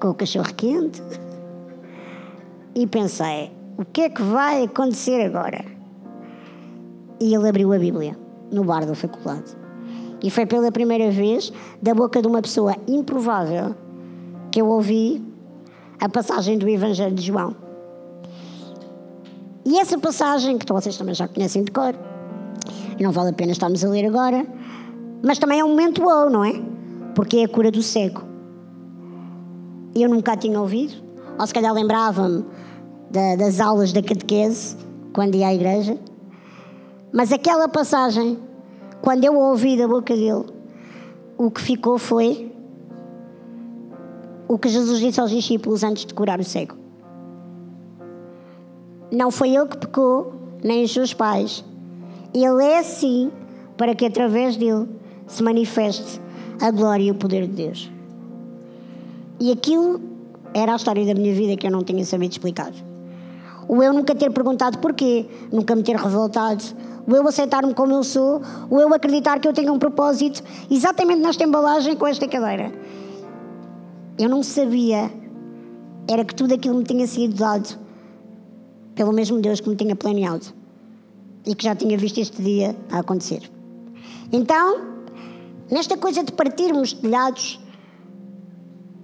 com 0.00 0.08
o 0.08 0.14
cachorro 0.14 0.52
quente 0.56 1.00
e 2.74 2.88
pensei: 2.88 3.52
o 3.78 3.84
que 3.84 4.00
é 4.00 4.10
que 4.10 4.20
vai 4.20 4.64
acontecer 4.64 5.24
agora? 5.24 5.64
E 7.20 7.32
ele 7.32 7.48
abriu 7.48 7.72
a 7.72 7.78
Bíblia 7.78 8.18
no 8.50 8.64
bar 8.64 8.84
da 8.84 8.96
faculdade. 8.96 9.56
E 10.24 10.28
foi 10.28 10.44
pela 10.44 10.72
primeira 10.72 11.08
vez, 11.12 11.52
da 11.80 11.94
boca 11.94 12.20
de 12.20 12.26
uma 12.26 12.42
pessoa 12.42 12.74
improvável, 12.88 13.76
que 14.50 14.60
eu 14.60 14.66
ouvi 14.66 15.24
a 16.00 16.08
passagem 16.08 16.58
do 16.58 16.68
Evangelho 16.68 17.14
de 17.14 17.22
João. 17.22 17.54
E 19.64 19.78
essa 19.78 19.96
passagem, 19.98 20.58
que 20.58 20.72
vocês 20.72 20.98
também 20.98 21.14
já 21.14 21.28
conhecem 21.28 21.62
de 21.62 21.70
cor, 21.70 21.94
não 23.00 23.12
vale 23.12 23.30
a 23.30 23.32
pena 23.32 23.52
estarmos 23.52 23.84
a 23.84 23.88
ler 23.88 24.04
agora, 24.04 24.44
mas 25.22 25.38
também 25.38 25.60
é 25.60 25.64
um 25.64 25.68
momento 25.68 26.02
bom, 26.02 26.30
não 26.30 26.44
é? 26.44 26.60
Porque 27.14 27.38
é 27.38 27.44
a 27.44 27.48
cura 27.48 27.70
do 27.70 27.82
cego. 27.82 28.22
Eu 29.94 30.08
nunca 30.08 30.36
tinha 30.36 30.60
ouvido, 30.60 30.94
ou 31.38 31.46
se 31.46 31.54
calhar 31.54 31.72
lembrava-me 31.72 32.44
das 33.10 33.60
aulas 33.60 33.92
da 33.92 34.02
catequese, 34.02 34.76
quando 35.12 35.34
ia 35.34 35.48
à 35.48 35.54
igreja, 35.54 35.96
mas 37.12 37.32
aquela 37.32 37.68
passagem 37.68 38.38
quando 39.06 39.24
eu 39.24 39.36
ouvi 39.36 39.76
da 39.76 39.86
boca 39.86 40.14
dele, 40.14 40.46
o 41.38 41.50
que 41.50 41.60
ficou 41.60 41.96
foi 41.96 42.52
o 44.48 44.58
que 44.58 44.68
Jesus 44.68 44.98
disse 44.98 45.20
aos 45.20 45.30
discípulos 45.30 45.84
antes 45.84 46.04
de 46.04 46.14
curar 46.14 46.40
o 46.40 46.44
cego. 46.44 46.76
Não 49.12 49.30
foi 49.30 49.50
ele 49.50 49.68
que 49.68 49.76
pecou, 49.76 50.32
nem 50.62 50.82
os 50.82 50.92
seus 50.92 51.14
pais. 51.14 51.64
Ele 52.34 52.64
é 52.64 52.78
assim 52.78 53.30
para 53.76 53.94
que 53.94 54.04
através 54.04 54.56
dele 54.56 54.88
se 55.26 55.42
manifeste 55.42 56.20
a 56.60 56.70
glória 56.70 57.04
e 57.04 57.10
o 57.10 57.14
poder 57.14 57.46
de 57.46 57.52
Deus. 57.52 57.90
E 59.38 59.52
aquilo 59.52 60.00
era 60.54 60.72
a 60.72 60.76
história 60.76 61.04
da 61.04 61.14
minha 61.14 61.34
vida 61.34 61.56
que 61.56 61.66
eu 61.66 61.70
não 61.70 61.82
tinha 61.82 62.04
sabido 62.04 62.32
explicar. 62.32 62.72
O 63.68 63.82
eu 63.82 63.92
nunca 63.92 64.14
ter 64.14 64.30
perguntado 64.30 64.78
porquê, 64.78 65.26
nunca 65.52 65.74
me 65.74 65.82
ter 65.82 65.96
revoltado, 65.96 66.62
o 67.06 67.14
eu 67.14 67.26
aceitar-me 67.28 67.74
como 67.74 67.92
eu 67.92 68.02
sou, 68.02 68.40
o 68.70 68.80
eu 68.80 68.92
acreditar 68.94 69.38
que 69.38 69.46
eu 69.46 69.52
tenho 69.52 69.72
um 69.72 69.78
propósito 69.78 70.42
exatamente 70.70 71.20
nesta 71.20 71.44
embalagem 71.44 71.96
com 71.96 72.06
esta 72.06 72.26
cadeira. 72.26 72.72
Eu 74.18 74.28
não 74.28 74.42
sabia, 74.42 75.10
era 76.08 76.24
que 76.24 76.34
tudo 76.34 76.54
aquilo 76.54 76.76
me 76.76 76.84
tinha 76.84 77.06
sido 77.06 77.34
dado 77.34 77.78
pelo 78.94 79.12
mesmo 79.12 79.40
Deus 79.40 79.60
que 79.60 79.68
me 79.68 79.76
tinha 79.76 79.94
planeado 79.94 80.46
e 81.44 81.54
que 81.54 81.64
já 81.64 81.74
tinha 81.74 81.98
visto 81.98 82.18
este 82.18 82.40
dia 82.40 82.74
a 82.90 83.00
acontecer. 83.00 83.50
Então, 84.32 84.95
nesta 85.70 85.96
coisa 85.96 86.22
de 86.22 86.32
partirmos 86.32 86.92
telhados, 86.92 87.60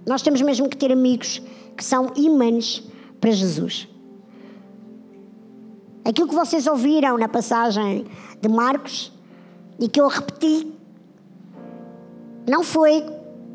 nós 0.05 0.21
temos 0.21 0.41
mesmo 0.41 0.69
que 0.69 0.77
ter 0.77 0.91
amigos 0.91 1.41
que 1.75 1.83
são 1.83 2.11
imãs 2.15 2.83
para 3.19 3.31
Jesus. 3.31 3.87
Aquilo 6.05 6.27
que 6.27 6.35
vocês 6.35 6.67
ouviram 6.67 7.17
na 7.17 7.29
passagem 7.29 8.05
de 8.41 8.49
Marcos 8.49 9.11
e 9.79 9.87
que 9.87 9.99
eu 9.99 10.07
repeti, 10.07 10.71
não 12.47 12.63
foi 12.63 13.05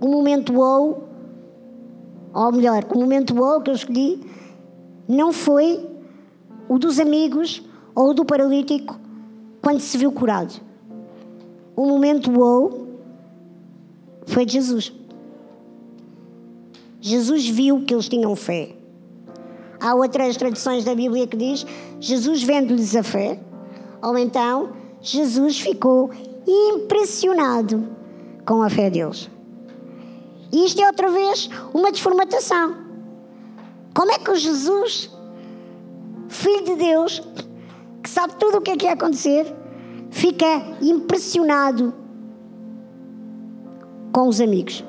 o 0.01 0.09
momento 0.09 0.59
ou, 0.59 1.09
ou 2.33 2.53
melhor, 2.53 2.85
o 2.95 2.99
momento 2.99 3.39
ou 3.39 3.61
que 3.61 3.71
eu 3.71 3.75
escolhi, 3.75 4.21
não 5.07 5.33
foi 5.33 5.87
o 6.69 6.79
dos 6.79 6.99
amigos 6.99 7.63
ou 7.95 8.15
do 8.15 8.25
paralítico 8.25 8.99
quando 9.61 9.81
se 9.81 9.99
viu 9.99 10.11
curado. 10.11 10.61
O 11.77 11.87
momento 11.87 12.41
ou 12.41 12.88
foi 14.29 14.47
Jesus. 14.47 14.93
Jesus 17.01 17.49
viu 17.49 17.85
que 17.85 17.95
eles 17.95 18.09
tinham 18.09 18.37
fé. 18.37 18.75
Há 19.81 19.95
outras 19.95 20.37
traduções 20.37 20.85
da 20.85 20.95
Bíblia 20.95 21.27
que 21.27 21.37
diz 21.37 21.65
Jesus 21.99 22.43
vendo-lhes 22.43 22.95
a 22.95 23.03
fé, 23.03 23.41
ou 24.03 24.17
então 24.19 24.73
Jesus 25.01 25.61
ficou 25.61 26.11
impressionado 26.47 27.89
com 28.45 28.63
a 28.63 28.69
fé 28.69 28.91
deles. 28.91 29.31
E 30.53 30.65
isto 30.65 30.81
é 30.81 30.87
outra 30.87 31.11
vez 31.11 31.49
uma 31.73 31.91
desformatação. 31.91 32.77
Como 33.95 34.11
é 34.13 34.19
que 34.19 34.31
o 34.31 34.37
Jesus, 34.37 35.11
Filho 36.29 36.65
de 36.65 36.77
Deus, 36.77 37.23
que 38.03 38.11
sabe 38.11 38.35
tudo 38.39 38.59
o 38.59 38.61
que 38.61 38.73
é 38.73 38.77
que 38.77 38.87
ia 38.87 38.93
acontecer, 38.93 39.47
fica 40.11 40.47
impressionado 40.83 41.95
com 44.13 44.29
os 44.29 44.41
amigos? 44.41 44.85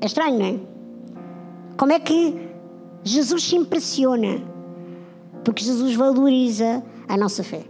É 0.00 0.06
estranho, 0.06 0.38
não 0.38 0.46
é? 0.46 0.58
Como 1.76 1.92
é 1.92 2.00
que 2.00 2.48
Jesus 3.04 3.44
se 3.44 3.56
impressiona? 3.56 4.42
Porque 5.44 5.64
Jesus 5.64 5.94
valoriza 5.94 6.82
a 7.08 7.16
nossa 7.16 7.42
fé. 7.42 7.64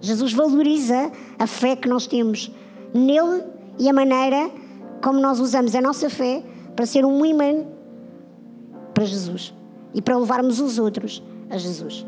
Jesus 0.00 0.32
valoriza 0.32 1.10
a 1.38 1.46
fé 1.46 1.76
que 1.76 1.88
nós 1.88 2.06
temos 2.06 2.50
nele 2.92 3.44
e 3.78 3.88
a 3.88 3.92
maneira 3.92 4.50
como 5.02 5.20
nós 5.20 5.40
usamos 5.40 5.74
a 5.74 5.80
nossa 5.80 6.08
fé 6.08 6.42
para 6.74 6.86
ser 6.86 7.04
um 7.04 7.24
imã 7.24 7.64
para 8.94 9.04
Jesus 9.04 9.54
e 9.94 10.02
para 10.02 10.16
levarmos 10.16 10.60
os 10.60 10.78
outros 10.78 11.22
a 11.50 11.56
Jesus. 11.58 12.06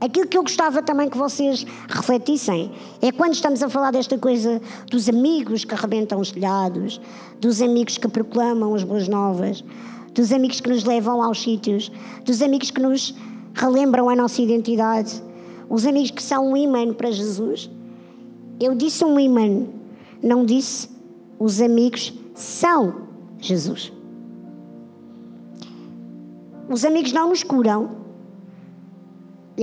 Aquilo 0.00 0.28
que 0.28 0.38
eu 0.38 0.42
gostava 0.42 0.80
também 0.80 1.08
que 1.08 1.18
vocês 1.18 1.66
refletissem 1.88 2.70
é 3.02 3.10
quando 3.10 3.34
estamos 3.34 3.62
a 3.62 3.68
falar 3.68 3.90
desta 3.90 4.16
coisa 4.16 4.62
dos 4.88 5.08
amigos 5.08 5.64
que 5.64 5.74
arrebentam 5.74 6.20
os 6.20 6.30
telhados, 6.30 7.00
dos 7.40 7.60
amigos 7.60 7.98
que 7.98 8.06
proclamam 8.06 8.74
as 8.76 8.84
boas 8.84 9.08
novas, 9.08 9.64
dos 10.14 10.32
amigos 10.32 10.60
que 10.60 10.68
nos 10.68 10.84
levam 10.84 11.20
aos 11.20 11.42
sítios, 11.42 11.90
dos 12.24 12.40
amigos 12.42 12.70
que 12.70 12.80
nos 12.80 13.12
relembram 13.54 14.08
a 14.08 14.14
nossa 14.14 14.40
identidade, 14.40 15.20
os 15.68 15.84
amigos 15.84 16.12
que 16.12 16.22
são 16.22 16.52
um 16.52 16.56
imã 16.56 16.92
para 16.94 17.10
Jesus. 17.10 17.68
Eu 18.60 18.76
disse 18.76 19.04
um 19.04 19.18
imã, 19.18 19.66
não 20.22 20.44
disse 20.44 20.88
os 21.40 21.60
amigos 21.60 22.12
são 22.34 23.08
Jesus. 23.38 23.92
Os 26.68 26.84
amigos 26.84 27.12
não 27.12 27.30
nos 27.30 27.42
curam, 27.42 27.97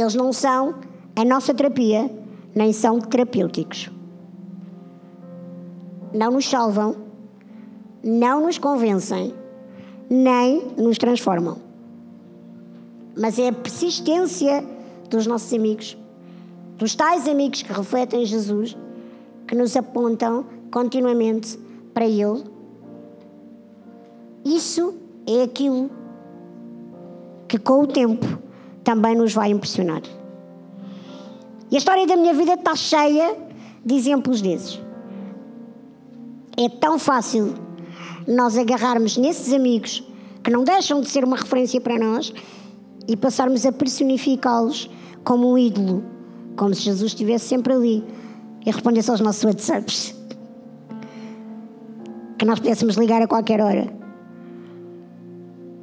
eles 0.02 0.14
não 0.14 0.34
são 0.34 0.76
a 1.16 1.24
nossa 1.24 1.54
terapia, 1.54 2.12
nem 2.54 2.74
são 2.74 3.00
terapêuticos. 3.00 3.90
Não 6.14 6.32
nos 6.32 6.50
salvam, 6.50 6.98
não 8.04 8.42
nos 8.42 8.58
convencem, 8.58 9.34
nem 10.10 10.68
nos 10.78 10.98
transformam. 10.98 11.58
Mas 13.18 13.40
é 13.40 13.48
a 13.48 13.54
persistência 13.54 14.64
dos 15.10 15.26
nossos 15.26 15.54
amigos, 15.54 15.98
dos 16.78 16.94
tais 16.94 17.28
amigos 17.28 17.62
que 17.62 17.72
refletem 17.72 18.26
Jesus, 18.26 18.76
que 19.48 19.56
nos 19.56 19.78
apontam 19.78 20.46
continuamente 20.70 21.58
para 21.94 22.06
Ele. 22.06 22.44
Isso 24.44 24.94
é 25.26 25.44
aquilo 25.44 25.90
que, 27.48 27.58
com 27.58 27.84
o 27.84 27.88
tempo, 27.88 28.45
também 28.86 29.16
nos 29.16 29.34
vai 29.34 29.50
impressionar. 29.50 30.02
E 31.70 31.76
a 31.76 31.78
história 31.78 32.06
da 32.08 32.16
minha 32.16 32.34
vida 32.34 32.54
está 32.54 32.76
cheia 32.76 33.36
de 33.84 33.96
exemplos 33.96 34.40
desses. 34.40 34.80
É 36.56 36.70
tão 36.70 36.98
fácil 36.98 37.56
nós 38.28 38.58
agarrarmos 38.58 39.18
nesses 39.18 39.52
amigos 39.52 40.04
que 40.42 40.52
não 40.52 40.64
deixam 40.64 41.02
de 41.02 41.10
ser 41.10 41.24
uma 41.24 41.36
referência 41.36 41.82
para 41.82 41.98
nós 41.98 42.32
e 43.08 43.18
passarmos 43.18 43.66
a 43.66 43.72
personificá-los 43.72 44.90
como 45.24 45.52
um 45.52 45.58
ídolo, 45.58 46.04
como 46.56 46.74
se 46.74 46.84
Jesus 46.84 47.12
estivesse 47.12 47.48
sempre 47.48 47.74
ali 47.74 48.04
e 48.66 48.72
respondesse 48.72 49.10
aos 49.10 49.20
nossos 49.20 49.44
WhatsApps. 49.44 50.16
Que 52.38 52.46
nós 52.46 52.60
pudéssemos 52.60 52.96
ligar 52.96 53.22
a 53.22 53.28
qualquer 53.28 53.60
hora 53.60 54.05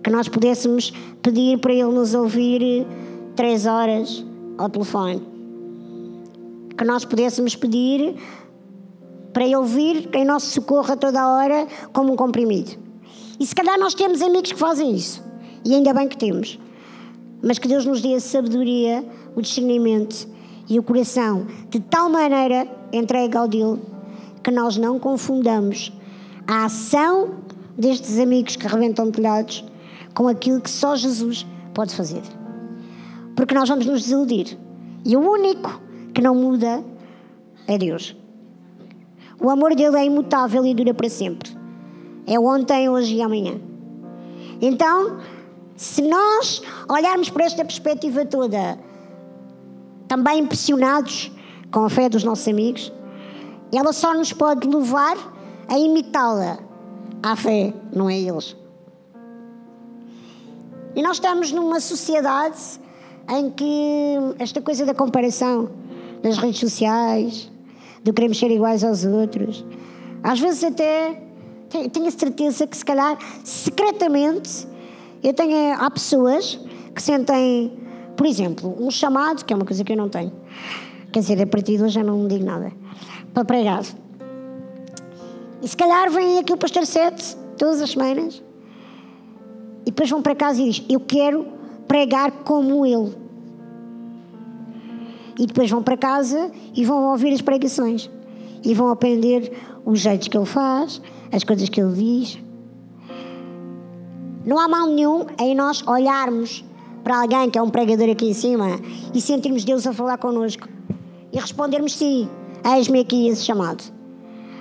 que 0.03 0.11
nós 0.11 0.29
pudéssemos 0.29 0.93
pedir 1.23 1.59
para 1.59 1.73
ele 1.73 1.85
nos 1.85 2.15
ouvir 2.15 2.87
três 3.37 3.67
horas 3.67 4.25
ao 4.59 4.69
telefone. 4.69 5.23
Que 6.77 6.85
nós 6.85 7.05
pudéssemos 7.05 7.55
pedir 7.55 8.17
para 9.33 9.45
ele 9.45 9.57
ouvir 9.57 10.09
em 10.13 10.25
nosso 10.25 10.47
socorro 10.47 10.93
a 10.93 10.97
toda 10.97 11.29
hora 11.29 11.67
como 11.93 12.13
um 12.13 12.17
comprimido. 12.17 12.73
E 13.39 13.47
se 13.47 13.55
calhar 13.55 13.79
nós 13.79 13.95
temos 13.95 14.21
amigos 14.21 14.53
que 14.53 14.59
fazem 14.59 14.95
isso. 14.95 15.23
E 15.65 15.75
ainda 15.75 15.95
bem 15.95 16.09
que 16.09 16.17
temos. 16.17 16.59
Mas 17.43 17.59
que 17.59 17.69
Deus 17.69 17.85
nos 17.85 18.01
dê 18.01 18.15
a 18.15 18.21
sabedoria, 18.21 19.05
o 19.35 19.41
discernimento 19.41 20.29
e 20.69 20.79
o 20.79 20.83
coração 20.83 21.47
de 21.71 21.81
tal 21.81 22.09
maneira 22.09 22.69
entregue 22.93 23.37
ao 23.37 23.49
dele 23.49 23.81
que 24.43 24.51
nós 24.51 24.77
não 24.77 24.99
confundamos 24.99 25.93
a 26.47 26.65
ação 26.65 27.31
destes 27.79 28.19
amigos 28.19 28.57
que 28.57 28.67
rebentam 28.67 29.11
telhados 29.11 29.65
com 30.15 30.29
aquilo 30.29 30.61
que 30.61 30.71
só 30.71 30.97
Jesus 30.97 31.47
pode 31.75 31.95
fazer. 31.95 32.23
Porque 33.35 33.55
nós 33.55 33.69
vamos 33.69 33.87
nos 33.87 34.03
desiludir. 34.03 34.59
E 35.05 35.17
o 35.17 35.21
único 35.21 35.81
que 36.15 36.21
não 36.21 36.35
muda 36.35 36.85
é 37.67 37.79
Deus. 37.79 38.17
O 39.41 39.51
amor 39.51 39.75
dele 39.75 39.97
é 39.97 40.05
imutável 40.05 40.65
e 40.65 40.75
dura 40.75 40.95
para 40.95 41.09
sempre. 41.09 41.51
É 42.27 42.39
ontem, 42.39 42.89
hoje 42.89 43.17
e 43.17 43.23
amanhã. 43.23 43.61
Então, 44.61 45.19
se 45.77 46.03
nós 46.03 46.63
olharmos 46.89 47.29
para 47.29 47.45
esta 47.45 47.65
perspectiva 47.65 48.25
toda, 48.25 48.79
também 50.07 50.41
impressionados 50.41 51.33
com 51.73 51.85
a 51.85 51.91
fé 51.91 52.09
dos 52.09 52.23
nossos 52.23 52.47
amigos, 52.47 52.93
ela 53.75 53.93
só 53.93 54.15
nos 54.15 54.33
pode 54.33 54.69
levar 54.69 55.17
a 55.69 55.79
imitá-la. 55.79 56.59
A 57.23 57.35
fé, 57.35 57.73
não 57.93 58.09
é 58.09 58.21
eles. 58.21 58.55
E 60.95 61.03
nós 61.03 61.17
estamos 61.17 61.53
numa 61.53 61.81
sociedade 61.81 62.59
em 63.31 63.51
que 63.51 64.17
esta 64.39 64.61
coisa 64.61 64.85
da 64.85 64.95
comparação 64.95 65.71
das 66.23 66.37
redes 66.39 66.61
sociais, 66.61 67.51
do 68.03 68.13
queremos 68.13 68.39
ser 68.39 68.51
iguais 68.51 68.85
aos 68.85 69.05
outros, 69.05 69.65
às 70.23 70.39
vezes 70.39 70.65
até 70.65 71.23
tenho 71.93 72.07
a 72.07 72.11
certeza 72.11 72.67
que 72.67 72.77
se 72.77 72.85
calhar 72.85 73.17
secretamente 73.43 74.67
eu 75.23 75.33
tenho 75.33 75.75
há 75.75 75.91
pessoas 75.91 76.59
que 76.95 77.01
sentem 77.01 77.73
Por 78.17 78.27
exemplo, 78.27 78.77
um 78.79 78.91
chamado, 78.91 79.45
que 79.45 79.53
é 79.53 79.57
uma 79.57 79.65
coisa 79.65 79.83
que 79.83 79.93
eu 79.93 79.97
não 79.97 80.09
tenho. 80.09 80.33
Quer 81.11 81.21
dizer, 81.21 81.41
a 81.43 81.47
partir 81.47 81.77
de 81.77 81.83
hoje 81.85 81.95
já 81.95 82.05
não 82.05 82.29
digo 82.29 82.45
nada. 82.45 82.73
Para 83.33 83.45
pregar. 83.45 83.83
E 85.63 85.69
se 85.69 85.77
calhar 85.77 86.11
vem 86.11 86.39
aqui 86.39 86.53
o 86.53 86.57
pastor 86.57 86.85
Sete, 86.85 87.37
todas 87.57 87.81
as 87.81 87.91
semanas, 87.91 88.43
e 89.83 89.87
depois 89.87 90.09
vão 90.09 90.23
para 90.23 90.35
casa 90.35 90.61
e 90.61 90.71
diz: 90.71 90.85
Eu 90.89 91.01
quero 91.01 91.47
pregar 91.87 92.31
como 92.45 92.87
ele. 92.87 93.15
E 95.39 95.47
depois 95.47 95.71
vão 95.71 95.83
para 95.83 95.97
casa 95.97 96.51
e 96.75 96.85
vão 96.85 97.11
ouvir 97.11 97.33
as 97.33 97.41
pregações. 97.41 98.11
E 98.65 98.75
vão 98.75 98.89
aprender 98.89 99.53
os 99.85 100.01
jeitos 100.01 100.29
que 100.29 100.37
ele 100.37 100.47
faz, 100.47 101.01
as 101.33 101.43
coisas 101.43 101.69
que 101.69 101.81
ele 101.81 101.95
diz. 101.95 102.39
Não 104.45 104.59
há 104.59 104.69
mal 104.69 104.89
nenhum 104.89 105.27
em 105.39 105.55
nós 105.55 105.87
olharmos 105.87 106.65
para 107.03 107.21
alguém 107.21 107.51
que 107.51 107.59
é 107.59 107.63
um 107.63 107.71
pregador 107.71 108.09
aqui 108.11 108.31
em 108.31 108.35
cima 108.35 108.81
e 109.13 109.21
sentirmos 109.21 109.65
Deus 109.65 109.87
a 109.87 109.93
falar 109.93 110.19
connosco 110.19 110.69
e 111.33 111.39
respondermos 111.39 111.95
sim, 111.95 112.29
eis-me 112.77 113.01
aqui 113.01 113.29
esse 113.29 113.45
chamado. 113.45 113.83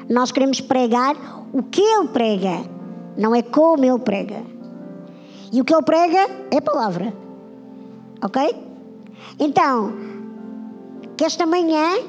Nós 0.09 0.31
queremos 0.31 0.61
pregar 0.61 1.15
o 1.53 1.61
que 1.63 1.81
ele 1.81 2.07
prega, 2.07 2.63
não 3.17 3.35
é 3.35 3.41
como 3.41 3.85
ele 3.85 3.99
prega. 3.99 4.43
E 5.51 5.59
o 5.59 5.65
que 5.65 5.73
ele 5.73 5.83
prega 5.83 6.29
é 6.49 6.57
a 6.57 6.61
palavra. 6.61 7.13
Ok? 8.23 8.55
Então, 9.39 9.93
que 11.17 11.25
esta 11.25 11.45
manhã, 11.45 11.99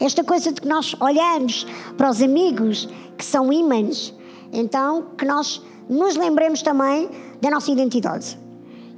esta 0.00 0.24
coisa 0.24 0.52
de 0.52 0.60
que 0.60 0.68
nós 0.68 0.94
olhamos 1.00 1.66
para 1.96 2.10
os 2.10 2.22
amigos 2.22 2.88
que 3.16 3.24
são 3.24 3.52
ímãs, 3.52 4.14
então 4.52 5.06
que 5.16 5.24
nós 5.24 5.62
nos 5.88 6.16
lembremos 6.16 6.62
também 6.62 7.08
da 7.40 7.50
nossa 7.50 7.70
identidade. 7.70 8.38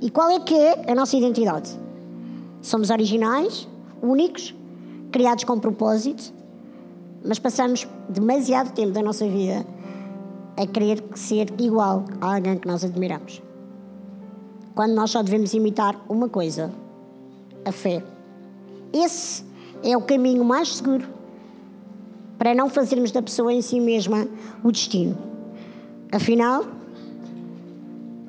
E 0.01 0.11
qual 0.11 0.31
é 0.31 0.41
que 0.41 0.55
é 0.55 0.91
a 0.91 0.95
nossa 0.95 1.17
identidade? 1.17 1.71
Somos 2.63 2.91
originais, 2.91 3.69
únicos, 4.01 4.55
criados 5.11 5.45
com 5.45 5.59
propósito, 5.59 6.33
mas 7.25 7.39
passamos 7.39 7.87
demasiado 8.09 8.73
tempo 8.73 8.93
da 8.93 9.03
nossa 9.03 9.27
vida 9.27 9.67
a 10.57 10.67
querer 10.67 11.03
ser 11.15 11.53
igual 11.59 12.05
a 12.21 12.35
alguém 12.35 12.59
que 12.59 12.67
nós 12.67 12.85
admiramos. 12.85 13.48
Quando 14.79 14.95
nós 14.95 15.11
só 15.11 15.25
devemos 15.25 15.55
imitar 15.55 16.01
uma 16.09 16.29
coisa: 16.29 16.71
a 17.65 17.73
fé. 17.73 18.01
Esse 18.93 19.43
é 19.83 19.97
o 19.97 20.01
caminho 20.01 20.45
mais 20.45 20.77
seguro 20.77 21.05
para 22.39 22.55
não 22.55 22.71
fazermos 22.71 23.11
da 23.11 23.21
pessoa 23.21 23.53
em 23.53 23.61
si 23.61 23.81
mesma 23.81 24.29
o 24.63 24.71
destino. 24.71 25.19
Afinal, 26.13 26.65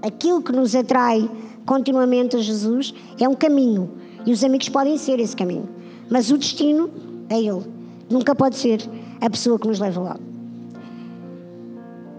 aquilo 0.01 0.41
que 0.41 0.51
nos 0.51 0.73
atrai 0.73 1.29
continuamente 1.67 2.35
a 2.35 2.39
Jesus 2.39 2.95
é 3.19 3.29
um 3.29 3.35
caminho 3.35 3.91
e 4.25 4.33
os 4.33 4.43
amigos 4.43 4.69
podem 4.69 4.97
ser 4.97 5.19
esse 5.19 5.35
caminho, 5.35 5.69
mas 6.09 6.31
o 6.31 6.37
destino 6.39 6.89
é 7.29 7.39
Ele. 7.39 7.63
Nunca 8.09 8.33
pode 8.33 8.55
ser 8.55 8.81
a 9.21 9.29
pessoa 9.29 9.59
que 9.59 9.67
nos 9.67 9.77
leva 9.77 10.01
lá. 10.01 10.19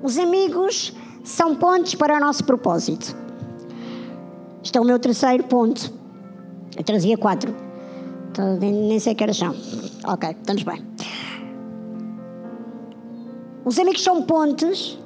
Os 0.04 0.16
amigos 0.18 0.92
são 1.24 1.56
pontos 1.56 1.96
para 1.96 2.16
o 2.16 2.20
nosso 2.20 2.44
propósito. 2.44 3.18
Este 4.62 4.78
é 4.78 4.80
o 4.80 4.84
meu 4.84 4.98
terceiro 4.98 5.44
ponto. 5.44 5.92
Eu 6.76 6.84
trazia 6.84 7.16
quatro. 7.16 7.54
Então, 8.30 8.56
nem 8.58 8.98
sei 8.98 9.14
que 9.14 9.24
horas 9.24 9.36
são. 9.36 9.54
Ok, 10.04 10.30
estamos 10.30 10.62
bem. 10.62 10.84
Os 13.64 13.78
amigos 13.78 14.02
são 14.02 14.22
pontes 14.22 14.98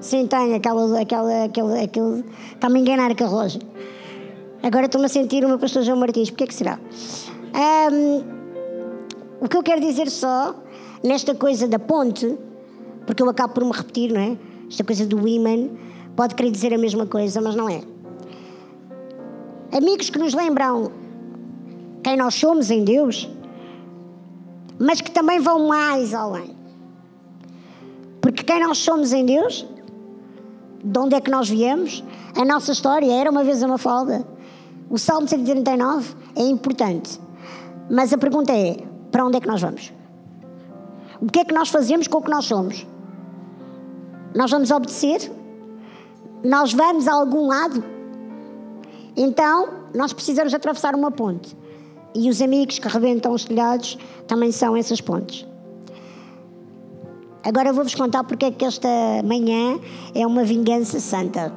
Sim, 0.00 0.26
tem 0.28 0.54
aquela, 0.54 1.00
aquela, 1.00 1.44
aquele, 1.44 1.80
aquele. 1.80 2.24
Está-me 2.54 2.78
a 2.78 2.82
enganar 2.82 3.10
a 3.10 3.14
relógio. 3.14 3.60
Agora 4.62 4.86
estou-me 4.86 5.06
a 5.06 5.08
sentir 5.08 5.44
meu 5.46 5.58
pastor 5.58 5.82
João 5.82 5.98
Martins. 5.98 6.30
Porquê 6.30 6.46
que 6.46 6.54
será? 6.54 6.78
Um, 7.92 8.22
o 9.40 9.48
que 9.48 9.56
eu 9.56 9.62
quero 9.62 9.80
dizer 9.80 10.08
só, 10.08 10.54
nesta 11.02 11.34
coisa 11.34 11.66
da 11.66 11.78
ponte, 11.78 12.38
porque 13.06 13.22
eu 13.22 13.28
acabo 13.28 13.54
por 13.54 13.64
me 13.64 13.72
repetir, 13.72 14.12
não 14.12 14.20
é? 14.20 14.36
Esta 14.68 14.84
coisa 14.84 15.04
do 15.04 15.16
women, 15.16 15.70
pode 16.14 16.34
querer 16.34 16.50
dizer 16.50 16.72
a 16.72 16.78
mesma 16.78 17.06
coisa, 17.06 17.40
mas 17.40 17.56
não 17.56 17.68
é. 17.68 17.80
Amigos 19.70 20.08
que 20.08 20.18
nos 20.18 20.32
lembram 20.32 20.90
quem 22.02 22.16
nós 22.16 22.34
somos 22.34 22.70
em 22.70 22.84
Deus, 22.84 23.28
mas 24.78 25.00
que 25.00 25.10
também 25.10 25.38
vão 25.40 25.68
mais 25.68 26.14
além. 26.14 26.56
Porque 28.20 28.42
quem 28.42 28.60
nós 28.60 28.78
somos 28.78 29.12
em 29.12 29.26
Deus 29.26 29.66
de 30.82 30.98
onde 30.98 31.14
é 31.14 31.20
que 31.20 31.30
nós 31.30 31.48
viemos, 31.50 32.02
a 32.34 32.44
nossa 32.44 32.72
história 32.72 33.12
era 33.12 33.30
uma 33.30 33.44
vez 33.44 33.62
uma 33.62 33.76
falda. 33.76 34.26
O 34.88 34.96
Salmo 34.96 35.28
139 35.28 36.14
é 36.34 36.42
importante, 36.42 37.20
mas 37.90 38.12
a 38.12 38.16
pergunta 38.16 38.52
é: 38.52 38.76
para 39.10 39.26
onde 39.26 39.36
é 39.36 39.40
que 39.40 39.48
nós 39.48 39.60
vamos? 39.60 39.92
O 41.20 41.26
que 41.26 41.40
é 41.40 41.44
que 41.44 41.52
nós 41.52 41.68
fazemos 41.68 42.06
com 42.06 42.18
o 42.18 42.22
que 42.22 42.30
nós 42.30 42.46
somos? 42.46 42.86
Nós 44.34 44.50
vamos 44.50 44.70
obedecer? 44.70 45.30
Nós 46.42 46.72
vamos 46.72 47.06
a 47.08 47.12
algum 47.12 47.48
lado? 47.48 47.97
Então, 49.20 49.68
nós 49.92 50.12
precisamos 50.12 50.54
atravessar 50.54 50.94
uma 50.94 51.10
ponte. 51.10 51.56
E 52.14 52.30
os 52.30 52.40
amigos 52.40 52.78
que 52.78 52.86
rebentam 52.86 53.32
os 53.32 53.44
telhados 53.44 53.98
também 54.28 54.52
são 54.52 54.76
essas 54.76 55.00
pontes. 55.00 55.44
Agora 57.42 57.72
vou-vos 57.72 57.96
contar 57.96 58.22
porque 58.22 58.44
é 58.44 58.50
que 58.52 58.64
esta 58.64 58.88
manhã 59.24 59.80
é 60.14 60.24
uma 60.24 60.44
vingança 60.44 61.00
santa. 61.00 61.52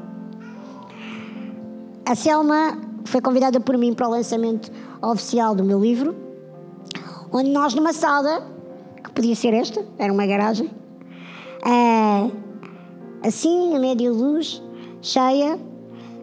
A 2.04 2.16
Selma 2.16 2.80
foi 3.06 3.22
convidada 3.22 3.60
por 3.60 3.78
mim 3.78 3.94
para 3.94 4.08
o 4.08 4.12
lançamento 4.12 4.72
oficial 5.00 5.54
do 5.54 5.64
meu 5.64 5.80
livro, 5.80 6.16
onde 7.32 7.52
nós, 7.52 7.76
numa 7.76 7.94
sala, 7.94 8.42
que 9.04 9.12
podia 9.12 9.36
ser 9.36 9.54
esta, 9.54 9.86
era 10.00 10.12
uma 10.12 10.26
garagem, 10.26 10.70
é, 11.64 13.28
assim, 13.28 13.76
a 13.76 13.80
média 13.80 14.12
luz, 14.12 14.64
cheia, 15.02 15.60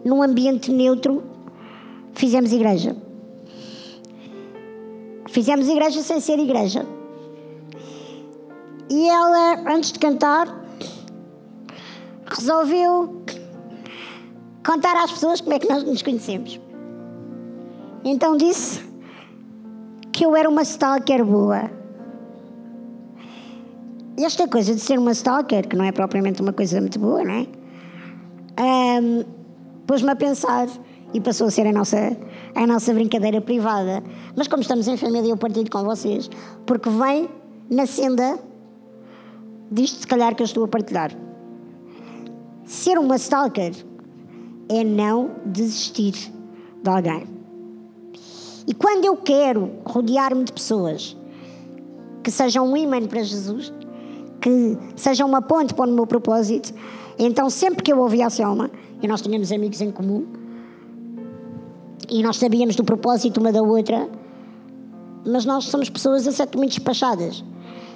num 0.03 0.21
ambiente 0.21 0.71
neutro, 0.71 1.28
fizemos 2.19 2.51
igreja. 2.51 2.97
Fizemos 5.29 5.69
igreja 5.69 6.01
sem 6.01 6.19
ser 6.19 6.37
igreja. 6.37 6.85
E 8.89 9.07
ela, 9.07 9.73
antes 9.73 9.93
de 9.93 9.99
cantar, 9.99 10.45
resolveu 12.25 13.23
contar 14.65 14.97
às 14.97 15.13
pessoas 15.13 15.39
como 15.39 15.53
é 15.53 15.59
que 15.59 15.69
nós 15.69 15.83
nos 15.83 16.01
conhecemos. 16.01 16.59
Então 18.03 18.35
disse 18.35 18.83
que 20.11 20.25
eu 20.25 20.35
era 20.35 20.49
uma 20.49 20.63
stalker 20.63 21.23
boa. 21.23 21.71
E 24.17 24.25
esta 24.25 24.45
coisa 24.45 24.75
de 24.75 24.81
ser 24.81 24.99
uma 24.99 25.13
stalker, 25.13 25.69
que 25.69 25.75
não 25.77 25.85
é 25.85 25.93
propriamente 25.93 26.41
uma 26.41 26.51
coisa 26.51 26.81
muito 26.81 26.99
boa, 26.99 27.23
não 27.23 27.33
é? 27.33 27.47
Um, 29.01 29.23
Pôs-me 29.87 30.11
a 30.11 30.15
pensar 30.15 30.67
e 31.13 31.19
passou 31.19 31.47
a 31.47 31.51
ser 31.51 31.65
a 31.67 31.71
nossa, 31.71 32.15
a 32.55 32.67
nossa 32.67 32.93
brincadeira 32.93 33.41
privada. 33.41 34.03
Mas 34.35 34.47
como 34.47 34.61
estamos 34.61 34.87
em 34.87 34.97
família, 34.97 35.29
eu 35.29 35.37
partilho 35.37 35.69
com 35.69 35.83
vocês, 35.83 36.29
porque 36.65 36.89
vem 36.89 37.29
na 37.69 37.85
senda 37.85 38.39
disto, 39.71 40.01
se 40.01 40.07
calhar, 40.07 40.35
que 40.35 40.41
eu 40.41 40.45
estou 40.45 40.63
a 40.63 40.67
partilhar. 40.67 41.11
Ser 42.65 42.97
uma 42.97 43.15
stalker 43.15 43.73
é 44.67 44.83
não 44.83 45.31
desistir 45.45 46.13
de 46.83 46.89
alguém. 46.89 47.27
E 48.67 48.73
quando 48.73 49.05
eu 49.05 49.17
quero 49.17 49.71
rodear-me 49.85 50.43
de 50.43 50.53
pessoas 50.53 51.17
que 52.21 52.29
sejam 52.29 52.67
um 52.67 52.77
imã 52.77 53.01
para 53.07 53.23
Jesus, 53.23 53.73
que 54.39 54.77
sejam 54.95 55.27
uma 55.27 55.41
ponte 55.41 55.73
para 55.73 55.89
o 55.89 55.93
meu 55.93 56.05
propósito, 56.05 56.73
então 57.17 57.49
sempre 57.49 57.83
que 57.83 57.91
eu 57.91 57.99
ouvia 57.99 58.27
a 58.27 58.29
Selma, 58.29 58.69
e 59.01 59.07
nós 59.07 59.21
tínhamos 59.21 59.51
amigos 59.51 59.81
em 59.81 59.91
comum, 59.91 60.27
e 62.09 62.23
nós 62.23 62.37
sabíamos 62.37 62.75
do 62.75 62.83
propósito 62.83 63.39
uma 63.39 63.51
da 63.51 63.61
outra, 63.61 64.09
mas 65.25 65.45
nós 65.45 65.65
somos 65.65 65.89
pessoas 65.89 66.25
muito 66.55 66.71
despachadas. 66.71 67.43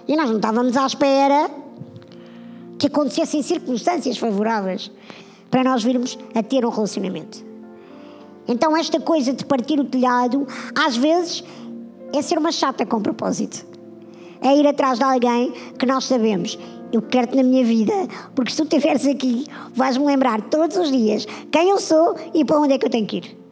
E 0.08 0.16
nós 0.16 0.30
não 0.30 0.38
estávamos 0.38 0.78
à 0.78 0.86
espera 0.86 1.50
que 2.78 2.88
acontecessem 2.88 3.42
circunstâncias 3.42 4.18
favoráveis 4.18 4.92
para 5.50 5.64
nós 5.64 5.84
virmos 5.84 6.18
a 6.36 6.44
ter 6.44 6.66
um 6.66 6.70
relacionamento. 6.70 7.44
Então, 8.48 8.76
esta 8.76 9.00
coisa 9.00 9.32
de 9.34 9.46
partir 9.46 9.80
o 9.80 9.86
telhado, 9.86 10.46
às 10.76 10.98
vezes, 10.98 11.44
é 12.12 12.22
ser 12.22 12.38
uma 12.38 12.52
chata 12.52 12.86
com 12.86 13.02
propósito. 13.02 13.66
É 14.42 14.58
ir 14.58 14.68
atrás 14.68 14.98
de 14.98 15.06
alguém 15.06 15.54
que 15.80 15.86
nós 15.86 16.04
sabemos. 16.04 16.60
Eu 16.92 17.02
quero-te 17.02 17.38
na 17.38 17.44
minha 17.44 17.64
vida, 17.64 17.94
porque 18.36 18.52
se 18.52 18.58
tu 18.58 18.64
estiveres 18.64 19.08
aqui, 19.08 19.46
vais-me 19.74 20.06
lembrar 20.06 20.42
todos 20.42 20.78
os 20.78 20.92
dias 20.92 21.26
quem 21.50 21.70
eu 21.70 21.80
sou 21.80 22.16
e 22.34 22.44
para 22.44 22.60
onde 22.60 22.74
é 22.74 22.78
que 22.78 22.86
eu 22.86 22.90
tenho 22.90 23.08
que 23.08 23.18
ir. 23.18 23.43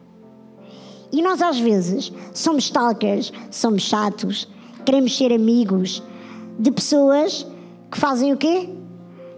E 1.12 1.20
nós, 1.20 1.42
às 1.42 1.60
vezes, 1.60 2.10
somos 2.32 2.64
stalkers, 2.64 3.32
somos 3.50 3.82
chatos, 3.82 4.48
queremos 4.84 5.16
ser 5.16 5.32
amigos 5.32 6.02
de 6.58 6.70
pessoas 6.72 7.46
que 7.90 7.98
fazem 7.98 8.32
o 8.32 8.36
quê? 8.36 8.68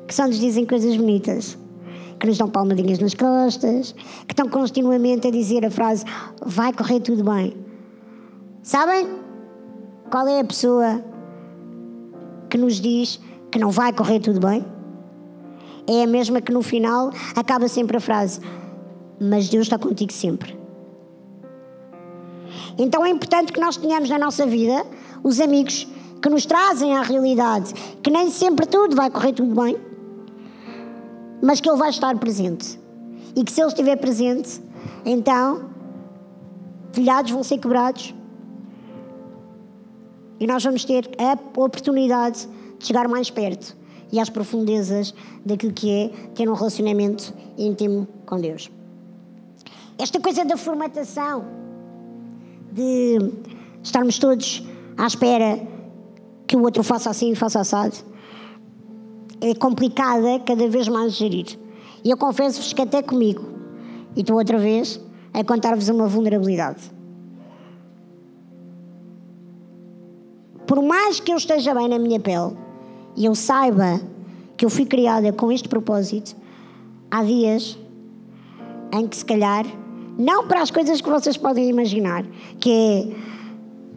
que 0.06 0.14
só 0.14 0.26
nos 0.26 0.38
dizem 0.38 0.66
coisas 0.66 0.96
bonitas 0.96 1.58
que 2.18 2.26
nos 2.26 2.38
dão 2.38 2.48
palmadinhas 2.48 2.98
nas 2.98 3.12
costas, 3.12 3.92
que 4.26 4.32
estão 4.32 4.48
continuamente 4.48 5.26
a 5.26 5.30
dizer 5.30 5.64
a 5.64 5.70
frase 5.70 6.04
vai 6.44 6.72
correr 6.72 7.00
tudo 7.00 7.24
bem. 7.24 7.56
Sabem 8.62 9.08
qual 10.10 10.26
é 10.28 10.40
a 10.40 10.44
pessoa 10.44 11.02
que 12.48 12.56
nos 12.56 12.80
diz 12.80 13.20
que 13.50 13.58
não 13.58 13.70
vai 13.70 13.92
correr 13.92 14.20
tudo 14.20 14.40
bem? 14.40 14.64
É 15.86 16.04
a 16.04 16.06
mesma 16.06 16.40
que 16.40 16.52
no 16.52 16.62
final 16.62 17.10
acaba 17.34 17.68
sempre 17.68 17.96
a 17.96 18.00
frase 18.00 18.40
mas 19.20 19.48
Deus 19.48 19.66
está 19.66 19.78
contigo 19.78 20.12
sempre. 20.12 20.63
Então 22.78 23.04
é 23.04 23.10
importante 23.10 23.52
que 23.52 23.60
nós 23.60 23.76
tenhamos 23.76 24.10
na 24.10 24.18
nossa 24.18 24.46
vida 24.46 24.84
os 25.22 25.40
amigos 25.40 25.86
que 26.20 26.28
nos 26.28 26.46
trazem 26.46 26.96
à 26.96 27.02
realidade, 27.02 27.72
que 28.02 28.10
nem 28.10 28.30
sempre 28.30 28.66
tudo 28.66 28.96
vai 28.96 29.10
correr 29.10 29.32
tudo 29.32 29.54
bem, 29.60 29.76
mas 31.42 31.60
que 31.60 31.68
Ele 31.68 31.78
vai 31.78 31.90
estar 31.90 32.16
presente. 32.18 32.80
E 33.36 33.44
que 33.44 33.52
se 33.52 33.60
Ele 33.60 33.68
estiver 33.68 33.96
presente, 33.96 34.60
então 35.04 35.70
telhados 36.92 37.30
vão 37.30 37.42
ser 37.42 37.58
quebrados 37.58 38.14
e 40.38 40.46
nós 40.46 40.62
vamos 40.62 40.84
ter 40.84 41.08
a 41.18 41.32
oportunidade 41.60 42.48
de 42.78 42.86
chegar 42.86 43.08
mais 43.08 43.30
perto 43.30 43.76
e 44.12 44.20
às 44.20 44.28
profundezas 44.28 45.14
daquilo 45.44 45.72
que 45.72 45.90
é 45.90 46.08
ter 46.34 46.48
um 46.48 46.54
relacionamento 46.54 47.34
íntimo 47.56 48.06
com 48.26 48.40
Deus. 48.40 48.70
Esta 49.98 50.20
coisa 50.20 50.44
da 50.44 50.56
formatação, 50.56 51.44
de 52.74 53.30
estarmos 53.84 54.18
todos 54.18 54.66
à 54.96 55.06
espera 55.06 55.64
que 56.44 56.56
o 56.56 56.62
outro 56.62 56.82
faça 56.82 57.08
assim 57.08 57.30
e 57.30 57.36
faça 57.36 57.60
assado, 57.60 57.94
é 59.40 59.54
complicada 59.54 60.40
cada 60.40 60.68
vez 60.68 60.88
mais 60.88 61.12
gerir. 61.12 61.56
E 62.02 62.10
eu 62.10 62.16
confesso-vos 62.16 62.72
que 62.72 62.82
até 62.82 63.00
comigo, 63.00 63.44
e 64.16 64.20
estou 64.20 64.36
outra 64.36 64.58
vez 64.58 65.00
a 65.32 65.44
contar-vos 65.44 65.88
uma 65.88 66.08
vulnerabilidade. 66.08 66.92
Por 70.66 70.82
mais 70.82 71.20
que 71.20 71.32
eu 71.32 71.36
esteja 71.36 71.74
bem 71.74 71.88
na 71.88 71.98
minha 71.98 72.18
pele 72.18 72.56
e 73.16 73.24
eu 73.24 73.34
saiba 73.36 74.00
que 74.56 74.64
eu 74.64 74.70
fui 74.70 74.84
criada 74.84 75.32
com 75.32 75.52
este 75.52 75.68
propósito, 75.68 76.34
há 77.08 77.22
dias 77.22 77.78
em 78.92 79.06
que 79.06 79.16
se 79.16 79.24
calhar 79.24 79.64
não 80.18 80.46
para 80.46 80.62
as 80.62 80.70
coisas 80.70 81.00
que 81.00 81.08
vocês 81.08 81.36
podem 81.36 81.68
imaginar, 81.68 82.24
que 82.60 82.70
é 82.70 83.34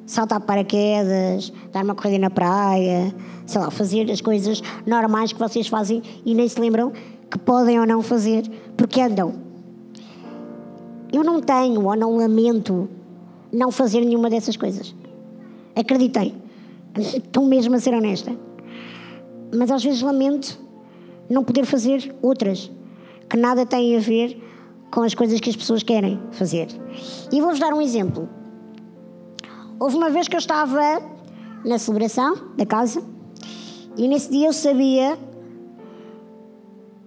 saltar 0.05 0.39
paraquedas, 0.39 1.51
dar 1.71 1.83
uma 1.83 1.93
corrida 1.93 2.17
na 2.17 2.29
praia, 2.29 3.13
sei 3.45 3.61
lá, 3.61 3.69
fazer 3.69 4.09
as 4.09 4.21
coisas 4.21 4.61
normais 4.85 5.33
que 5.33 5.39
vocês 5.39 5.67
fazem 5.67 6.01
e 6.25 6.33
nem 6.33 6.47
se 6.47 6.59
lembram 6.59 6.91
que 7.29 7.37
podem 7.37 7.79
ou 7.79 7.85
não 7.85 8.01
fazer, 8.01 8.49
porque 8.75 9.01
andam. 9.01 9.33
Eu 11.11 11.23
não 11.23 11.41
tenho 11.41 11.85
ou 11.85 11.95
não 11.95 12.17
lamento 12.17 12.89
não 13.51 13.71
fazer 13.71 14.01
nenhuma 14.01 14.29
dessas 14.29 14.57
coisas. 14.57 14.95
Acreditem. 15.75 16.35
Estou 16.97 17.45
mesmo 17.45 17.75
a 17.75 17.79
ser 17.79 17.93
honesta. 17.93 18.35
Mas 19.55 19.71
às 19.71 19.83
vezes 19.83 20.01
lamento 20.01 20.59
não 21.29 21.43
poder 21.43 21.65
fazer 21.65 22.13
outras 22.21 22.71
que 23.29 23.37
nada 23.37 23.65
têm 23.65 23.95
a 23.95 23.99
ver 23.99 24.41
com 24.91 25.01
as 25.01 25.13
coisas 25.13 25.39
que 25.39 25.49
as 25.49 25.55
pessoas 25.55 25.83
querem 25.83 26.19
fazer. 26.31 26.67
E 27.31 27.41
vou-vos 27.41 27.59
dar 27.59 27.73
um 27.73 27.81
exemplo. 27.81 28.29
Houve 29.79 29.95
uma 29.95 30.09
vez 30.09 30.27
que 30.27 30.35
eu 30.35 30.39
estava 30.39 31.01
na 31.63 31.77
celebração 31.77 32.35
da 32.55 32.65
casa 32.65 33.03
e 33.97 34.07
nesse 34.07 34.29
dia 34.29 34.47
eu 34.47 34.53
sabia 34.53 35.17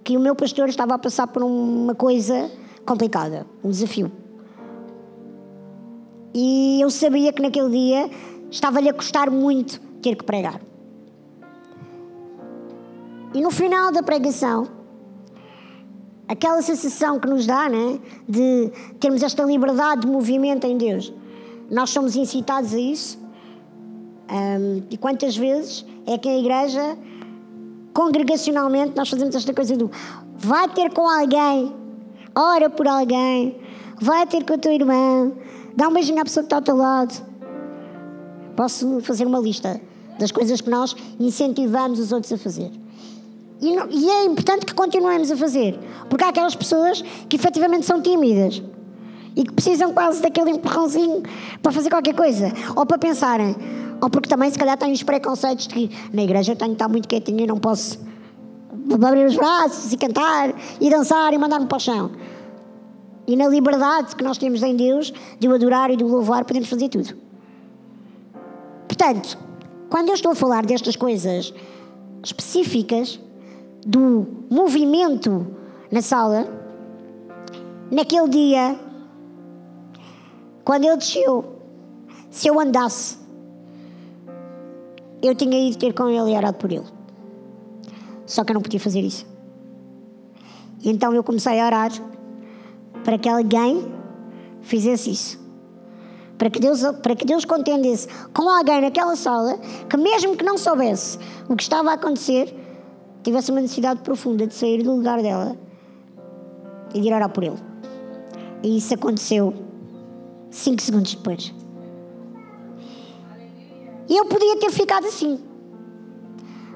que 0.02 0.16
o 0.16 0.20
meu 0.20 0.34
pastor 0.34 0.68
estava 0.68 0.94
a 0.94 0.98
passar 0.98 1.26
por 1.26 1.42
uma 1.42 1.94
coisa 1.94 2.50
complicada, 2.84 3.46
um 3.62 3.70
desafio. 3.70 4.10
E 6.34 6.80
eu 6.80 6.90
sabia 6.90 7.32
que 7.32 7.42
naquele 7.42 7.70
dia 7.70 8.10
estava-lhe 8.50 8.88
a 8.88 8.94
custar 8.94 9.30
muito 9.30 9.80
ter 10.02 10.16
que 10.16 10.24
pregar. 10.24 10.60
E 13.32 13.40
no 13.40 13.50
final 13.50 13.92
da 13.92 14.02
pregação, 14.02 14.66
aquela 16.30 16.62
sensação 16.62 17.18
que 17.18 17.28
nos 17.28 17.44
dá, 17.44 17.68
né, 17.68 17.98
de 18.28 18.70
termos 19.00 19.20
esta 19.20 19.42
liberdade 19.42 20.02
de 20.02 20.06
movimento 20.06 20.64
em 20.64 20.78
Deus. 20.78 21.12
Nós 21.68 21.90
somos 21.90 22.14
incitados 22.14 22.72
a 22.72 22.78
isso. 22.78 23.18
Um, 24.30 24.84
e 24.88 24.96
quantas 24.96 25.36
vezes 25.36 25.84
é 26.06 26.16
que 26.16 26.28
a 26.28 26.38
igreja, 26.38 26.96
congregacionalmente, 27.92 28.92
nós 28.96 29.08
fazemos 29.08 29.34
esta 29.34 29.52
coisa 29.52 29.76
do 29.76 29.90
vai 30.36 30.68
ter 30.68 30.92
com 30.92 31.08
alguém, 31.08 31.74
ora 32.32 32.70
por 32.70 32.86
alguém, 32.86 33.56
vai 34.00 34.24
ter 34.24 34.44
com 34.44 34.54
a 34.54 34.58
tua 34.58 34.72
irmã, 34.72 35.32
dá 35.76 35.88
um 35.88 35.92
beijinho 35.92 36.20
à 36.20 36.24
pessoa 36.24 36.44
que 36.44 36.46
está 36.46 36.56
ao 36.56 36.62
teu 36.62 36.76
lado. 36.76 37.12
Posso 38.54 39.00
fazer 39.00 39.26
uma 39.26 39.40
lista 39.40 39.80
das 40.16 40.30
coisas 40.30 40.60
que 40.60 40.70
nós 40.70 40.94
incentivamos 41.18 41.98
os 41.98 42.12
outros 42.12 42.32
a 42.32 42.38
fazer. 42.38 42.70
E, 43.60 43.76
não, 43.76 43.86
e, 43.90 44.08
é 44.08 44.24
importante 44.24 44.64
que 44.64 44.72
continuemos 44.72 45.30
a 45.30 45.36
fazer, 45.36 45.78
porque 46.08 46.24
há 46.24 46.28
aquelas 46.28 46.54
pessoas 46.54 47.02
que 47.28 47.36
efetivamente 47.36 47.84
são 47.84 48.00
tímidas 48.00 48.62
e 49.36 49.44
que 49.44 49.52
precisam 49.52 49.92
quase 49.92 50.22
daquele 50.22 50.50
empurrãozinho 50.50 51.22
para 51.62 51.70
fazer 51.70 51.90
qualquer 51.90 52.14
coisa, 52.14 52.52
ou 52.74 52.86
para 52.86 52.96
pensarem, 52.96 53.54
ou 54.00 54.08
porque 54.08 54.28
também 54.28 54.50
se 54.50 54.58
calhar 54.58 54.78
têm 54.78 54.92
os 54.92 55.02
preconceitos 55.02 55.68
de 55.68 55.74
que 55.74 55.90
na 56.12 56.22
igreja 56.22 56.52
eu 56.52 56.56
tenho 56.56 56.70
que 56.70 56.76
estar 56.76 56.88
muito 56.88 57.06
quietinho 57.06 57.40
e 57.40 57.46
não 57.46 57.58
posso 57.58 58.00
abrir 59.06 59.26
os 59.26 59.36
braços 59.36 59.92
e 59.92 59.96
cantar 59.96 60.54
e 60.80 60.90
dançar 60.90 61.32
e 61.34 61.38
mandar-me 61.38 61.66
para 61.66 61.76
o 61.76 61.80
chão. 61.80 62.10
E 63.26 63.36
na 63.36 63.46
liberdade 63.46 64.16
que 64.16 64.24
nós 64.24 64.38
temos 64.38 64.62
em 64.62 64.74
Deus, 64.74 65.12
de 65.38 65.48
o 65.48 65.54
adorar 65.54 65.90
e 65.90 65.96
de 65.96 66.02
o 66.02 66.08
louvar, 66.08 66.44
podemos 66.44 66.68
fazer 66.68 66.88
tudo. 66.88 67.14
Portanto, 68.88 69.38
quando 69.88 70.08
eu 70.08 70.14
estou 70.14 70.32
a 70.32 70.34
falar 70.34 70.64
destas 70.66 70.96
coisas 70.96 71.54
específicas, 72.24 73.20
do 73.84 74.26
movimento 74.50 75.46
na 75.90 76.02
sala, 76.02 76.46
naquele 77.90 78.28
dia, 78.28 78.78
quando 80.64 80.84
ele 80.84 80.96
desceu, 80.96 81.56
se 82.30 82.48
eu 82.48 82.60
andasse, 82.60 83.18
eu 85.22 85.34
tinha 85.34 85.68
ido 85.68 85.76
ter 85.76 85.92
com 85.92 86.08
ele 86.08 86.32
e 86.32 86.36
orado 86.36 86.56
por 86.58 86.70
ele. 86.70 86.86
Só 88.26 88.44
que 88.44 88.52
eu 88.52 88.54
não 88.54 88.62
podia 88.62 88.80
fazer 88.80 89.00
isso. 89.00 89.26
Então 90.84 91.12
eu 91.14 91.22
comecei 91.22 91.60
a 91.60 91.66
orar 91.66 91.90
para 93.04 93.18
que 93.18 93.28
alguém 93.28 93.92
fizesse 94.62 95.10
isso. 95.10 95.40
Para 96.38 96.48
que, 96.48 96.58
Deus, 96.58 96.80
para 97.02 97.14
que 97.14 97.26
Deus 97.26 97.44
contendesse 97.44 98.08
com 98.32 98.48
alguém 98.48 98.80
naquela 98.80 99.14
sala 99.14 99.58
que, 99.88 99.96
mesmo 99.96 100.36
que 100.36 100.44
não 100.44 100.56
soubesse 100.56 101.18
o 101.48 101.56
que 101.56 101.62
estava 101.62 101.90
a 101.90 101.94
acontecer, 101.94 102.54
tivesse 103.22 103.50
uma 103.50 103.60
necessidade 103.60 104.00
profunda 104.00 104.46
de 104.46 104.54
sair 104.54 104.82
do 104.82 104.94
lugar 104.94 105.22
dela 105.22 105.56
e 106.94 107.00
de 107.00 107.08
ir 107.08 107.12
orar 107.12 107.28
por 107.28 107.44
ele. 107.44 107.58
E 108.62 108.76
isso 108.76 108.94
aconteceu 108.94 109.54
cinco 110.50 110.82
segundos 110.82 111.14
depois. 111.14 111.54
E 114.08 114.16
eu 114.16 114.26
podia 114.26 114.58
ter 114.58 114.70
ficado 114.70 115.06
assim. 115.06 115.38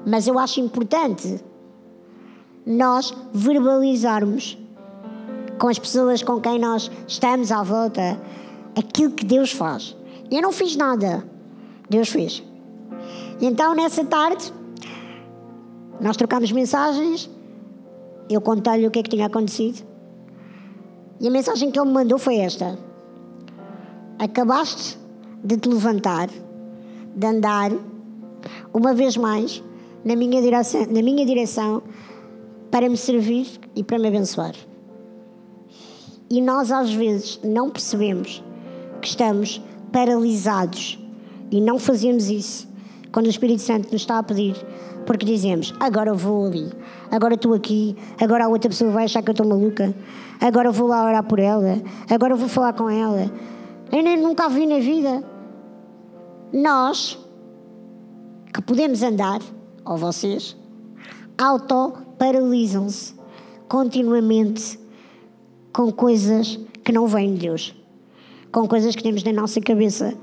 Mas 0.05 0.27
eu 0.27 0.39
acho 0.39 0.59
importante 0.59 1.43
nós 2.65 3.13
verbalizarmos 3.33 4.57
com 5.59 5.67
as 5.67 5.79
pessoas 5.79 6.23
com 6.23 6.39
quem 6.39 6.59
nós 6.59 6.91
estamos 7.07 7.51
à 7.51 7.61
volta 7.63 8.19
aquilo 8.77 9.11
que 9.11 9.25
Deus 9.25 9.51
faz. 9.51 9.95
Eu 10.31 10.41
não 10.41 10.51
fiz 10.51 10.75
nada, 10.75 11.27
Deus 11.89 12.09
fez. 12.09 12.43
Então, 13.41 13.75
nessa 13.75 14.03
tarde, 14.03 14.51
nós 15.99 16.17
trocámos 16.17 16.51
mensagens, 16.51 17.29
eu 18.29 18.41
contei-lhe 18.41 18.87
o 18.87 18.91
que 18.91 18.99
é 18.99 19.03
que 19.03 19.09
tinha 19.09 19.27
acontecido. 19.27 19.85
E 21.19 21.27
a 21.27 21.31
mensagem 21.31 21.71
que 21.71 21.79
ele 21.79 21.87
me 21.87 21.93
mandou 21.93 22.17
foi 22.17 22.37
esta: 22.37 22.77
Acabaste 24.19 24.97
de 25.43 25.57
te 25.57 25.69
levantar, 25.69 26.29
de 27.15 27.27
andar, 27.27 27.71
uma 28.73 28.93
vez 28.93 29.15
mais, 29.15 29.63
na 30.03 30.15
minha 30.15 30.41
direção, 30.41 30.81
na 30.81 31.01
minha 31.01 31.25
direção 31.25 31.81
para 32.69 32.89
me 32.89 32.97
servir 32.97 33.47
e 33.75 33.83
para 33.83 33.97
me 33.97 34.07
abençoar. 34.07 34.53
E 36.29 36.41
nós, 36.41 36.71
às 36.71 36.91
vezes, 36.91 37.39
não 37.43 37.69
percebemos 37.69 38.43
que 39.01 39.07
estamos 39.07 39.61
paralisados 39.91 40.99
e 41.51 41.61
não 41.61 41.79
fazemos 41.79 42.29
isso 42.29 42.67
quando 43.15 43.27
o 43.27 43.29
Espírito 43.29 43.61
Santo 43.61 43.93
nos 43.93 44.01
está 44.01 44.19
a 44.19 44.23
pedir 44.23 44.57
porque 45.05 45.25
dizemos, 45.25 45.73
agora 45.79 46.13
vou 46.13 46.47
ali, 46.47 46.69
agora 47.09 47.35
estou 47.35 47.53
aqui, 47.53 47.95
agora 48.19 48.43
a 48.43 48.49
outra 48.49 48.69
pessoa 48.69 48.91
vai 48.91 49.05
achar 49.05 49.23
que 49.23 49.29
eu 49.29 49.31
estou 49.31 49.47
maluca, 49.47 49.95
agora 50.41 50.69
vou 50.69 50.89
lá 50.89 51.05
orar 51.05 51.23
por 51.23 51.39
ela, 51.39 51.81
agora 52.09 52.35
vou 52.35 52.49
falar 52.49 52.73
com 52.73 52.89
ela. 52.89 53.31
Eu 53.89 54.03
nem 54.03 54.21
nunca 54.21 54.43
a 54.43 54.49
vi 54.49 54.65
na 54.65 54.79
vida. 54.79 55.23
Nós, 56.51 57.17
que 58.53 58.61
podemos 58.61 59.01
andar, 59.01 59.39
ou 59.85 59.95
vocês, 59.95 60.57
autoparalisam-se 61.37 63.15
continuamente 63.69 64.77
com 65.71 65.89
coisas 65.89 66.59
que 66.83 66.91
não 66.91 67.07
vêm 67.07 67.35
de 67.35 67.47
Deus, 67.47 67.73
com 68.51 68.67
coisas 68.67 68.93
que 68.93 69.03
temos 69.03 69.23
na 69.23 69.31
nossa 69.31 69.61
cabeça 69.61 70.13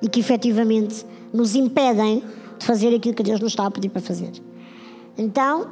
e 0.00 0.08
que 0.08 0.20
efetivamente 0.20 1.04
nos 1.32 1.54
impedem 1.54 2.22
de 2.58 2.66
fazer 2.66 2.94
aquilo 2.94 3.14
que 3.14 3.22
Deus 3.22 3.40
nos 3.40 3.52
está 3.52 3.66
a 3.66 3.70
pedir 3.70 3.88
para 3.88 4.02
fazer. 4.02 4.32
Então, 5.16 5.70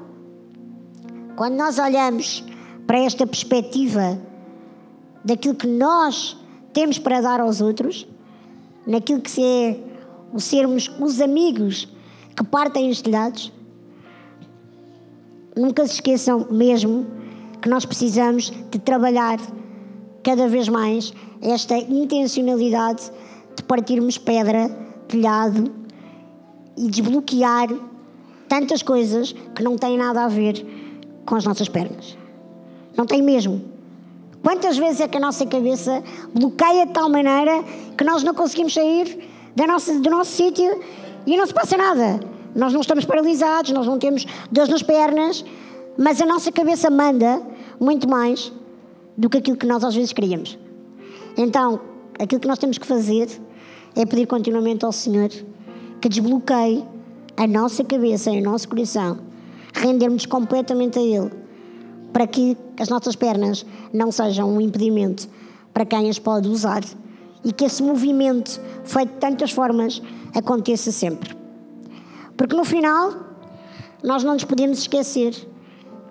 quando 1.36 1.54
nós 1.54 1.78
olhamos 1.78 2.44
para 2.86 2.98
esta 2.98 3.26
perspectiva 3.26 4.18
daquilo 5.24 5.54
que 5.54 5.66
nós 5.66 6.36
temos 6.72 6.98
para 6.98 7.20
dar 7.20 7.40
aos 7.40 7.60
outros, 7.60 8.06
naquilo 8.86 9.20
que 9.20 9.42
é 9.42 9.80
o 10.32 10.40
sermos 10.40 10.90
os 11.00 11.20
amigos 11.20 11.88
que 12.36 12.44
partem 12.44 12.90
os 12.90 13.02
telhados, 13.02 13.52
nunca 15.56 15.86
se 15.86 15.94
esqueçam 15.94 16.46
mesmo 16.50 17.06
que 17.60 17.68
nós 17.68 17.84
precisamos 17.84 18.52
de 18.70 18.78
trabalhar 18.78 19.38
cada 20.22 20.48
vez 20.48 20.68
mais 20.68 21.12
esta 21.40 21.76
intencionalidade 21.76 23.10
de 23.56 23.62
partirmos 23.62 24.18
pedra, 24.18 24.70
telhado 25.08 25.72
e 26.76 26.88
desbloquear 26.88 27.68
tantas 28.48 28.82
coisas 28.82 29.32
que 29.54 29.62
não 29.62 29.76
têm 29.76 29.98
nada 29.98 30.24
a 30.24 30.28
ver 30.28 30.64
com 31.26 31.34
as 31.34 31.44
nossas 31.44 31.68
pernas. 31.68 32.16
Não 32.96 33.04
tem 33.04 33.22
mesmo. 33.22 33.62
Quantas 34.42 34.78
vezes 34.78 35.00
é 35.00 35.08
que 35.08 35.16
a 35.16 35.20
nossa 35.20 35.44
cabeça 35.44 36.02
bloqueia 36.34 36.86
de 36.86 36.92
tal 36.92 37.10
maneira 37.10 37.62
que 37.96 38.04
nós 38.04 38.22
não 38.22 38.34
conseguimos 38.34 38.72
sair 38.72 39.28
da 39.54 39.66
nossa, 39.66 39.98
do 39.98 40.10
nosso 40.10 40.30
sítio 40.30 40.80
e 41.26 41.36
não 41.36 41.46
se 41.46 41.52
passa 41.52 41.76
nada. 41.76 42.20
Nós 42.54 42.72
não 42.72 42.80
estamos 42.80 43.04
paralisados, 43.04 43.72
nós 43.72 43.86
não 43.86 43.98
temos 43.98 44.26
dores 44.50 44.70
nas 44.70 44.82
pernas, 44.82 45.44
mas 45.98 46.20
a 46.20 46.26
nossa 46.26 46.50
cabeça 46.50 46.88
manda 46.88 47.42
muito 47.78 48.08
mais 48.08 48.52
do 49.16 49.28
que 49.28 49.38
aquilo 49.38 49.56
que 49.56 49.66
nós 49.66 49.82
às 49.84 49.94
vezes 49.94 50.12
queríamos. 50.12 50.58
Então, 51.36 51.80
aquilo 52.18 52.40
que 52.40 52.48
nós 52.48 52.58
temos 52.58 52.78
que 52.78 52.86
fazer 52.86 53.28
é 53.98 54.06
pedir 54.06 54.26
continuamente 54.26 54.84
ao 54.84 54.92
Senhor 54.92 55.28
que 56.00 56.08
desbloqueie 56.08 56.84
a 57.36 57.46
nossa 57.48 57.82
cabeça 57.82 58.30
e 58.30 58.40
o 58.40 58.44
nosso 58.44 58.68
coração, 58.68 59.18
rendermos 59.74 60.24
completamente 60.24 61.00
a 61.00 61.02
Ele, 61.02 61.30
para 62.12 62.24
que 62.24 62.56
as 62.78 62.88
nossas 62.88 63.16
pernas 63.16 63.66
não 63.92 64.12
sejam 64.12 64.48
um 64.48 64.60
impedimento 64.60 65.28
para 65.74 65.84
quem 65.84 66.08
as 66.08 66.18
pode 66.18 66.48
usar 66.48 66.82
e 67.44 67.52
que 67.52 67.64
esse 67.64 67.82
movimento, 67.82 68.60
feito 68.84 69.14
de 69.14 69.18
tantas 69.18 69.50
formas, 69.50 70.00
aconteça 70.32 70.92
sempre. 70.92 71.36
Porque 72.36 72.54
no 72.54 72.64
final, 72.64 73.14
nós 74.02 74.22
não 74.22 74.34
nos 74.34 74.44
podemos 74.44 74.78
esquecer 74.78 75.34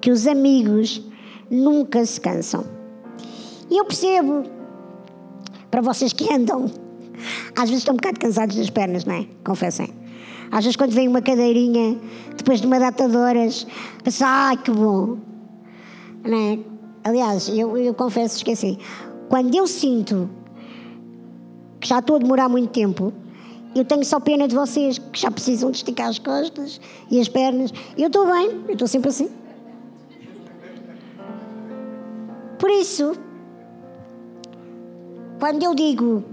que 0.02 0.12
os 0.12 0.28
amigos 0.28 1.02
nunca 1.50 2.06
se 2.06 2.20
cansam. 2.20 2.66
E 3.70 3.78
eu 3.78 3.86
percebo, 3.86 4.44
para 5.72 5.82
vocês 5.82 6.12
que 6.12 6.34
andam 6.34 6.70
às 7.56 7.70
vezes 7.70 7.80
estão 7.80 7.94
um 7.94 7.98
bocado 7.98 8.20
cansados 8.20 8.56
das 8.56 8.70
pernas, 8.70 9.06
não 9.06 9.16
é? 9.16 9.26
Confessem. 9.44 9.90
Às 10.52 10.64
vezes 10.64 10.76
quando 10.76 10.92
vem 10.92 11.08
uma 11.08 11.22
cadeirinha, 11.22 11.98
depois 12.36 12.62
de 12.62 12.68
uma 12.68 12.80
data 12.80 13.08
de 13.08 13.18
horas, 13.18 13.68
pensa, 14.04 14.26
ai 14.28 14.58
que 14.58 14.72
bom. 14.72 15.18
Não 16.24 16.38
é? 16.38 16.60
Aliás, 17.04 17.50
eu, 17.50 17.78
eu 17.78 17.94
confesso, 17.94 18.38
esqueci. 18.38 18.78
Quando 19.30 19.54
eu 19.56 19.68
sinto 19.68 20.30
que 21.80 21.88
já 21.88 22.00
estou 22.00 22.16
a 22.16 22.20
demorar 22.20 22.50
muito 22.50 22.72
tempo, 22.72 23.14
eu 23.76 23.86
tenho 23.86 24.04
só 24.04 24.20
pena 24.20 24.48
de 24.48 24.56
vocês 24.56 24.98
que 24.98 25.20
já 25.20 25.30
precisam 25.30 25.70
de 25.70 25.78
esticar 25.78 26.08
as 26.08 26.20
costas 26.20 26.82
e 27.12 27.20
as 27.20 27.28
pernas. 27.28 27.72
Eu 27.98 28.08
estou 28.08 28.26
bem, 28.26 28.62
eu 28.68 28.74
estou 28.74 28.88
sempre 28.88 29.10
assim. 29.10 29.30
Por 32.58 32.72
isso, 32.72 33.14
quando 35.40 35.64
eu 35.64 35.76
digo 35.76 36.24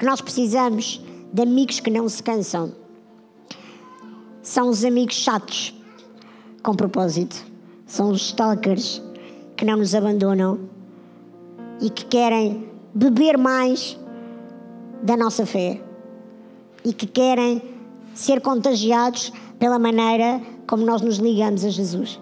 que 0.00 0.06
nós 0.06 0.22
precisamos 0.22 0.98
de 1.30 1.42
amigos 1.42 1.78
que 1.78 1.90
não 1.90 2.08
se 2.08 2.22
cansam. 2.22 2.72
São 4.42 4.70
os 4.70 4.82
amigos 4.82 5.14
chatos, 5.14 5.74
com 6.62 6.74
propósito. 6.74 7.44
São 7.84 8.08
os 8.08 8.22
stalkers 8.28 9.02
que 9.58 9.64
não 9.66 9.76
nos 9.76 9.94
abandonam 9.94 10.58
e 11.82 11.90
que 11.90 12.06
querem 12.06 12.66
beber 12.94 13.36
mais 13.36 13.98
da 15.02 15.18
nossa 15.18 15.44
fé 15.44 15.78
e 16.82 16.94
que 16.94 17.06
querem 17.06 17.60
ser 18.14 18.40
contagiados 18.40 19.30
pela 19.58 19.78
maneira 19.78 20.40
como 20.66 20.82
nós 20.82 21.02
nos 21.02 21.18
ligamos 21.18 21.62
a 21.62 21.68
Jesus, 21.68 22.18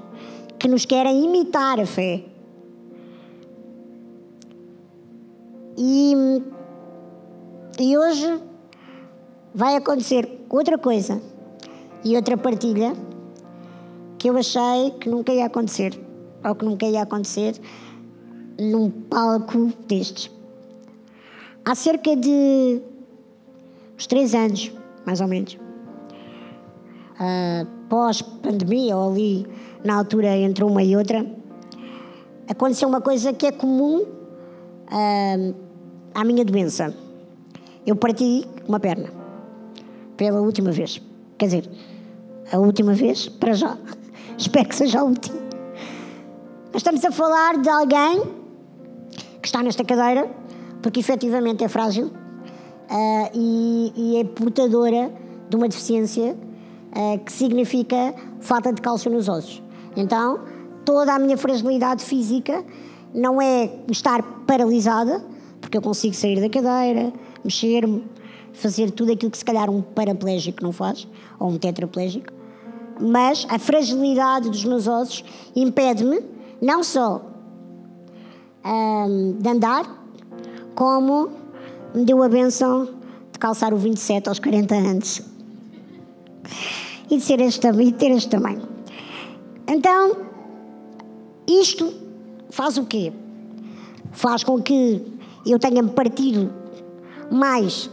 que 0.59 0.67
nos 0.67 0.85
querem 0.85 1.25
imitar 1.25 1.79
a 1.79 1.87
fé. 1.87 2.25
E 5.77 6.13
e 7.79 7.97
hoje 7.97 8.41
vai 9.55 9.77
acontecer 9.77 10.29
outra 10.51 10.77
coisa 10.77 11.23
e 12.05 12.17
outra 12.17 12.37
partilha 12.37 12.93
que 14.19 14.29
eu 14.29 14.37
achei 14.37 14.91
que 15.01 15.09
nunca 15.09 15.33
ia 15.33 15.47
acontecer, 15.47 15.99
ou 16.45 16.55
que 16.55 16.65
nunca 16.65 16.87
ia 16.87 17.03
acontecer 17.03 17.55
num 18.59 18.91
palco 18.91 19.73
destes. 19.87 20.29
Há 21.65 21.75
cerca 21.77 22.17
de 22.17 22.83
uns 23.97 24.07
três 24.09 24.35
anos, 24.35 24.73
mais 25.07 25.21
ou 25.21 25.29
menos, 25.29 25.55
uh, 27.15 27.67
pós-pandemia, 27.89 28.97
ou 28.97 29.13
ali 29.13 29.47
na 29.85 29.97
altura 29.99 30.37
entre 30.37 30.65
uma 30.65 30.83
e 30.83 30.97
outra, 30.97 31.25
aconteceu 32.49 32.89
uma 32.89 33.01
coisa 33.01 33.33
que 33.33 33.47
é 33.47 33.53
comum 33.53 34.01
uh, 34.01 35.55
à 36.13 36.25
minha 36.25 36.45
doença 36.45 36.93
eu 37.89 37.97
parti 37.97 38.47
uma 38.69 38.79
perna. 38.79 39.09
Pela 40.15 40.43
última 40.43 40.71
vez. 40.71 41.01
Quer 41.39 41.47
dizer, 41.47 41.71
a 42.53 42.59
última 42.59 42.93
vez, 42.93 43.29
para 43.29 43.55
já. 43.55 43.79
Espero 44.37 44.69
que 44.69 44.77
seja 44.77 45.01
a 45.01 45.05
última. 45.05 45.39
Mas 46.71 46.77
estamos 46.83 47.03
a 47.03 47.11
falar 47.11 47.59
de 47.59 47.69
alguém 47.71 48.23
que 49.41 49.49
está 49.49 49.63
nesta 49.63 49.85
cadeira, 49.85 50.31
porque 50.83 51.01
efetivamente 51.01 51.65
é 51.65 51.69
frágil 51.69 52.07
uh, 52.09 53.31
e, 53.35 53.93
e, 53.97 54.17
é 54.21 54.25
portadora 54.25 55.11
de 55.49 55.57
uma 55.57 55.67
deficiência 55.67 56.37
uh, 56.93 57.19
que 57.25 57.33
significa 57.33 58.15
falta 58.39 58.71
de 58.71 58.83
cálcio 58.83 59.11
nos 59.11 59.31
ossos. 59.31 59.63
Então, 59.97 60.41
toda 60.85 61.15
a 61.15 61.19
minha 61.19 61.39
fragilidade 61.39 62.05
física 62.05 62.63
não 63.15 63.41
é 63.41 63.71
estar 63.91 64.23
paralisada, 64.47 65.25
porque 65.59 65.79
eu 65.79 65.83
consigo 65.83 66.15
sair 66.15 66.39
da 66.39 66.51
cadeira, 66.51 67.13
mexer-me, 67.49 68.05
fazer 68.53 68.91
tudo 68.91 69.13
aquilo 69.13 69.31
que 69.31 69.39
se 69.39 69.45
calhar 69.45 69.71
um 69.71 69.81
paraplégico 69.81 70.63
não 70.63 70.73
faz, 70.73 71.09
ou 71.41 71.49
um 71.49 71.59
tetraplégico. 71.59 72.33
Mas 73.01 73.47
a 73.49 73.59
fragilidade 73.59 74.51
dos 74.51 74.65
meus 74.65 74.87
ossos 74.87 75.25
impede-me 75.57 76.21
não 76.61 76.83
só 76.85 77.23
um, 78.65 79.37
de 79.39 79.49
andar, 79.49 79.85
como 80.75 81.31
me 81.95 82.05
deu 82.05 82.23
a 82.23 82.29
benção 82.29 82.89
de 83.33 83.39
calçar 83.39 83.73
o 83.73 83.77
27 83.77 84.29
aos 84.29 84.39
40 84.39 84.75
anos. 84.75 85.23
E 87.11 87.17
de, 87.17 87.23
ser 87.23 87.41
este, 87.41 87.67
e 87.67 87.85
de 87.85 87.93
ter 87.93 88.11
este 88.11 88.29
tamanho. 88.29 88.63
Então, 89.67 90.17
isto 91.47 91.93
faz 92.51 92.77
o 92.77 92.85
quê? 92.85 93.13
Faz 94.13 94.45
com 94.45 94.61
que 94.61 95.03
eu 95.47 95.59
tenha 95.59 95.83
partido 95.85 96.58
mais 97.31 97.91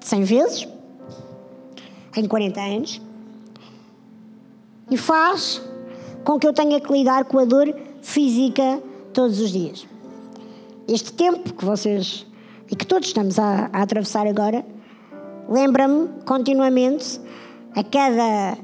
de 0.00 0.06
100 0.06 0.24
vezes 0.24 0.68
em 2.16 2.26
40 2.26 2.60
anos 2.60 3.00
e 4.90 4.96
faz 4.96 5.60
com 6.24 6.38
que 6.38 6.46
eu 6.46 6.52
tenha 6.52 6.80
que 6.80 6.92
lidar 6.92 7.24
com 7.24 7.38
a 7.38 7.44
dor 7.44 7.72
física 8.02 8.82
todos 9.12 9.40
os 9.40 9.50
dias. 9.50 9.86
Este 10.88 11.12
tempo 11.12 11.52
que 11.52 11.64
vocês 11.64 12.26
e 12.70 12.76
que 12.76 12.86
todos 12.86 13.08
estamos 13.08 13.38
a, 13.38 13.68
a 13.72 13.82
atravessar 13.82 14.26
agora 14.26 14.64
lembra-me 15.48 16.08
continuamente 16.24 17.20
a 17.74 17.82
cada 17.84 18.58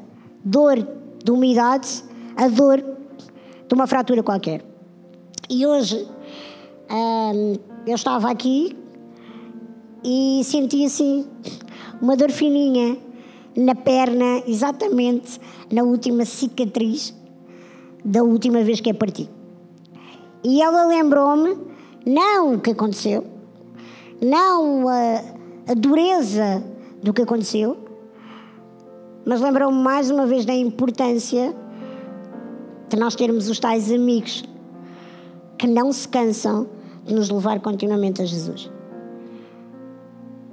dor 0.45 0.87
de 1.25 1.31
umidade 1.31 2.05
a 2.37 2.49
dor 2.49 2.79
de 2.79 3.75
uma 3.75 3.87
fratura 3.87 4.23
qualquer. 4.23 4.65
E 5.49 5.67
hoje 5.67 6.07
hum, 6.91 7.55
eu 7.87 7.95
estava 7.95 8.31
aqui 8.31 8.77
e 10.05 10.43
senti 10.45 10.85
assim 10.85 11.27
uma 12.01 12.17
dor 12.17 12.31
fininha 12.31 12.97
na 13.57 13.75
perna, 13.75 14.43
exatamente 14.47 15.41
na 15.71 15.83
última 15.83 16.25
cicatriz 16.25 17.15
da 18.05 18.23
última 18.23 18.63
vez 18.63 18.81
que 18.81 18.91
a 18.91 18.95
parti. 18.95 19.29
E 20.43 20.61
ela 20.61 20.87
lembrou-me, 20.87 21.57
não 22.05 22.55
o 22.55 22.61
que 22.61 22.71
aconteceu, 22.71 23.25
não 24.21 24.89
a, 24.89 25.23
a 25.71 25.75
dureza 25.75 26.65
do 27.03 27.13
que 27.13 27.23
aconteceu, 27.23 27.77
mas 29.25 29.41
lembrou-me 29.41 29.79
mais 29.79 30.11
uma 30.11 30.27
vez 30.27 30.45
da 30.45 30.55
importância 30.55 31.55
de 32.89 32.97
nós 32.99 33.15
termos 33.15 33.49
os 33.49 33.61
tais 33.61 33.91
amigos 33.93 34.43
que 35.57 35.67
não 35.69 35.93
se 35.93 36.09
cansam 36.09 36.67
de 37.07 37.15
nos 37.15 37.31
levar 37.31 37.61
continuamente 37.61 38.21
a 38.21 38.25
Jesus. 38.25 38.71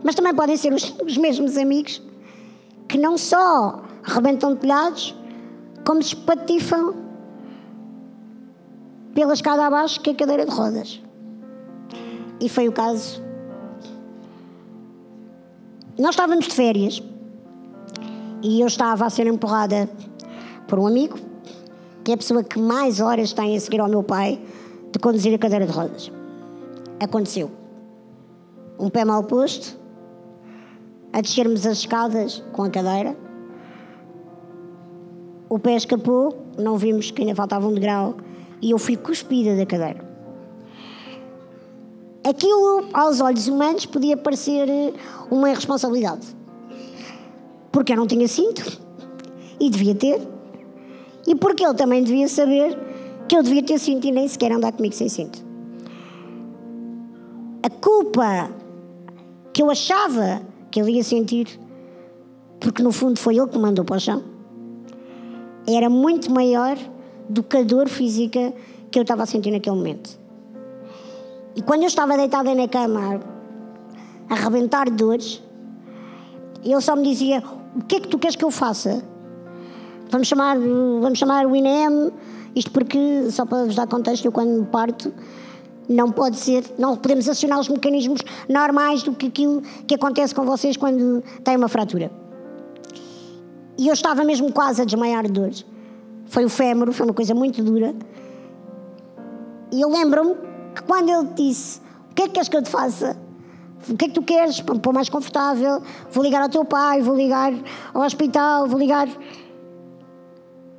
Mas 0.03 0.15
também 0.15 0.33
podem 0.33 0.55
ser 0.57 0.73
os, 0.73 0.95
os 1.05 1.17
mesmos 1.17 1.57
amigos 1.57 2.01
que 2.87 2.97
não 2.97 3.17
só 3.17 3.83
rebentam 4.03 4.55
telhados, 4.55 5.15
como 5.85 6.01
se 6.01 6.15
espatifam 6.15 6.93
pela 9.13 9.33
escada 9.33 9.65
abaixo 9.65 9.99
que 10.01 10.09
é 10.09 10.13
a 10.13 10.15
cadeira 10.15 10.45
de 10.45 10.51
rodas. 10.51 11.01
E 12.39 12.47
foi 12.47 12.67
o 12.67 12.71
caso. 12.71 13.21
Nós 15.97 16.11
estávamos 16.11 16.45
de 16.45 16.53
férias 16.53 17.03
e 18.41 18.61
eu 18.61 18.67
estava 18.67 19.05
a 19.05 19.09
ser 19.09 19.27
empurrada 19.27 19.89
por 20.67 20.79
um 20.79 20.87
amigo, 20.87 21.17
que 22.03 22.11
é 22.11 22.13
a 22.13 22.17
pessoa 22.17 22.43
que 22.43 22.57
mais 22.57 22.99
horas 23.01 23.33
tem 23.33 23.55
a 23.55 23.59
seguir 23.59 23.81
ao 23.81 23.89
meu 23.89 24.01
pai 24.01 24.39
de 24.91 24.99
conduzir 24.99 25.33
a 25.33 25.37
cadeira 25.37 25.65
de 25.65 25.71
rodas. 25.71 26.11
Aconteceu. 26.99 27.51
Um 28.79 28.89
pé 28.89 29.03
mal 29.03 29.23
posto, 29.23 29.78
a 31.11 31.21
descermos 31.21 31.65
as 31.65 31.79
escadas 31.79 32.43
com 32.51 32.63
a 32.63 32.69
cadeira. 32.69 33.15
O 35.49 35.57
pé 35.57 35.75
escapou, 35.75 36.45
não 36.57 36.77
vimos 36.77 37.11
que 37.11 37.21
ainda 37.21 37.35
faltava 37.35 37.67
um 37.67 37.73
degrau 37.73 38.15
e 38.61 38.71
eu 38.71 38.77
fui 38.77 38.95
cuspida 38.95 39.55
da 39.55 39.65
cadeira. 39.65 40.07
Aquilo, 42.27 42.89
aos 42.93 43.21
olhos 43.21 43.47
humanos, 43.47 43.85
podia 43.85 44.15
parecer 44.15 44.69
eh, 44.69 44.93
uma 45.31 45.49
irresponsabilidade. 45.49 46.27
Porque 47.71 47.93
eu 47.93 47.97
não 47.97 48.05
tinha 48.05 48.27
cinto 48.27 48.79
e 49.59 49.69
devia 49.69 49.95
ter. 49.95 50.21
E 51.25 51.33
porque 51.33 51.65
ele 51.65 51.73
também 51.73 52.03
devia 52.03 52.27
saber 52.27 52.77
que 53.27 53.35
eu 53.35 53.41
devia 53.41 53.63
ter 53.63 53.79
cinto 53.79 54.05
e 54.05 54.11
nem 54.11 54.27
sequer 54.27 54.51
andar 54.51 54.71
comigo 54.73 54.93
sem 54.93 55.09
cinto. 55.09 55.43
A 57.63 57.69
culpa 57.69 58.51
que 59.53 59.61
eu 59.61 59.71
achava 59.71 60.41
que 60.71 60.79
ele 60.79 60.91
ia 60.93 61.03
sentir, 61.03 61.47
porque 62.59 62.83
no 62.83 62.91
fundo 62.91 63.19
foi 63.19 63.37
ele 63.37 63.47
que 63.47 63.57
mandou 63.57 63.85
para 63.85 63.97
o 63.97 63.99
chão, 63.99 64.23
era 65.67 65.89
muito 65.89 66.31
maior 66.31 66.77
do 67.27 67.43
que 67.43 67.57
a 67.57 67.63
dor 67.63 67.87
física 67.87 68.53
que 68.89 68.97
eu 68.97 69.03
estava 69.03 69.23
a 69.23 69.25
sentir 69.25 69.51
naquele 69.51 69.75
momento. 69.75 70.19
E 71.55 71.61
quando 71.61 71.81
eu 71.81 71.87
estava 71.87 72.15
deitada 72.17 72.53
na 72.55 72.67
cama 72.67 73.19
a 74.29 74.33
arrebentar 74.33 74.89
de 74.89 74.95
dores, 74.95 75.41
ele 76.63 76.81
só 76.81 76.95
me 76.95 77.03
dizia: 77.03 77.43
O 77.75 77.83
que 77.83 77.97
é 77.97 77.99
que 77.99 78.07
tu 78.07 78.17
queres 78.17 78.35
que 78.35 78.43
eu 78.43 78.51
faça? 78.51 79.03
Vamos 80.09 80.27
chamar, 80.27 80.57
vamos 80.57 81.19
chamar 81.19 81.45
o 81.45 81.55
INEM, 81.55 82.11
isto 82.55 82.71
porque, 82.71 83.29
só 83.29 83.45
para 83.45 83.65
vos 83.65 83.75
dar 83.75 83.87
contexto, 83.87 84.25
eu 84.25 84.31
quando 84.31 84.49
me 84.49 84.65
parto, 84.65 85.13
não 85.89 86.11
pode 86.11 86.37
ser, 86.37 86.63
não 86.77 86.95
podemos 86.95 87.27
acionar 87.27 87.59
os 87.59 87.67
mecanismos 87.67 88.21
normais 88.47 89.01
do 89.01 89.11
que 89.11 89.25
aquilo 89.25 89.61
que 89.87 89.95
acontece 89.95 90.35
com 90.35 90.45
vocês 90.45 90.77
quando 90.77 91.23
têm 91.43 91.57
uma 91.57 91.67
fratura. 91.67 92.11
E 93.75 93.87
eu 93.87 93.93
estava 93.93 94.23
mesmo 94.23 94.53
quase 94.53 94.83
a 94.83 94.85
desmaiar 94.85 95.25
de 95.25 95.31
dores. 95.31 95.65
Foi 96.27 96.45
o 96.45 96.49
fémur, 96.49 96.93
foi 96.93 97.07
uma 97.07 97.13
coisa 97.13 97.33
muito 97.33 97.63
dura. 97.63 97.95
E 99.71 99.81
eu 99.81 99.89
lembro-me 99.89 100.35
que 100.75 100.83
quando 100.83 101.09
ele 101.09 101.27
disse: 101.35 101.81
O 102.11 102.13
que 102.13 102.23
é 102.23 102.27
que 102.27 102.33
queres 102.33 102.49
que 102.49 102.57
eu 102.57 102.61
te 102.61 102.69
faça? 102.69 103.17
O 103.89 103.97
que 103.97 104.05
é 104.05 104.07
que 104.09 104.13
tu 104.13 104.21
queres 104.21 104.61
para 104.61 104.75
me 104.75 104.81
pôr 104.81 104.93
mais 104.93 105.09
confortável? 105.09 105.81
Vou 106.11 106.23
ligar 106.23 106.43
ao 106.43 106.49
teu 106.49 106.65
pai, 106.65 107.01
vou 107.01 107.15
ligar 107.15 107.51
ao 107.93 108.03
hospital, 108.03 108.67
vou 108.67 108.77
ligar. 108.77 109.07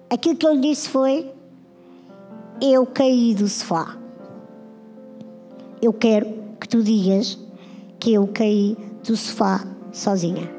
Aquilo 0.09 0.37
que 0.37 0.47
eu 0.47 0.53
lhe 0.53 0.61
disse 0.61 0.89
foi: 0.89 1.33
Eu 2.61 2.87
caí 2.87 3.35
do 3.35 3.49
sofá 3.49 4.00
eu 5.83 5.93
quero 5.93 6.27
que 6.61 6.69
tu 6.69 6.83
digas 6.83 7.39
que 7.99 8.13
eu 8.15 8.27
caí 8.29 8.77
do 9.05 9.17
sofá 9.17 9.65
sozinha. 9.93 10.51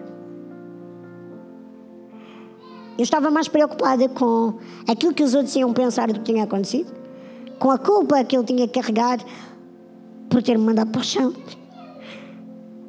Eu 2.97 3.03
estava 3.03 3.31
mais 3.31 3.47
preocupada 3.47 4.07
com 4.09 4.55
aquilo 4.87 5.13
que 5.13 5.23
os 5.23 5.33
outros 5.33 5.55
iam 5.55 5.73
pensar 5.73 6.07
do 6.07 6.19
que 6.19 6.25
tinha 6.25 6.43
acontecido, 6.43 6.91
com 7.57 7.71
a 7.71 7.77
culpa 7.77 8.23
que 8.23 8.35
eu 8.35 8.43
tinha 8.43 8.67
que 8.67 8.79
carregar 8.79 9.19
por 10.29 10.41
ter-me 10.41 10.63
mandado 10.63 10.91
para 10.91 11.01
o 11.01 11.03
chão, 11.03 11.33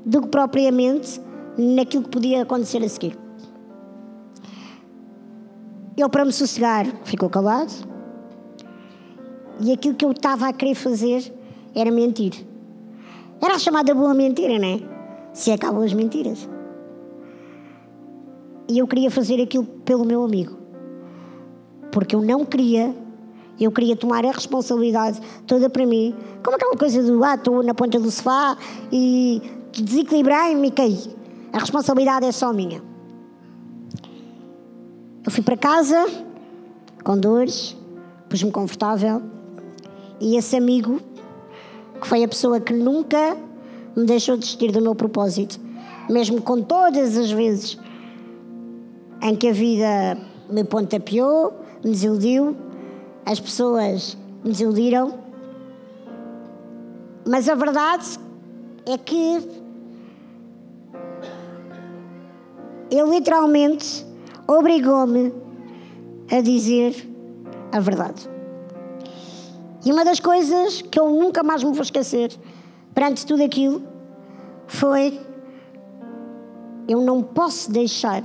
do 0.04 0.22
que 0.22 0.28
propriamente 0.28 1.20
naquilo 1.56 2.04
que 2.04 2.10
podia 2.10 2.42
acontecer 2.42 2.82
a 2.82 2.88
seguir. 2.88 3.18
Ele, 5.96 6.08
para 6.08 6.24
me 6.24 6.32
sossegar, 6.32 6.86
ficou 7.04 7.28
calado. 7.28 7.72
E 9.60 9.72
aquilo 9.72 9.94
que 9.94 10.04
eu 10.04 10.12
estava 10.12 10.48
a 10.48 10.52
querer 10.52 10.74
fazer 10.74 11.32
era 11.74 11.90
mentir. 11.90 12.46
Era 13.40 13.54
a 13.54 13.58
chamada 13.58 13.94
boa 13.94 14.14
mentira, 14.14 14.58
não 14.58 14.68
é? 14.68 14.80
Se 15.32 15.50
acabam 15.50 15.82
as 15.82 15.92
mentiras. 15.92 16.48
E 18.68 18.78
eu 18.78 18.86
queria 18.86 19.10
fazer 19.10 19.42
aquilo 19.42 19.64
pelo 19.64 20.04
meu 20.04 20.22
amigo. 20.22 20.56
Porque 21.90 22.14
eu 22.14 22.22
não 22.22 22.44
queria, 22.44 22.94
eu 23.60 23.70
queria 23.72 23.96
tomar 23.96 24.24
a 24.24 24.30
responsabilidade 24.30 25.20
toda 25.46 25.68
para 25.68 25.84
mim. 25.84 26.14
Como 26.42 26.56
aquela 26.56 26.76
coisa 26.76 27.02
do 27.02 27.22
ah, 27.24 27.34
estou 27.34 27.62
na 27.62 27.74
ponta 27.74 27.98
do 27.98 28.10
sofá 28.10 28.56
e 28.90 29.42
desequilibrei-me 29.72 30.68
e 30.68 30.70
caí. 30.70 30.98
A 31.52 31.58
responsabilidade 31.58 32.26
é 32.26 32.32
só 32.32 32.52
minha. 32.52 32.82
Eu 35.24 35.30
fui 35.30 35.42
para 35.42 35.56
casa 35.56 36.06
com 37.04 37.18
dores, 37.18 37.76
pus-me 38.28 38.50
confortável 38.50 39.22
e 40.20 40.36
esse 40.36 40.56
amigo 40.56 41.00
que 42.02 42.08
foi 42.08 42.24
a 42.24 42.28
pessoa 42.28 42.60
que 42.60 42.72
nunca 42.72 43.36
me 43.96 44.04
deixou 44.04 44.36
desistir 44.36 44.72
do 44.72 44.82
meu 44.82 44.94
propósito, 44.94 45.58
mesmo 46.10 46.42
com 46.42 46.60
todas 46.60 47.16
as 47.16 47.30
vezes 47.30 47.78
em 49.22 49.36
que 49.36 49.48
a 49.48 49.52
vida 49.52 50.18
me 50.50 50.64
pontapeou, 50.64 51.54
me 51.84 51.92
desiludiu, 51.92 52.56
as 53.24 53.38
pessoas 53.38 54.18
me 54.44 54.50
desiludiram. 54.50 55.14
Mas 57.24 57.48
a 57.48 57.54
verdade 57.54 58.18
é 58.84 58.98
que 58.98 59.38
ele 62.90 63.10
literalmente 63.10 64.04
obrigou-me 64.48 65.32
a 66.32 66.40
dizer 66.40 67.08
a 67.70 67.78
verdade. 67.78 68.28
E 69.84 69.92
uma 69.92 70.04
das 70.04 70.20
coisas 70.20 70.82
que 70.82 70.98
eu 70.98 71.10
nunca 71.10 71.42
mais 71.42 71.64
me 71.64 71.72
vou 71.72 71.82
esquecer, 71.82 72.30
perante 72.94 73.26
tudo 73.26 73.42
aquilo, 73.42 73.82
foi: 74.66 75.20
eu 76.88 77.00
não 77.00 77.22
posso 77.22 77.70
deixar 77.70 78.22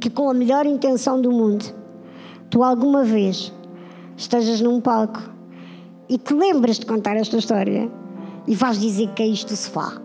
que, 0.00 0.10
com 0.10 0.30
a 0.30 0.34
melhor 0.34 0.66
intenção 0.66 1.20
do 1.20 1.30
mundo, 1.30 1.64
tu 2.50 2.62
alguma 2.62 3.04
vez 3.04 3.52
estejas 4.16 4.60
num 4.60 4.80
palco 4.80 5.22
e 6.08 6.16
te 6.18 6.34
lembras 6.34 6.78
de 6.78 6.86
contar 6.86 7.16
esta 7.16 7.36
história 7.36 7.90
e 8.46 8.54
vais 8.54 8.80
dizer 8.80 9.08
que 9.14 9.22
é 9.22 9.26
isto 9.26 9.48
do 9.48 9.56
sofá. 9.56 10.00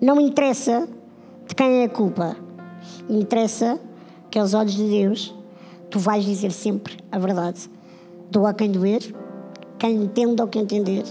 Não 0.00 0.20
interessa 0.20 0.88
de 1.46 1.54
quem 1.54 1.82
é 1.82 1.84
a 1.84 1.88
culpa, 1.88 2.36
interessa 3.08 3.80
que, 4.30 4.38
aos 4.38 4.52
olhos 4.52 4.74
de 4.74 4.88
Deus, 4.88 5.35
tu 5.90 5.98
vais 5.98 6.24
dizer 6.24 6.52
sempre 6.52 6.96
a 7.10 7.18
verdade. 7.18 7.70
Doa 8.30 8.52
quem 8.52 8.70
doer, 8.70 9.14
quem 9.78 10.02
entenda 10.02 10.42
ou 10.42 10.48
quem 10.48 10.62
entender, 10.62 11.04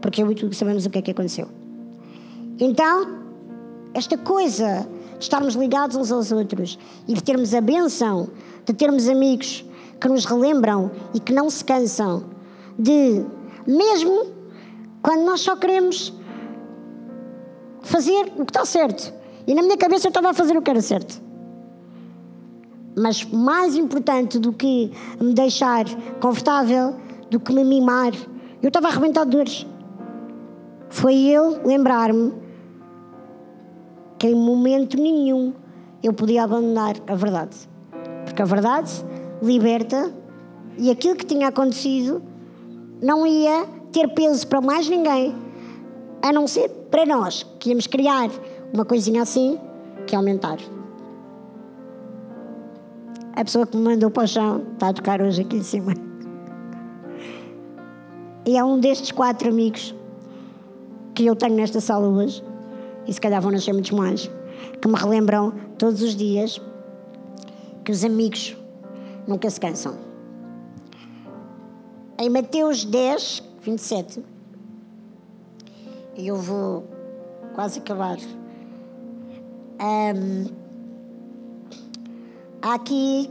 porque 0.00 0.22
eu 0.22 0.30
e 0.30 0.34
tu 0.34 0.52
sabemos 0.54 0.86
o 0.86 0.90
que 0.90 0.98
é 0.98 1.02
que 1.02 1.10
aconteceu. 1.10 1.48
Então, 2.58 3.18
esta 3.94 4.16
coisa 4.16 4.86
de 5.18 5.24
estarmos 5.24 5.54
ligados 5.54 5.96
uns 5.96 6.12
aos 6.12 6.30
outros 6.30 6.78
e 7.08 7.14
de 7.14 7.22
termos 7.22 7.54
a 7.54 7.60
benção 7.60 8.28
de 8.64 8.72
termos 8.72 9.08
amigos 9.08 9.64
que 10.00 10.08
nos 10.08 10.24
relembram 10.24 10.90
e 11.12 11.20
que 11.20 11.32
não 11.32 11.50
se 11.50 11.64
cansam 11.64 12.24
de, 12.78 13.24
mesmo 13.66 14.26
quando 15.02 15.24
nós 15.24 15.40
só 15.40 15.56
queremos 15.56 16.12
fazer 17.82 18.32
o 18.36 18.44
que 18.44 18.50
está 18.50 18.64
certo. 18.64 19.12
E 19.46 19.54
na 19.54 19.62
minha 19.62 19.76
cabeça 19.76 20.06
eu 20.06 20.10
estava 20.10 20.30
a 20.30 20.34
fazer 20.34 20.56
o 20.56 20.62
que 20.62 20.70
era 20.70 20.80
certo. 20.80 21.20
Mas 23.00 23.24
mais 23.24 23.76
importante 23.76 24.38
do 24.38 24.52
que 24.52 24.92
me 25.18 25.32
deixar 25.32 25.86
confortável, 26.20 26.94
do 27.30 27.40
que 27.40 27.50
me 27.50 27.64
mimar, 27.64 28.12
eu 28.62 28.68
estava 28.68 28.88
a 28.88 28.90
arrebentar 28.90 29.24
de 29.24 29.30
dores. 29.30 29.66
Foi 30.90 31.14
ele 31.14 31.60
lembrar-me 31.64 32.34
que 34.18 34.26
em 34.26 34.34
momento 34.34 34.98
nenhum 34.98 35.54
eu 36.02 36.12
podia 36.12 36.44
abandonar 36.44 36.96
a 37.06 37.14
verdade. 37.14 37.56
Porque 38.26 38.42
a 38.42 38.44
verdade 38.44 38.90
liberta 39.42 40.12
e 40.76 40.90
aquilo 40.90 41.16
que 41.16 41.24
tinha 41.24 41.48
acontecido 41.48 42.22
não 43.00 43.26
ia 43.26 43.64
ter 43.90 44.08
peso 44.08 44.46
para 44.46 44.60
mais 44.60 44.86
ninguém, 44.90 45.34
a 46.20 46.30
não 46.32 46.46
ser 46.46 46.68
para 46.90 47.06
nós, 47.06 47.46
que 47.58 47.70
íamos 47.70 47.86
criar 47.86 48.28
uma 48.74 48.84
coisinha 48.84 49.22
assim 49.22 49.58
que 50.06 50.14
aumentar. 50.14 50.58
A 53.40 53.44
pessoa 53.44 53.66
que 53.66 53.74
me 53.74 53.82
mandou 53.84 54.10
para 54.10 54.24
o 54.24 54.28
chão 54.28 54.66
está 54.74 54.90
a 54.90 54.92
tocar 54.92 55.22
hoje 55.22 55.40
aqui 55.40 55.56
em 55.56 55.62
cima. 55.62 55.94
E 58.44 58.54
é 58.54 58.62
um 58.62 58.78
destes 58.78 59.10
quatro 59.10 59.48
amigos 59.48 59.94
que 61.14 61.24
eu 61.24 61.34
tenho 61.34 61.56
nesta 61.56 61.80
sala 61.80 62.06
hoje, 62.06 62.44
e 63.06 63.14
se 63.14 63.18
calhar 63.18 63.40
vão 63.40 63.50
nascer 63.50 63.72
muitos 63.72 63.92
mais, 63.92 64.30
que 64.82 64.86
me 64.86 64.94
relembram 64.94 65.54
todos 65.78 66.02
os 66.02 66.14
dias 66.14 66.60
que 67.82 67.90
os 67.90 68.04
amigos 68.04 68.54
nunca 69.26 69.48
se 69.48 69.58
cansam. 69.58 69.96
Em 72.18 72.28
Mateus 72.28 72.84
10, 72.84 73.42
27, 73.62 74.22
e 76.14 76.28
eu 76.28 76.36
vou 76.36 76.84
quase 77.54 77.78
acabar. 77.78 78.18
Um, 79.80 80.59
há 82.62 82.74
aqui 82.74 83.30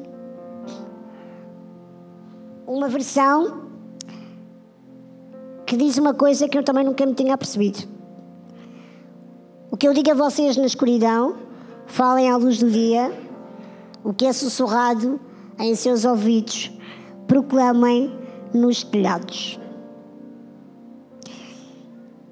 uma 2.65 2.87
versão 2.87 3.69
que 5.65 5.77
diz 5.77 5.97
uma 5.97 6.13
coisa 6.13 6.47
que 6.47 6.57
eu 6.57 6.63
também 6.63 6.83
nunca 6.83 7.05
me 7.05 7.13
tinha 7.13 7.37
percebido. 7.37 7.87
O 9.71 9.77
que 9.77 9.87
eu 9.87 9.93
digo 9.93 10.11
a 10.11 10.15
vocês 10.15 10.57
na 10.57 10.65
escuridão, 10.65 11.35
falem 11.85 12.29
à 12.29 12.37
luz 12.37 12.59
do 12.59 12.69
dia, 12.69 13.11
o 14.03 14.13
que 14.13 14.25
é 14.25 14.33
sussurrado 14.33 15.19
em 15.59 15.75
seus 15.75 16.05
ouvidos, 16.05 16.71
proclamem 17.27 18.11
nos 18.53 18.83
telhados. 18.83 19.59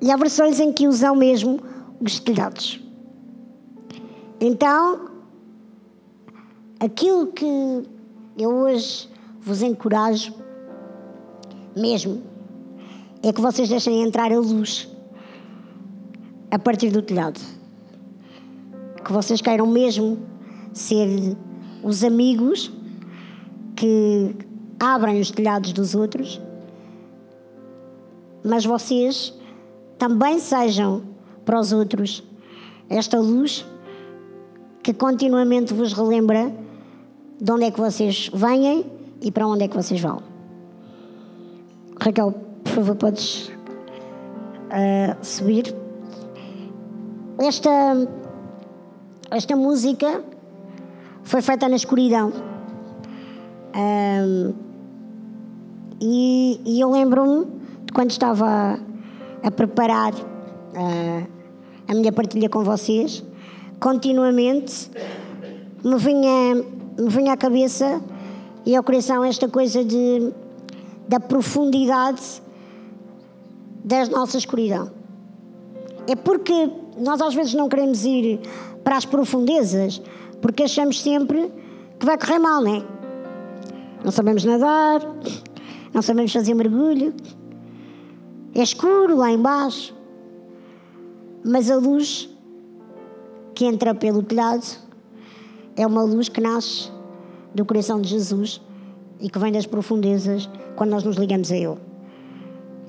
E 0.02 0.12
há 0.12 0.16
versões 0.18 0.60
em 0.60 0.72
que 0.72 0.88
usam 0.88 1.16
mesmo 1.16 1.60
os 2.00 2.20
telhados. 2.20 2.80
Então, 4.40 5.17
aquilo 6.80 7.28
que 7.28 7.84
eu 8.38 8.50
hoje 8.50 9.10
vos 9.42 9.62
encorajo, 9.62 10.34
mesmo, 11.76 12.22
é 13.24 13.32
que 13.32 13.42
vocês 13.42 13.70
deixem 13.70 14.04
entrar 14.04 14.32
a 14.32 14.40
luz 14.40 14.88
a 16.52 16.60
partir 16.60 16.90
do 16.90 17.02
telhado. 17.02 17.40
Que 19.04 19.12
vocês 19.12 19.42
queiram 19.42 19.68
mesmo 19.68 20.20
ser 20.74 21.36
os 21.84 22.04
amigos 22.04 22.72
que 23.76 24.36
abrem 24.80 25.20
os 25.20 25.32
telhados 25.32 25.72
dos 25.72 25.96
outros, 25.96 26.42
mas 28.44 28.66
vocês 28.66 29.34
também 29.98 30.40
sejam 30.40 31.04
para 31.46 31.60
os 31.60 31.72
outros 31.72 32.24
esta 32.90 33.20
luz 33.20 33.66
que 34.84 34.94
continuamente 34.94 35.74
vos 35.74 35.94
relembra 35.94 36.67
de 37.40 37.52
onde 37.52 37.66
é 37.66 37.72
que 37.72 37.80
vocês 37.80 38.30
vêm 38.34 38.86
e 39.22 39.32
para 39.32 39.48
onde 39.48 39.64
é 39.64 39.68
que 39.68 39.76
vocês 39.76 40.00
vão. 40.00 40.22
Raquel, 42.00 42.32
por 42.64 42.72
favor, 42.74 42.96
podes 42.96 43.50
uh, 44.68 45.26
subir. 45.26 45.74
Esta, 47.40 47.70
esta 49.32 49.56
música 49.56 50.24
foi 51.24 51.42
feita 51.42 51.68
na 51.68 51.76
escuridão. 51.76 52.32
Um, 53.76 54.54
e, 56.00 56.62
e, 56.66 56.80
eu 56.80 56.92
lembro-me 56.92 57.46
de 57.86 57.94
quando 57.94 58.12
estava 58.12 58.46
a, 59.44 59.48
a 59.48 59.52
preparar 59.52 60.14
uh, 60.14 61.28
a 61.88 61.94
minha 61.94 62.12
partilha 62.12 62.50
com 62.50 62.64
vocês, 62.64 63.24
continuamente 63.80 64.90
me 65.84 65.98
vinha, 65.98 66.64
me 66.98 67.10
vinha 67.10 67.34
à 67.34 67.38
cabeça 67.38 68.02
e 68.66 68.76
ao 68.76 68.84
coração 68.84 69.24
esta 69.24 69.48
coisa 69.48 69.84
de, 69.84 70.34
da 71.08 71.20
profundidade 71.20 72.42
da 73.84 74.06
nossa 74.08 74.38
escuridão. 74.38 74.92
É 76.08 76.16
porque 76.16 76.70
nós 76.98 77.22
às 77.22 77.34
vezes 77.34 77.54
não 77.54 77.70
queremos 77.70 78.04
ir 78.04 78.40
para 78.84 78.98
as 78.98 79.06
profundezas, 79.06 80.02
porque 80.42 80.64
achamos 80.64 81.02
sempre 81.02 81.52
que 82.00 82.06
vai 82.06 82.18
correr 82.18 82.40
mal, 82.40 82.62
não 82.62 82.76
é? 82.76 82.86
Não 84.04 84.12
sabemos 84.12 84.44
nadar, 84.44 85.02
não 85.94 86.02
sabemos 86.02 86.34
fazer 86.34 86.54
mergulho, 86.54 87.14
é 88.54 88.62
escuro 88.62 89.16
lá 89.16 89.32
embaixo, 89.32 89.96
mas 91.44 91.70
a 91.70 91.76
luz 91.76 92.30
que 93.54 93.66
entra 93.66 93.94
pelo 93.94 94.22
telhado 94.24 94.87
é 95.78 95.86
uma 95.86 96.02
luz 96.02 96.28
que 96.28 96.42
nasce 96.42 96.92
do 97.54 97.64
coração 97.64 98.02
de 98.02 98.10
Jesus 98.10 98.60
e 99.20 99.30
que 99.30 99.40
vem 99.40 99.52
das 99.52 99.66
profundezas 99.66 100.50
quando 100.76 100.90
nós 100.90 101.04
nos 101.04 101.16
ligamos 101.16 101.52
a 101.52 101.56
Ele. 101.56 101.78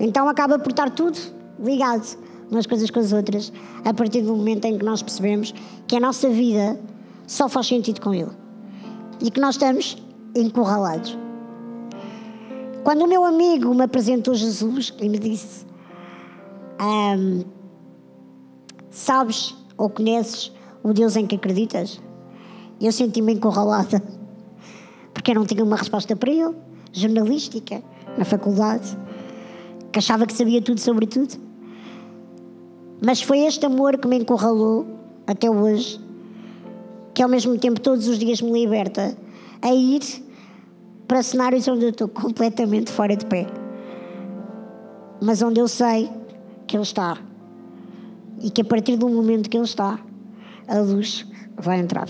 Então 0.01 0.28
acaba 0.28 0.59
por 0.59 0.70
estar 0.70 0.91
tudo 0.91 1.18
ligado 1.61 2.18
umas 2.51 2.66
coisas 2.66 2.91
com 2.91 2.99
as 2.99 3.12
outras 3.12 3.53
a 3.84 3.93
partir 3.93 4.22
do 4.22 4.34
momento 4.34 4.64
em 4.64 4.78
que 4.78 4.84
nós 4.84 5.03
percebemos 5.03 5.53
que 5.86 5.97
a 5.97 6.01
nossa 6.01 6.30
vida 6.30 6.80
só 7.26 7.49
faz 7.49 7.66
sentido 7.66 8.01
com 8.01 8.14
Ele 8.14 8.30
e 9.20 9.30
que 9.30 9.41
nós 9.41 9.57
estamos 9.57 9.99
encurralados. 10.34 11.16
Quando 12.84 13.03
o 13.03 13.07
meu 13.07 13.24
amigo 13.24 13.74
me 13.74 13.82
apresentou 13.82 14.34
Jesus 14.34 14.95
e 14.99 15.09
me 15.09 15.18
disse: 15.18 15.66
um, 16.80 17.45
Sabes 18.91 19.55
ou 19.76 19.91
conheces 19.91 20.51
o 20.82 20.93
Deus 20.95 21.16
em 21.16 21.26
que 21.26 21.36
acreditas? 21.36 22.01
Eu 22.81 22.93
senti-me 22.93 23.35
encurralada 23.35 24.03
porque 25.12 25.33
eu 25.33 25.35
não 25.35 25.45
tinha 25.45 25.64
uma 25.64 25.76
resposta 25.76 26.14
para 26.14 26.31
ele, 26.31 26.55
jornalística, 26.93 27.83
na 28.16 28.24
faculdade, 28.24 28.97
que 29.91 29.99
achava 29.99 30.26
que 30.26 30.33
sabia 30.33 30.62
tudo 30.62 30.81
sobre 30.81 31.07
tudo. 31.07 31.35
Mas 33.05 33.20
foi 33.20 33.41
este 33.41 33.66
amor 33.66 33.99
que 33.99 34.07
me 34.07 34.16
encurralou 34.16 34.87
até 35.26 35.51
hoje 35.51 36.01
que 37.18 37.22
ao 37.22 37.29
mesmo 37.29 37.59
tempo 37.59 37.81
todos 37.81 38.07
os 38.07 38.16
dias 38.16 38.41
me 38.41 38.53
liberta 38.53 39.16
a 39.61 39.74
ir 39.74 40.03
para 41.09 41.20
cenários 41.20 41.66
onde 41.66 41.87
eu 41.87 41.91
estou 41.91 42.07
completamente 42.07 42.93
fora 42.93 43.16
de 43.16 43.26
pé. 43.26 43.45
Mas 45.20 45.43
onde 45.43 45.59
eu 45.59 45.66
sei 45.66 46.09
que 46.64 46.76
Ele 46.76 46.85
está. 46.85 47.18
E 48.41 48.51
que 48.51 48.61
a 48.61 48.64
partir 48.64 48.97
do 48.97 49.09
momento 49.09 49.51
que 49.51 49.57
Ele 49.57 49.64
está, 49.64 49.99
a 50.68 50.79
luz 50.79 51.26
vai 51.57 51.81
entrar. 51.81 52.09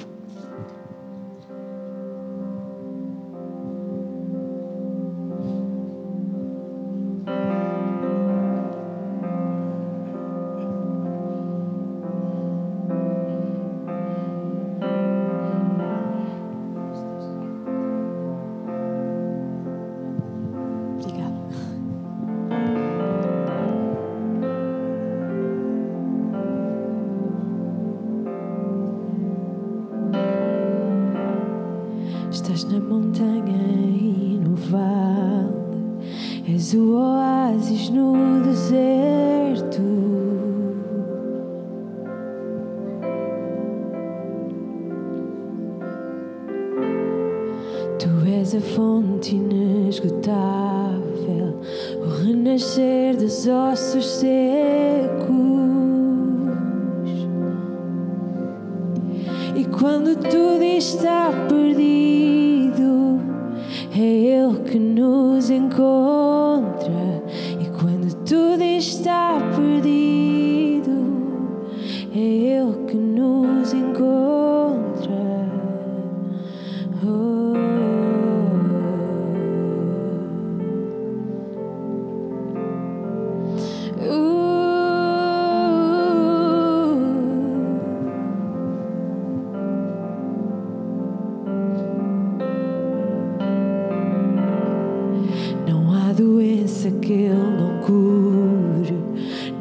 há 96.09 96.13
doença 96.13 96.91
que 96.91 97.13
Ele 97.13 97.35
não 97.35 97.81
cure, 97.83 98.99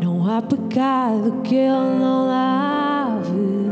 não 0.02 0.26
há 0.30 0.42
pecado 0.42 1.42
que 1.44 1.56
Ele 1.56 2.00
não 2.00 2.28
lave. 2.28 3.68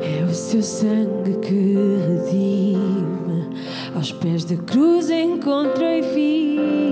É 0.00 0.24
o 0.24 0.32
seu 0.32 0.62
sangue 0.62 1.38
que 1.38 1.76
redime, 2.06 3.50
aos 3.96 4.12
pés 4.12 4.44
da 4.44 4.56
cruz 4.56 5.10
encontrei 5.10 6.02
vida. 6.02 6.83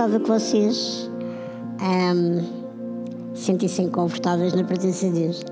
Gostava 0.00 0.18
que 0.18 0.30
vocês 0.30 1.10
ahm, 1.78 2.42
sentissem 3.34 3.90
confortáveis 3.90 4.54
na 4.54 4.64
presença 4.64 5.06
de 5.10 5.12
Deus. 5.12 5.44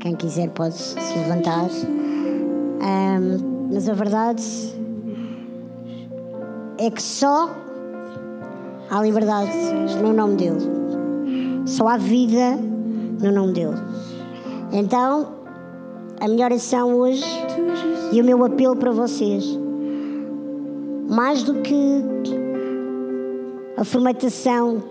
Quem 0.00 0.16
quiser 0.16 0.50
pode 0.50 0.74
se 0.74 1.18
levantar. 1.18 1.70
Ahm, 2.80 3.68
mas 3.72 3.88
a 3.88 3.92
verdade 3.92 4.42
é 6.78 6.90
que 6.90 7.00
só 7.00 7.48
há 8.90 9.00
liberdade 9.02 9.52
no 10.02 10.12
nome 10.14 10.34
dele. 10.34 11.62
Só 11.64 11.86
há 11.86 11.96
vida 11.96 12.56
no 13.22 13.30
nome 13.30 13.52
dele. 13.52 13.76
Então, 14.72 15.28
a 16.20 16.26
minha 16.26 16.44
oração 16.44 16.92
hoje 16.92 17.24
e 18.10 18.20
o 18.20 18.24
meu 18.24 18.44
apelo 18.44 18.74
para 18.74 18.90
vocês, 18.90 19.44
mais 21.08 21.44
do 21.44 21.54
que 21.62 22.39
a 23.80 23.84
formatação 23.84 24.82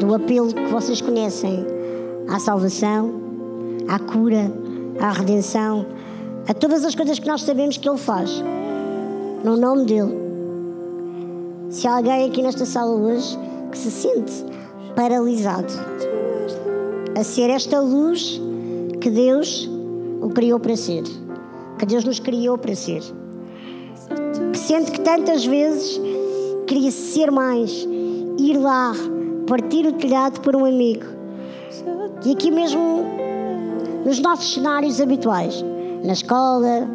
do 0.00 0.12
apelo 0.12 0.52
que 0.52 0.66
vocês 0.66 1.00
conhecem 1.00 1.64
à 2.28 2.40
salvação, 2.40 3.14
à 3.86 4.00
cura, 4.00 4.52
à 4.98 5.12
redenção, 5.12 5.86
a 6.48 6.52
todas 6.52 6.84
as 6.84 6.96
coisas 6.96 7.20
que 7.20 7.28
nós 7.28 7.42
sabemos 7.42 7.76
que 7.76 7.88
Ele 7.88 7.98
faz, 7.98 8.42
no 9.44 9.56
nome 9.56 9.84
dEle. 9.84 10.12
Se 11.68 11.86
há 11.86 11.98
alguém 11.98 12.28
aqui 12.28 12.42
nesta 12.42 12.66
sala 12.66 12.90
hoje 12.90 13.38
que 13.70 13.78
se 13.78 13.92
sente 13.92 14.44
paralisado 14.96 15.72
a 17.16 17.22
ser 17.22 17.48
esta 17.48 17.78
luz 17.78 18.40
que 19.00 19.08
Deus 19.08 19.70
o 20.20 20.30
criou 20.30 20.58
para 20.58 20.74
ser, 20.74 21.04
que 21.78 21.86
Deus 21.86 22.02
nos 22.02 22.18
criou 22.18 22.58
para 22.58 22.74
ser, 22.74 23.02
que 24.52 24.58
sente 24.58 24.90
que 24.90 25.00
tantas 25.00 25.46
vezes 25.46 26.00
queria 26.70 26.90
ser 26.92 27.32
mais, 27.32 27.88
ir 28.40 28.56
lá, 28.56 28.92
partir 29.46 29.86
o 29.86 29.92
telhado 29.92 30.40
por 30.40 30.56
um 30.56 30.64
amigo. 30.64 31.04
E 32.24 32.32
aqui 32.32 32.50
mesmo, 32.50 33.04
nos 34.04 34.18
nossos 34.20 34.54
cenários 34.54 35.00
habituais, 35.00 35.64
na 36.04 36.12
escola, 36.12 36.88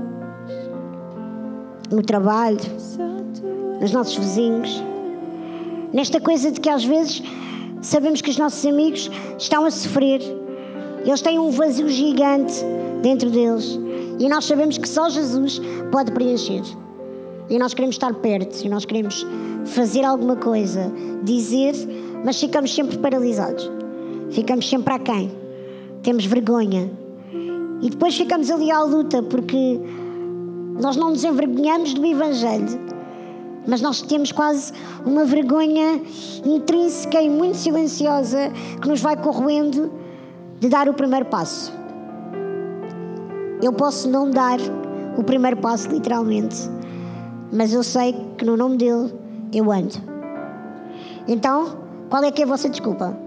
no 1.92 2.02
trabalho, 2.02 2.60
nos 3.80 3.92
nossos 3.92 4.16
vizinhos, 4.16 4.84
nesta 5.94 6.20
coisa 6.20 6.52
de 6.52 6.60
que 6.60 6.70
às 6.70 6.84
vezes 6.84 7.22
sabemos 7.82 8.22
que 8.22 8.30
os 8.30 8.38
nossos 8.38 8.66
amigos 8.66 9.10
estão 9.38 9.66
a 9.66 9.72
sofrer, 9.72 10.22
eles 11.06 11.22
têm 11.22 11.38
um 11.38 11.52
vazio 11.52 11.88
gigante 11.88 12.64
dentro 13.02 13.30
deles 13.30 13.80
e 14.18 14.28
nós 14.30 14.46
sabemos 14.46 14.78
que 14.78 14.88
só 14.88 15.10
Jesus 15.10 15.62
pode 15.92 16.12
preencher. 16.12 16.62
E 17.50 17.60
nós 17.60 17.74
queremos 17.74 17.96
estar 17.96 18.14
perto, 18.16 18.66
e 18.66 18.70
nós 18.70 18.86
queremos 18.86 19.26
fazer 19.66 20.04
alguma 20.04 20.36
coisa, 20.36 20.92
dizer, 21.24 21.74
mas 22.24 22.40
ficamos 22.40 22.74
sempre 22.74 22.98
paralisados. 22.98 23.70
Ficamos 24.32 24.70
sempre 24.70 24.94
aquém. 24.94 25.32
Temos 26.02 26.26
vergonha. 26.26 26.90
E 27.82 27.90
depois 27.90 28.16
ficamos 28.16 28.50
ali 28.50 28.72
à 28.72 28.82
luta, 28.84 29.22
porque 29.22 29.80
nós 30.80 30.96
não 30.96 31.10
nos 31.12 31.24
envergonhamos 31.24 31.94
do 31.94 32.06
Evangelho, 32.06 32.80
mas 33.68 33.82
nós 33.82 34.02
temos 34.02 34.32
quase 34.32 34.72
uma 35.06 35.26
vergonha 35.26 36.02
intrínseca 36.46 37.22
e 37.22 37.30
muito 37.30 37.58
silenciosa 37.58 38.52
que 38.82 38.88
nos 38.88 39.02
vai 39.02 39.16
corroendo 39.18 39.92
de 40.60 40.70
dar 40.70 40.88
o 40.88 40.94
primeiro 40.94 41.26
passo. 41.26 41.74
Eu 43.62 43.74
posso 43.74 44.10
não 44.10 44.30
dar 44.30 44.60
o 45.18 45.24
primeiro 45.24 45.58
passo, 45.58 45.90
literalmente, 45.90 46.58
mas 47.52 47.74
eu 47.74 47.84
sei 47.84 48.14
que 48.38 48.46
no 48.46 48.58
nome 48.58 48.78
dele 48.78 49.25
eu 49.54 49.72
ando. 49.72 49.96
Então, 51.28 51.78
qual 52.10 52.24
é 52.24 52.32
que 52.32 52.42
é 52.42 52.46
a 52.46 52.48
vossa 52.48 52.70
desculpa? 52.70 53.18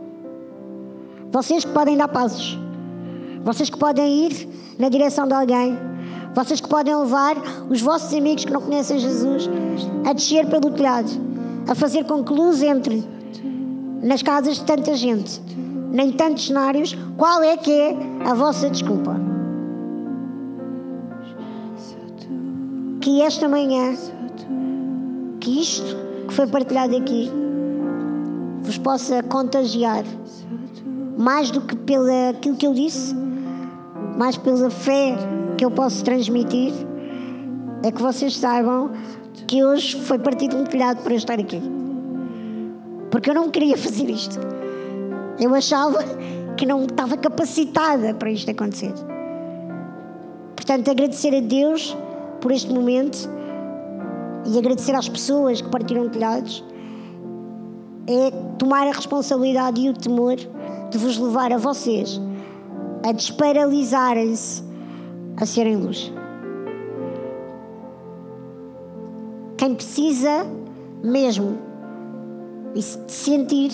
Vocês 1.31 1.65
que 1.65 1.73
podem 1.73 1.97
dar 1.97 2.09
passos, 2.09 2.59
vocês 3.45 3.69
que 3.69 3.79
podem 3.79 4.27
ir 4.27 4.49
na 4.79 4.89
direção 4.89 5.27
de 5.27 5.35
alguém, 5.35 5.77
Vocês 6.35 6.61
que 6.61 6.69
podem 6.69 6.95
levar 6.95 7.37
os 7.69 7.81
vossos 7.81 8.15
amigos 8.15 8.45
que 8.45 8.53
não 8.53 8.61
conhecem 8.61 8.99
Jesus 8.99 9.49
a 10.07 10.13
descer 10.13 10.47
pelo 10.47 10.71
telhado, 10.71 11.11
a 11.67 11.75
fazer 11.75 12.05
com 12.05 12.23
que 12.23 12.33
luz 12.33 12.63
entre 12.63 13.05
nas 14.03 14.23
casas 14.23 14.59
de 14.59 14.65
tanta 14.65 14.95
gente, 14.95 15.43
nem 15.91 16.13
tantos 16.13 16.47
cenários. 16.47 16.97
Qual 17.17 17.43
é 17.43 17.57
que 17.57 17.73
é 17.73 17.97
a 18.25 18.35
vossa 18.35 18.71
desculpa? 18.71 19.17
Que 23.01 23.23
esta 23.23 23.49
manhã, 23.49 23.97
que 25.41 25.61
isto 25.61 26.08
que 26.29 26.35
foi 26.35 26.47
partilhado 26.47 26.95
aqui, 26.95 27.31
vos 28.61 28.77
possa 28.77 29.23
contagiar 29.23 30.05
mais 31.17 31.51
do 31.51 31.63
que 31.63 31.75
pelo 31.75 32.07
aquilo 32.31 32.55
que 32.55 32.67
eu 32.67 32.75
disse, 32.75 33.15
mais 34.17 34.37
pela 34.37 34.71
fé 34.71 35.17
que 35.57 35.65
eu 35.65 35.71
posso 35.71 36.05
transmitir, 36.05 36.73
é 37.83 37.91
que 37.91 38.01
vocês 38.01 38.37
saibam 38.37 38.93
que 39.47 39.65
hoje 39.65 40.01
foi 40.03 40.19
partido 40.19 40.57
um 40.57 40.65
telhado 40.65 41.03
para 41.03 41.13
eu 41.13 41.17
estar 41.17 41.41
aqui. 41.41 41.61
Porque 43.11 43.31
eu 43.31 43.35
não 43.35 43.51
queria 43.51 43.77
fazer 43.77 44.11
isto. 44.11 44.39
Eu 45.41 45.55
achava 45.55 45.99
que 46.57 46.67
não 46.67 46.85
estava 46.85 47.17
capacitada 47.17 48.13
para 48.15 48.31
isto 48.31 48.51
acontecer. 48.51 48.93
Portanto, 50.55 50.91
agradecer 50.91 51.35
a 51.35 51.41
Deus 51.41 51.97
por 52.41 52.53
este 52.53 52.71
momento 52.71 53.38
e 54.47 54.59
agradecer 54.59 54.95
às 54.95 55.09
pessoas 55.09 55.61
que 55.61 55.69
partiram 55.69 56.09
telhados 56.09 56.65
é 58.07 58.31
tomar 58.59 58.87
a 58.87 58.93
responsabilidade 58.93 59.81
e 59.81 59.91
o 59.91 59.95
temor 59.95 60.37
de 60.37 60.99
vos 60.99 61.19
levar 61.19 61.53
a 61.53 61.59
vocês 61.59 62.21
a 63.07 63.13
desparalisarem-se 63.13 64.63
a 65.37 65.47
serem 65.47 65.77
luz. 65.77 66.13
Quem 69.57 69.75
precisa 69.75 70.47
mesmo 71.03 71.59
de 72.75 72.83
sentir 72.83 73.71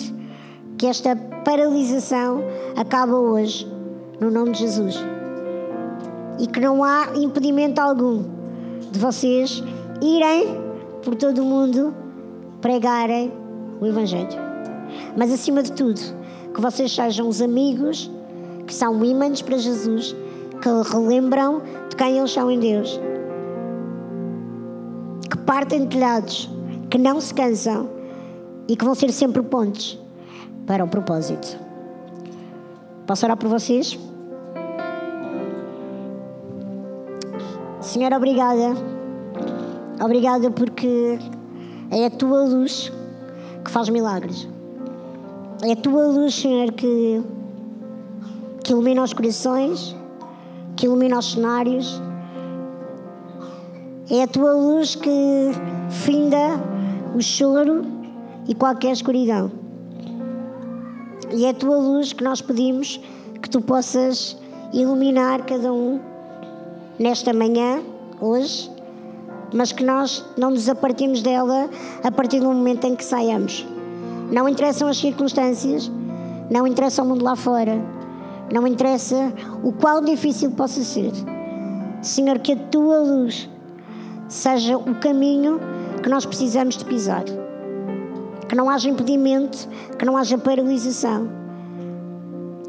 que 0.77 0.85
esta 0.85 1.15
paralisação 1.15 2.41
acaba 2.75 3.15
hoje, 3.15 3.67
no 4.19 4.29
nome 4.29 4.51
de 4.51 4.59
Jesus. 4.59 4.95
E 6.39 6.47
que 6.47 6.59
não 6.59 6.83
há 6.83 7.07
impedimento 7.15 7.79
algum 7.79 8.23
de 8.91 8.99
vocês 8.99 9.63
irem 10.01 10.57
por 11.03 11.15
todo 11.15 11.41
o 11.41 11.45
mundo 11.45 11.93
pregarem 12.61 13.31
o 13.79 13.85
Evangelho. 13.85 14.39
Mas 15.15 15.31
acima 15.31 15.61
de 15.61 15.71
tudo, 15.71 15.99
que 16.53 16.61
vocês 16.61 16.93
sejam 16.93 17.27
os 17.27 17.41
amigos 17.41 18.09
que 18.65 18.73
são 18.73 19.03
ímãs 19.03 19.41
para 19.41 19.57
Jesus, 19.57 20.15
que 20.61 20.91
relembram 20.91 21.61
de 21.89 21.95
quem 21.95 22.17
eles 22.17 22.31
são 22.31 22.49
em 22.49 22.59
Deus, 22.59 22.99
que 25.29 25.37
partem 25.37 25.85
telhados, 25.85 26.49
que 26.89 26.97
não 26.97 27.21
se 27.21 27.33
cansam 27.33 27.89
e 28.67 28.75
que 28.75 28.83
vão 28.83 28.95
ser 28.95 29.11
sempre 29.11 29.43
pontes 29.43 29.99
para 30.65 30.83
o 30.83 30.87
propósito. 30.87 31.59
Posso 33.05 33.25
orar 33.25 33.37
por 33.37 33.49
vocês? 33.49 33.99
Senhor, 37.81 38.11
obrigada. 38.13 38.94
Obrigada 40.03 40.51
porque 40.51 41.17
é 41.89 42.05
a 42.05 42.09
tua 42.09 42.43
luz 42.43 42.91
que 43.63 43.71
faz 43.71 43.89
milagres. 43.89 44.47
É 45.63 45.71
a 45.71 45.75
tua 45.75 46.07
luz, 46.07 46.35
Senhor, 46.35 46.71
que, 46.73 47.23
que 48.63 48.73
ilumina 48.73 49.03
os 49.03 49.13
corações, 49.13 49.95
que 50.75 50.85
ilumina 50.85 51.17
os 51.17 51.31
cenários. 51.31 52.01
É 54.11 54.23
a 54.23 54.27
tua 54.27 54.51
luz 54.53 54.95
que 54.95 55.51
finda 55.89 56.59
o 57.15 57.21
choro 57.21 57.85
e 58.47 58.53
qualquer 58.53 58.91
escuridão. 58.91 59.49
E 61.31 61.45
é 61.45 61.49
a 61.49 61.53
tua 61.53 61.77
luz 61.77 62.11
que 62.11 62.23
nós 62.23 62.41
pedimos 62.41 62.99
que 63.41 63.49
tu 63.49 63.61
possas 63.61 64.37
iluminar 64.73 65.45
cada 65.45 65.71
um 65.71 65.99
nesta 66.99 67.33
manhã, 67.33 67.81
hoje, 68.19 68.74
mas 69.53 69.71
que 69.71 69.83
nós 69.83 70.25
não 70.37 70.51
nos 70.51 70.67
apartimos 70.69 71.21
dela 71.21 71.69
a 72.03 72.11
partir 72.11 72.39
do 72.39 72.47
momento 72.47 72.85
em 72.85 72.95
que 72.95 73.03
saiamos. 73.03 73.65
Não 74.31 74.49
interessam 74.49 74.87
as 74.87 74.97
circunstâncias, 74.97 75.91
não 76.49 76.65
interessa 76.65 77.03
o 77.03 77.05
mundo 77.05 77.23
lá 77.23 77.35
fora, 77.35 77.79
não 78.51 78.65
interessa 78.67 79.33
o 79.63 79.71
qual 79.71 80.01
difícil 80.01 80.51
possa 80.51 80.83
ser. 80.83 81.11
Senhor, 82.01 82.39
que 82.39 82.53
a 82.53 82.55
tua 82.55 82.99
luz 82.99 83.49
seja 84.27 84.77
o 84.77 84.95
caminho 84.95 85.59
que 86.01 86.09
nós 86.09 86.25
precisamos 86.25 86.77
de 86.77 86.85
pisar. 86.85 87.23
Que 88.47 88.55
não 88.55 88.69
haja 88.69 88.89
impedimento, 88.89 89.67
que 89.97 90.05
não 90.05 90.15
haja 90.15 90.37
paralisação. 90.37 91.27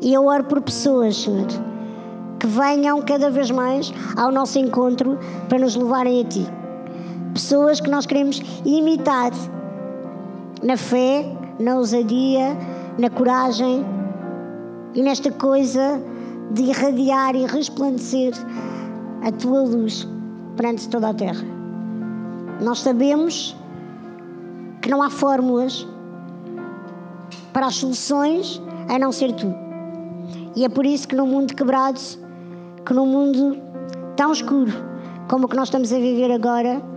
E 0.00 0.12
eu 0.12 0.26
oro 0.26 0.44
por 0.44 0.60
pessoas, 0.62 1.16
Senhor, 1.16 1.46
que 2.38 2.46
venham 2.46 3.00
cada 3.02 3.30
vez 3.30 3.50
mais 3.50 3.92
ao 4.16 4.30
nosso 4.30 4.58
encontro 4.58 5.18
para 5.48 5.58
nos 5.58 5.74
levarem 5.74 6.20
a 6.20 6.24
Ti. 6.24 6.46
Pessoas 7.36 7.82
que 7.82 7.90
nós 7.90 8.06
queremos 8.06 8.40
imitar 8.64 9.30
na 10.62 10.74
fé, 10.74 11.22
na 11.60 11.76
ousadia, 11.76 12.56
na 12.98 13.10
coragem 13.10 13.84
e 14.94 15.02
nesta 15.02 15.30
coisa 15.30 16.00
de 16.50 16.62
irradiar 16.62 17.36
e 17.36 17.44
resplandecer 17.44 18.32
a 19.22 19.30
tua 19.30 19.60
luz 19.60 20.08
perante 20.56 20.88
toda 20.88 21.10
a 21.10 21.12
terra. 21.12 21.44
Nós 22.62 22.78
sabemos 22.78 23.54
que 24.80 24.88
não 24.88 25.02
há 25.02 25.10
fórmulas 25.10 25.86
para 27.52 27.66
as 27.66 27.74
soluções 27.74 28.62
a 28.88 28.98
não 28.98 29.12
ser 29.12 29.32
tu. 29.32 29.54
E 30.56 30.64
é 30.64 30.70
por 30.70 30.86
isso 30.86 31.06
que 31.06 31.14
no 31.14 31.26
mundo 31.26 31.54
quebrado, 31.54 32.00
que 32.82 32.94
no 32.94 33.04
mundo 33.04 33.58
tão 34.16 34.32
escuro 34.32 34.72
como 35.28 35.44
o 35.44 35.48
que 35.50 35.56
nós 35.56 35.68
estamos 35.68 35.92
a 35.92 35.98
viver 35.98 36.32
agora, 36.32 36.95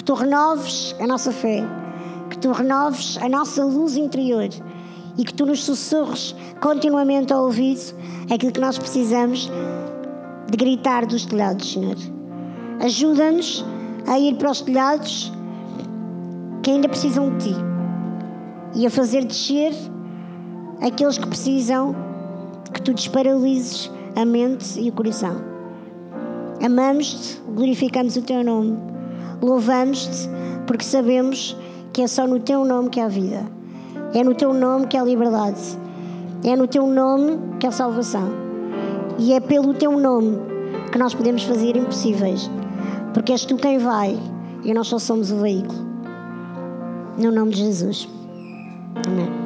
que 0.00 0.04
tu 0.04 0.14
renoves 0.14 0.96
a 0.98 1.06
nossa 1.06 1.30
fé, 1.30 1.62
que 2.30 2.38
tu 2.38 2.50
renoves 2.52 3.18
a 3.18 3.28
nossa 3.28 3.62
luz 3.62 3.98
interior 3.98 4.48
e 5.18 5.24
que 5.26 5.34
tu 5.34 5.44
nos 5.44 5.62
sussurres 5.62 6.34
continuamente 6.58 7.34
ao 7.34 7.44
ouvido 7.44 7.94
aquilo 8.32 8.50
que 8.50 8.60
nós 8.60 8.78
precisamos 8.78 9.52
de 10.50 10.56
gritar 10.56 11.04
dos 11.04 11.26
telhados, 11.26 11.70
Senhor. 11.70 11.96
Ajuda-nos 12.82 13.62
a 14.06 14.18
ir 14.18 14.36
para 14.36 14.50
os 14.50 14.62
telhados 14.62 15.30
que 16.62 16.70
ainda 16.70 16.88
precisam 16.88 17.36
de 17.36 17.50
ti 17.50 17.56
e 18.76 18.86
a 18.86 18.90
fazer 18.90 19.26
descer 19.26 19.74
aqueles 20.80 21.18
que 21.18 21.26
precisam 21.26 21.94
que 22.72 22.80
tu 22.80 22.94
desparalises 22.94 23.90
a 24.16 24.24
mente 24.24 24.80
e 24.80 24.88
o 24.88 24.92
coração. 24.92 25.42
Amamos-te, 26.64 27.38
glorificamos 27.54 28.16
o 28.16 28.22
teu 28.22 28.42
nome, 28.42 28.78
louvamos-te 29.40 30.28
porque 30.66 30.84
sabemos 30.84 31.56
que 31.92 32.02
é 32.02 32.06
só 32.06 32.26
no 32.26 32.40
teu 32.40 32.64
nome 32.64 32.90
que 32.90 33.00
há 33.00 33.08
vida, 33.08 33.44
é 34.14 34.22
no 34.22 34.34
teu 34.34 34.52
nome 34.52 34.86
que 34.86 34.96
há 34.96 35.02
liberdade, 35.02 35.60
é 36.44 36.54
no 36.56 36.66
teu 36.66 36.86
nome 36.86 37.38
que 37.58 37.66
há 37.66 37.70
salvação 37.70 38.28
e 39.18 39.32
é 39.32 39.40
pelo 39.40 39.74
teu 39.74 39.98
nome 39.98 40.38
que 40.90 40.98
nós 40.98 41.14
podemos 41.14 41.42
fazer 41.44 41.76
impossíveis, 41.76 42.50
porque 43.12 43.32
és 43.32 43.44
tu 43.44 43.56
quem 43.56 43.78
vai 43.78 44.18
e 44.64 44.72
nós 44.74 44.88
só 44.88 44.98
somos 44.98 45.30
o 45.30 45.36
veículo. 45.36 45.90
No 47.18 47.30
nome 47.30 47.52
de 47.52 47.58
Jesus. 47.58 48.08
Amém. 49.06 49.39